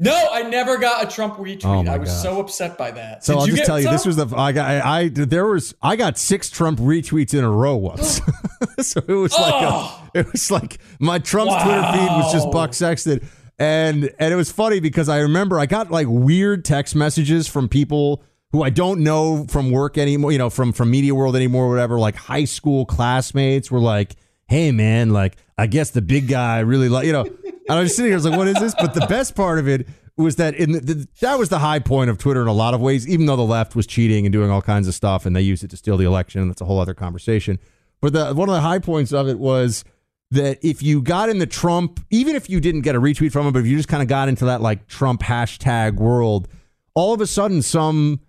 no, 0.00 0.28
I 0.32 0.42
never 0.42 0.76
got 0.76 1.04
a 1.04 1.14
Trump 1.14 1.34
retweet. 1.36 1.64
Oh 1.64 1.88
I 1.88 1.98
was 1.98 2.08
gosh. 2.08 2.22
so 2.22 2.40
upset 2.40 2.76
by 2.76 2.90
that. 2.90 3.24
So 3.24 3.34
Did 3.34 3.38
I'll 3.40 3.46
you 3.48 3.52
just 3.56 3.66
tell 3.66 3.78
you, 3.80 3.88
this 3.90 4.04
was 4.04 4.16
the 4.16 4.26
I 4.36 4.50
got 4.50 4.68
I, 4.68 5.00
I 5.02 5.08
there 5.08 5.46
was 5.46 5.72
I 5.80 5.94
got 5.94 6.18
six 6.18 6.50
Trump 6.50 6.80
retweets 6.80 7.32
in 7.32 7.44
a 7.44 7.50
row 7.50 7.76
once. 7.76 8.20
so 8.80 9.00
it 9.06 9.12
was 9.12 9.32
like 9.32 9.54
Oh. 9.54 10.08
a, 10.14 10.18
it 10.18 10.32
was 10.32 10.50
like 10.50 10.78
my 10.98 11.20
Trump's 11.20 11.54
Twitter 11.62 11.82
feed 11.92 12.08
was 12.08 12.32
just 12.32 12.50
Buck 12.50 12.74
Sexton, 12.74 13.20
and 13.58 14.10
and 14.18 14.32
it 14.32 14.36
was 14.36 14.50
funny 14.50 14.80
because 14.80 15.08
I 15.08 15.18
remember 15.18 15.58
I 15.58 15.66
got 15.66 15.90
like 15.90 16.06
weird 16.08 16.64
text 16.64 16.94
messages 16.94 17.46
from 17.46 17.68
people 17.68 18.22
who 18.52 18.62
I 18.62 18.70
don't 18.70 19.00
know 19.00 19.46
from 19.48 19.70
work 19.70 19.98
anymore, 19.98 20.32
you 20.32 20.38
know, 20.38 20.50
from 20.50 20.72
from 20.72 20.90
media 20.90 21.14
world 21.14 21.36
anymore, 21.36 21.68
whatever. 21.68 21.98
Like 21.98 22.16
high 22.16 22.44
school 22.44 22.84
classmates 22.86 23.70
were 23.70 23.80
like, 23.80 24.16
"Hey 24.48 24.72
man, 24.72 25.10
like 25.10 25.36
I 25.56 25.66
guess 25.66 25.90
the 25.90 26.02
big 26.02 26.28
guy 26.28 26.60
really 26.60 26.88
like 26.88 27.06
you 27.06 27.12
know." 27.12 27.26
And 27.66 27.78
I 27.78 27.80
was 27.80 27.96
sitting 27.96 28.10
here, 28.10 28.14
I 28.14 28.16
was 28.16 28.24
like, 28.26 28.38
"What 28.38 28.48
is 28.48 28.58
this?" 28.60 28.74
But 28.78 28.94
the 28.94 29.06
best 29.06 29.34
part 29.34 29.58
of 29.58 29.68
it 29.68 29.88
was 30.16 30.36
that 30.36 30.54
in 30.54 30.72
the, 30.72 30.80
the, 30.80 31.08
that 31.20 31.38
was 31.38 31.48
the 31.48 31.58
high 31.58 31.78
point 31.78 32.10
of 32.10 32.18
Twitter 32.18 32.42
in 32.42 32.48
a 32.48 32.52
lot 32.52 32.74
of 32.74 32.80
ways. 32.80 33.08
Even 33.08 33.26
though 33.26 33.36
the 33.36 33.42
left 33.42 33.74
was 33.74 33.86
cheating 33.86 34.26
and 34.26 34.32
doing 34.32 34.50
all 34.50 34.62
kinds 34.62 34.86
of 34.88 34.94
stuff, 34.94 35.26
and 35.26 35.34
they 35.34 35.40
used 35.42 35.64
it 35.64 35.70
to 35.70 35.76
steal 35.76 35.96
the 35.96 36.04
election, 36.04 36.46
that's 36.48 36.60
a 36.60 36.64
whole 36.64 36.78
other 36.78 36.94
conversation. 36.94 37.58
But 38.00 38.12
the 38.12 38.34
one 38.34 38.48
of 38.48 38.54
the 38.54 38.60
high 38.60 38.80
points 38.80 39.12
of 39.12 39.28
it 39.28 39.38
was 39.38 39.84
that 40.30 40.58
if 40.62 40.82
you 40.82 41.00
got 41.02 41.28
in 41.28 41.38
the 41.38 41.46
Trump, 41.46 42.00
even 42.10 42.34
if 42.36 42.50
you 42.50 42.60
didn't 42.60 42.82
get 42.82 42.94
a 42.94 43.00
retweet 43.00 43.32
from 43.32 43.46
him, 43.46 43.52
but 43.52 43.60
if 43.60 43.66
you 43.66 43.76
just 43.76 43.88
kind 43.88 44.02
of 44.02 44.08
got 44.08 44.28
into 44.28 44.46
that 44.46 44.60
like 44.60 44.86
Trump 44.88 45.22
hashtag 45.22 45.94
world, 45.94 46.48
all 46.94 47.12
of 47.14 47.20
a 47.20 47.26
sudden 47.26 47.62
some 47.62 48.20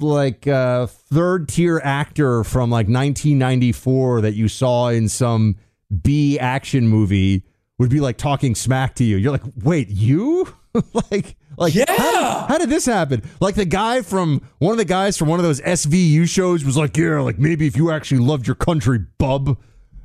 like 0.00 0.46
uh, 0.46 0.86
third 0.86 1.48
tier 1.48 1.80
actor 1.82 2.44
from 2.44 2.70
like 2.70 2.86
1994 2.86 4.22
that 4.22 4.34
you 4.34 4.48
saw 4.48 4.88
in 4.88 5.08
some 5.08 5.56
B 6.02 6.38
action 6.38 6.88
movie 6.88 7.44
would 7.78 7.90
be 7.90 8.00
like 8.00 8.16
talking 8.16 8.54
smack 8.54 8.94
to 8.96 9.04
you. 9.04 9.16
You're 9.16 9.32
like, 9.32 9.42
wait, 9.62 9.88
you? 9.88 10.48
like, 11.10 11.36
like, 11.56 11.74
Yeah. 11.74 11.84
How, 11.88 12.46
how 12.48 12.58
did 12.58 12.70
this 12.70 12.86
happen? 12.86 13.22
Like 13.40 13.54
the 13.54 13.64
guy 13.64 14.02
from 14.02 14.42
one 14.58 14.72
of 14.72 14.78
the 14.78 14.84
guys 14.84 15.16
from 15.16 15.28
one 15.28 15.38
of 15.38 15.44
those 15.44 15.60
SVU 15.60 16.28
shows 16.28 16.64
was 16.64 16.76
like, 16.76 16.96
yeah, 16.96 17.20
like 17.20 17.38
maybe 17.38 17.66
if 17.66 17.76
you 17.76 17.90
actually 17.90 18.20
loved 18.20 18.46
your 18.46 18.56
country, 18.56 18.98
bub. 19.18 19.58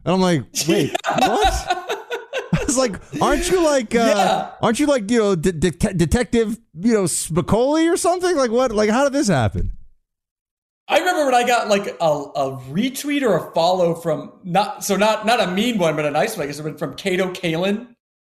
And 0.06 0.14
I'm 0.16 0.22
like, 0.22 0.44
wait, 0.68 0.92
what? 1.06 1.78
I 2.54 2.64
was 2.66 2.78
like, 2.78 2.96
aren't 3.22 3.50
you 3.50 3.64
like, 3.64 3.94
uh, 3.96 4.14
Yeah. 4.16 4.52
aren't 4.62 4.80
you 4.80 4.86
like, 4.88 5.10
you 5.12 5.20
know, 5.20 5.36
de- 5.36 5.52
de- 5.52 5.94
detective, 5.94 6.58
you 6.80 6.94
know, 6.94 7.04
Spicoli 7.04 7.92
or 7.92 7.98
something? 7.98 8.36
Like 8.36 8.52
what? 8.52 8.72
Like 8.72 8.90
how 8.90 9.04
did 9.04 9.14
this 9.14 9.28
happen? 9.28 9.72
I 10.88 11.00
remember 11.00 11.26
when 11.26 11.36
I 11.36 11.48
got 11.48 11.70
like 11.70 11.88
a, 11.88 12.06
a 12.06 12.58
retweet 12.70 13.22
or 13.22 13.38
a 13.38 13.54
follow 13.54 13.96
from 13.96 14.34
not 14.44 14.84
so 14.84 14.98
not 14.98 15.26
not 15.26 15.40
a 15.40 15.48
mean 15.52 15.78
one, 15.78 15.96
but 15.96 16.06
a 16.06 16.12
nice 16.12 16.36
one. 16.36 16.44
I 16.44 16.48
guess 16.48 16.60
it 16.60 16.64
went 16.64 16.80
from 16.80 16.96
Kato 16.96 17.32
Kaelin. 17.32 17.88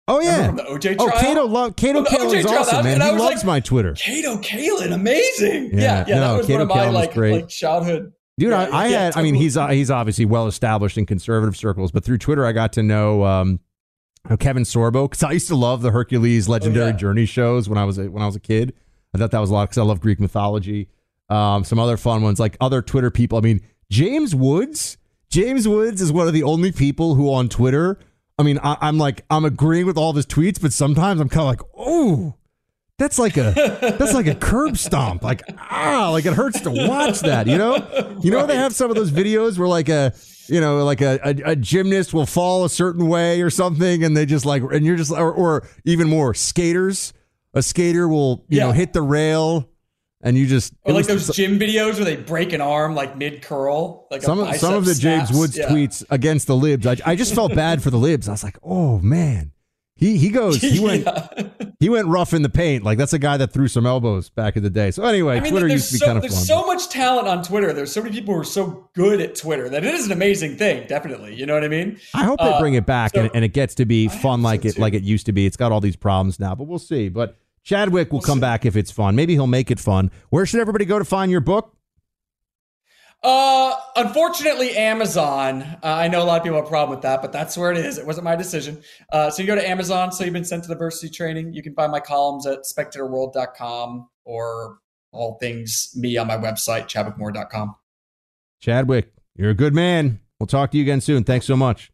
Oh 0.08 0.20
yeah, 0.20 0.46
Remember 0.46 0.64
from 0.64 0.74
the 0.74 0.78
OJ 0.78 0.96
trial. 0.96 0.96
oh 1.00 1.08
trial? 1.10 1.20
Kato, 1.22 1.46
love 1.46 1.76
Kato 1.76 2.02
the 2.02 2.10
Kaelin 2.10 2.34
is 2.34 2.46
awesome, 2.46 2.84
man. 2.84 3.00
He 3.00 3.08
loves 3.10 3.20
like, 3.20 3.44
my 3.44 3.60
Twitter, 3.60 3.94
Kato 3.94 4.36
Kaelin, 4.38 4.92
amazing. 4.92 5.70
Yeah, 5.72 5.80
Yeah, 5.80 6.04
yeah, 6.08 6.14
no, 6.16 6.20
that 6.32 6.36
was 6.38 6.46
Kato 6.46 6.58
one 6.58 6.62
of 6.62 6.68
my 6.68 6.76
Kaelin's 6.86 6.94
like 6.94 7.14
great. 7.14 7.32
like 7.32 7.48
childhood. 7.48 8.12
Dude. 8.38 8.50
Yeah, 8.50 8.62
I, 8.62 8.66
I 8.66 8.86
yeah, 8.88 9.00
had, 9.04 9.16
I 9.16 9.22
mean, 9.22 9.34
he's 9.34 9.56
uh, 9.56 9.68
he's 9.68 9.90
obviously 9.90 10.24
well 10.24 10.46
established 10.46 10.98
in 10.98 11.06
conservative 11.06 11.56
circles, 11.56 11.90
but 11.92 12.04
through 12.04 12.18
Twitter, 12.18 12.44
I 12.44 12.52
got 12.52 12.72
to 12.74 12.82
know 12.82 13.24
um, 13.24 13.60
Kevin 14.38 14.62
Sorbo 14.64 15.08
because 15.08 15.22
I 15.22 15.32
used 15.32 15.48
to 15.48 15.56
love 15.56 15.82
the 15.82 15.90
Hercules 15.90 16.48
Legendary 16.48 16.86
Oh, 16.86 16.88
yeah. 16.88 16.96
Journey 16.96 17.26
shows 17.26 17.68
when 17.68 17.78
I 17.78 17.84
was 17.84 17.98
a, 17.98 18.10
when 18.10 18.22
I 18.22 18.26
was 18.26 18.36
a 18.36 18.40
kid. 18.40 18.74
I 19.14 19.18
thought 19.18 19.30
that 19.32 19.40
was 19.40 19.50
a 19.50 19.54
lot 19.54 19.64
because 19.64 19.78
I 19.78 19.82
love 19.82 20.00
Greek 20.00 20.20
mythology. 20.20 20.88
Um, 21.28 21.64
some 21.64 21.78
other 21.78 21.96
fun 21.96 22.22
ones 22.22 22.38
like 22.40 22.56
other 22.60 22.82
Twitter 22.82 23.10
people. 23.10 23.38
I 23.38 23.40
mean, 23.42 23.60
James 23.90 24.34
Woods. 24.34 24.96
James 25.30 25.66
Woods 25.66 26.02
is 26.02 26.12
one 26.12 26.26
of 26.28 26.34
the 26.34 26.42
only 26.42 26.72
people 26.72 27.14
who 27.14 27.32
on 27.32 27.48
Twitter. 27.48 27.98
I 28.38 28.42
mean, 28.42 28.58
I, 28.62 28.76
I'm 28.80 28.98
like 28.98 29.24
I'm 29.30 29.44
agreeing 29.44 29.86
with 29.86 29.96
all 29.96 30.10
of 30.10 30.16
his 30.16 30.26
tweets, 30.26 30.60
but 30.60 30.72
sometimes 30.72 31.20
I'm 31.20 31.28
kind 31.28 31.42
of 31.42 31.46
like, 31.46 31.60
oh, 31.76 32.34
that's 32.98 33.18
like 33.18 33.36
a 33.36 33.52
that's 33.98 34.14
like 34.14 34.26
a 34.26 34.34
curb 34.34 34.76
stomp. 34.78 35.22
Like 35.24 35.42
ah, 35.58 36.10
like 36.12 36.24
it 36.26 36.34
hurts 36.34 36.60
to 36.62 36.70
watch 36.70 37.20
that. 37.20 37.46
You 37.46 37.58
know, 37.58 38.16
you 38.22 38.30
know 38.30 38.46
they 38.46 38.56
have 38.56 38.74
some 38.74 38.90
of 38.90 38.96
those 38.96 39.10
videos 39.10 39.58
where 39.58 39.68
like 39.68 39.88
a 39.88 40.12
you 40.48 40.60
know 40.60 40.84
like 40.84 41.00
a, 41.00 41.18
a, 41.24 41.52
a 41.52 41.56
gymnast 41.56 42.12
will 42.14 42.26
fall 42.26 42.64
a 42.64 42.70
certain 42.70 43.08
way 43.08 43.42
or 43.42 43.50
something, 43.50 44.04
and 44.04 44.16
they 44.16 44.26
just 44.26 44.44
like 44.44 44.62
and 44.62 44.84
you're 44.86 44.96
just 44.96 45.10
or, 45.10 45.32
or 45.32 45.66
even 45.84 46.08
more 46.08 46.34
skaters. 46.34 47.12
A 47.54 47.62
skater 47.62 48.08
will 48.08 48.44
you 48.48 48.60
know 48.60 48.72
hit 48.72 48.92
the 48.92 49.02
rail, 49.02 49.68
and 50.22 50.38
you 50.38 50.46
just 50.46 50.72
Or 50.84 50.94
like 50.94 51.06
those 51.06 51.26
just- 51.26 51.36
gym 51.36 51.58
videos 51.58 51.96
where 51.96 52.04
they 52.04 52.16
break 52.16 52.52
an 52.52 52.60
arm 52.60 52.94
like 52.94 53.16
mid 53.16 53.42
curl, 53.42 54.06
like 54.10 54.22
some 54.22 54.38
of, 54.38 54.54
some 54.56 54.74
of 54.74 54.84
the 54.84 54.92
bicep 54.92 55.02
James. 55.02 55.32
Woods 55.32 55.58
Yeah. 55.58 55.68
tweets 55.68 56.04
against 56.08 56.46
the 56.46 56.56
libs. 56.56 56.86
I, 56.86 56.96
I 57.04 57.16
just 57.16 57.34
felt 57.34 57.54
bad 57.54 57.82
for 57.82 57.90
the 57.90 57.98
libs. 57.98 58.28
I 58.28 58.32
was 58.32 58.42
like, 58.44 58.56
oh 58.62 59.00
man, 59.00 59.52
he 60.02 60.16
he 60.18 60.28
goes 60.30 60.60
he 60.60 60.80
went 60.84 61.06
he 61.80 61.88
went 61.88 62.08
rough 62.08 62.32
in 62.34 62.42
the 62.42 62.48
paint. 62.48 62.82
Like 62.84 62.98
that's 62.98 63.12
a 63.12 63.18
guy 63.18 63.36
that 63.36 63.52
threw 63.52 63.68
some 63.68 63.86
elbows 63.86 64.28
back 64.30 64.56
in 64.56 64.62
the 64.62 64.70
day. 64.70 64.90
So 64.90 65.04
anyway, 65.04 65.36
I 65.36 65.40
mean, 65.40 65.52
Twitter 65.52 65.68
there's 65.68 65.80
used 65.82 65.88
to 65.90 65.94
be 65.94 65.98
so 65.98 66.06
kind 66.06 66.16
of 66.18 66.22
there's 66.22 66.34
fun. 66.34 66.44
so 66.44 66.66
much 66.66 66.88
talent 66.88 67.28
on 67.28 67.42
Twitter. 67.44 67.72
There's 67.72 67.92
so 67.92 68.02
many 68.02 68.14
people 68.14 68.34
who 68.34 68.40
are 68.40 68.44
so 68.44 68.88
good 68.94 69.20
at 69.20 69.34
Twitter 69.36 69.68
that 69.68 69.84
it 69.84 69.94
is 69.94 70.06
an 70.06 70.12
amazing 70.12 70.56
thing. 70.56 70.86
Definitely, 70.88 71.34
you 71.36 71.46
know 71.46 71.54
what 71.54 71.64
I 71.64 71.68
mean? 71.68 72.00
I 72.14 72.24
hope 72.24 72.40
they 72.40 72.46
Uh, 72.52 72.58
bring 72.60 72.74
it 72.74 72.84
back 72.86 73.14
so- 73.14 73.20
and, 73.22 73.30
and 73.34 73.44
it 73.44 73.52
gets 73.54 73.74
to 73.76 73.84
be 73.84 74.08
I 74.08 74.16
fun 74.16 74.42
like 74.42 74.64
it 74.64 74.74
too. 74.76 74.82
like 74.82 74.94
it 74.94 75.02
used 75.04 75.26
to 75.26 75.32
be. 75.32 75.46
It's 75.46 75.56
got 75.56 75.70
all 75.72 75.80
these 75.80 75.96
problems 75.96 76.40
now, 76.40 76.54
but 76.54 76.64
we'll 76.64 76.78
see. 76.78 77.08
But 77.08 77.36
Chadwick 77.62 78.12
will 78.12 78.20
come 78.20 78.40
back 78.40 78.66
if 78.66 78.74
it's 78.76 78.90
fun. 78.90 79.14
Maybe 79.14 79.34
he'll 79.34 79.46
make 79.46 79.70
it 79.70 79.78
fun. 79.78 80.10
Where 80.30 80.44
should 80.46 80.60
everybody 80.60 80.84
go 80.84 80.98
to 80.98 81.04
find 81.04 81.30
your 81.30 81.40
book? 81.40 81.74
Uh, 83.22 83.74
unfortunately, 83.94 84.76
Amazon. 84.76 85.62
Uh, 85.62 85.76
I 85.82 86.08
know 86.08 86.22
a 86.22 86.24
lot 86.24 86.38
of 86.38 86.42
people 86.42 86.58
have 86.58 86.66
a 86.66 86.68
problem 86.68 86.90
with 86.90 87.02
that, 87.02 87.22
but 87.22 87.32
that's 87.32 87.56
where 87.56 87.70
it 87.70 87.78
is. 87.78 87.96
It 87.96 88.06
wasn't 88.06 88.24
my 88.24 88.34
decision. 88.34 88.82
Uh, 89.12 89.30
so 89.30 89.42
you 89.42 89.46
go 89.46 89.54
to 89.54 89.68
Amazon. 89.68 90.10
So 90.10 90.24
you've 90.24 90.32
been 90.32 90.44
sent 90.44 90.64
to 90.64 90.68
diversity 90.68 91.08
training. 91.08 91.52
You 91.54 91.62
can 91.62 91.74
find 91.74 91.92
my 91.92 92.00
columns 92.00 92.46
at 92.46 92.60
spectatorworld.com 92.64 94.08
or 94.24 94.78
all 95.12 95.38
things 95.38 95.92
me 95.94 96.16
on 96.16 96.26
my 96.26 96.36
website, 96.36 96.88
chadwickmoore.com. 96.88 97.76
Chadwick, 98.60 99.12
you're 99.36 99.50
a 99.50 99.54
good 99.54 99.74
man. 99.74 100.20
We'll 100.40 100.46
talk 100.48 100.72
to 100.72 100.76
you 100.76 100.82
again 100.82 101.00
soon. 101.00 101.22
Thanks 101.22 101.46
so 101.46 101.56
much. 101.56 101.92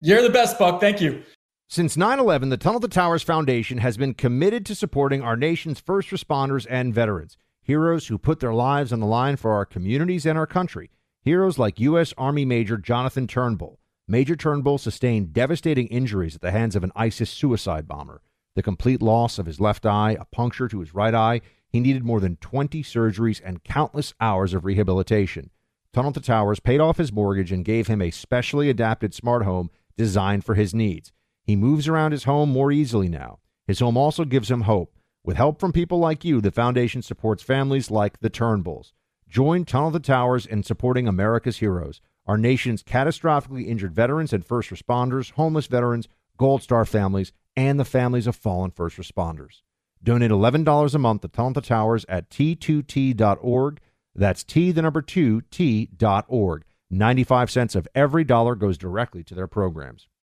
You're 0.00 0.22
the 0.22 0.30
best, 0.30 0.58
Buck. 0.58 0.80
Thank 0.80 1.00
you. 1.00 1.22
Since 1.68 1.98
9 1.98 2.18
11, 2.18 2.48
the 2.48 2.56
Tunnel 2.56 2.80
to 2.80 2.88
Towers 2.88 3.22
Foundation 3.22 3.78
has 3.78 3.98
been 3.98 4.14
committed 4.14 4.64
to 4.66 4.74
supporting 4.74 5.20
our 5.20 5.36
nation's 5.36 5.80
first 5.80 6.08
responders 6.08 6.66
and 6.70 6.94
veterans, 6.94 7.36
heroes 7.68 8.06
who 8.06 8.16
put 8.16 8.40
their 8.40 8.54
lives 8.54 8.94
on 8.94 8.98
the 8.98 9.06
line 9.06 9.36
for 9.36 9.52
our 9.52 9.66
communities 9.66 10.24
and 10.24 10.38
our 10.38 10.46
country. 10.46 10.90
Heroes 11.22 11.58
like 11.58 11.78
U.S. 11.78 12.14
Army 12.16 12.46
Major 12.46 12.78
Jonathan 12.78 13.26
Turnbull. 13.26 13.78
Major 14.08 14.34
Turnbull 14.34 14.78
sustained 14.78 15.34
devastating 15.34 15.86
injuries 15.88 16.34
at 16.34 16.40
the 16.40 16.50
hands 16.50 16.74
of 16.74 16.82
an 16.82 16.92
ISIS 16.96 17.28
suicide 17.28 17.86
bomber. 17.86 18.22
The 18.56 18.62
complete 18.62 19.02
loss 19.02 19.38
of 19.38 19.44
his 19.44 19.60
left 19.60 19.84
eye, 19.84 20.16
a 20.18 20.24
puncture 20.24 20.66
to 20.66 20.80
his 20.80 20.94
right 20.94 21.14
eye, 21.14 21.42
he 21.68 21.78
needed 21.78 22.04
more 22.04 22.20
than 22.20 22.36
20 22.36 22.82
surgeries 22.82 23.42
and 23.44 23.62
countless 23.62 24.14
hours 24.18 24.54
of 24.54 24.64
rehabilitation. 24.64 25.50
Tunnel 25.92 26.12
to 26.12 26.20
Towers 26.22 26.60
paid 26.60 26.80
off 26.80 26.96
his 26.96 27.12
mortgage 27.12 27.52
and 27.52 27.66
gave 27.66 27.86
him 27.86 28.00
a 28.00 28.10
specially 28.10 28.70
adapted 28.70 29.12
smart 29.12 29.44
home 29.44 29.70
designed 29.98 30.42
for 30.42 30.54
his 30.54 30.74
needs. 30.74 31.12
He 31.44 31.54
moves 31.54 31.86
around 31.86 32.12
his 32.12 32.24
home 32.24 32.48
more 32.48 32.72
easily 32.72 33.10
now. 33.10 33.40
His 33.66 33.80
home 33.80 33.98
also 33.98 34.24
gives 34.24 34.50
him 34.50 34.62
hope. 34.62 34.94
With 35.24 35.36
help 35.36 35.60
from 35.60 35.72
people 35.72 35.98
like 35.98 36.24
you, 36.24 36.40
the 36.40 36.50
foundation 36.50 37.02
supports 37.02 37.42
families 37.42 37.90
like 37.90 38.20
the 38.20 38.30
Turnbulls. 38.30 38.92
Join 39.28 39.64
Tunnel 39.64 39.92
to 39.92 40.00
Towers 40.00 40.46
in 40.46 40.62
supporting 40.62 41.06
America's 41.06 41.58
heroes, 41.58 42.00
our 42.26 42.38
nation's 42.38 42.82
catastrophically 42.82 43.66
injured 43.66 43.94
veterans 43.94 44.32
and 44.32 44.44
first 44.44 44.70
responders, 44.70 45.32
homeless 45.32 45.66
veterans, 45.66 46.08
Gold 46.36 46.62
Star 46.62 46.84
families, 46.84 47.32
and 47.56 47.78
the 47.78 47.84
families 47.84 48.26
of 48.26 48.36
fallen 48.36 48.70
first 48.70 48.96
responders. 48.96 49.62
Donate 50.02 50.30
$11 50.30 50.94
a 50.94 50.98
month 50.98 51.22
to 51.22 51.28
Tunnel 51.28 51.54
to 51.54 51.60
Towers 51.60 52.06
at 52.08 52.30
t2t.org. 52.30 53.80
That's 54.14 54.44
T, 54.44 54.72
the 54.72 54.82
number 54.82 55.02
two, 55.02 55.42
T.org. 55.50 56.64
95 56.90 57.50
cents 57.50 57.74
of 57.74 57.88
every 57.94 58.24
dollar 58.24 58.54
goes 58.54 58.78
directly 58.78 59.22
to 59.24 59.34
their 59.34 59.46
programs. 59.46 60.08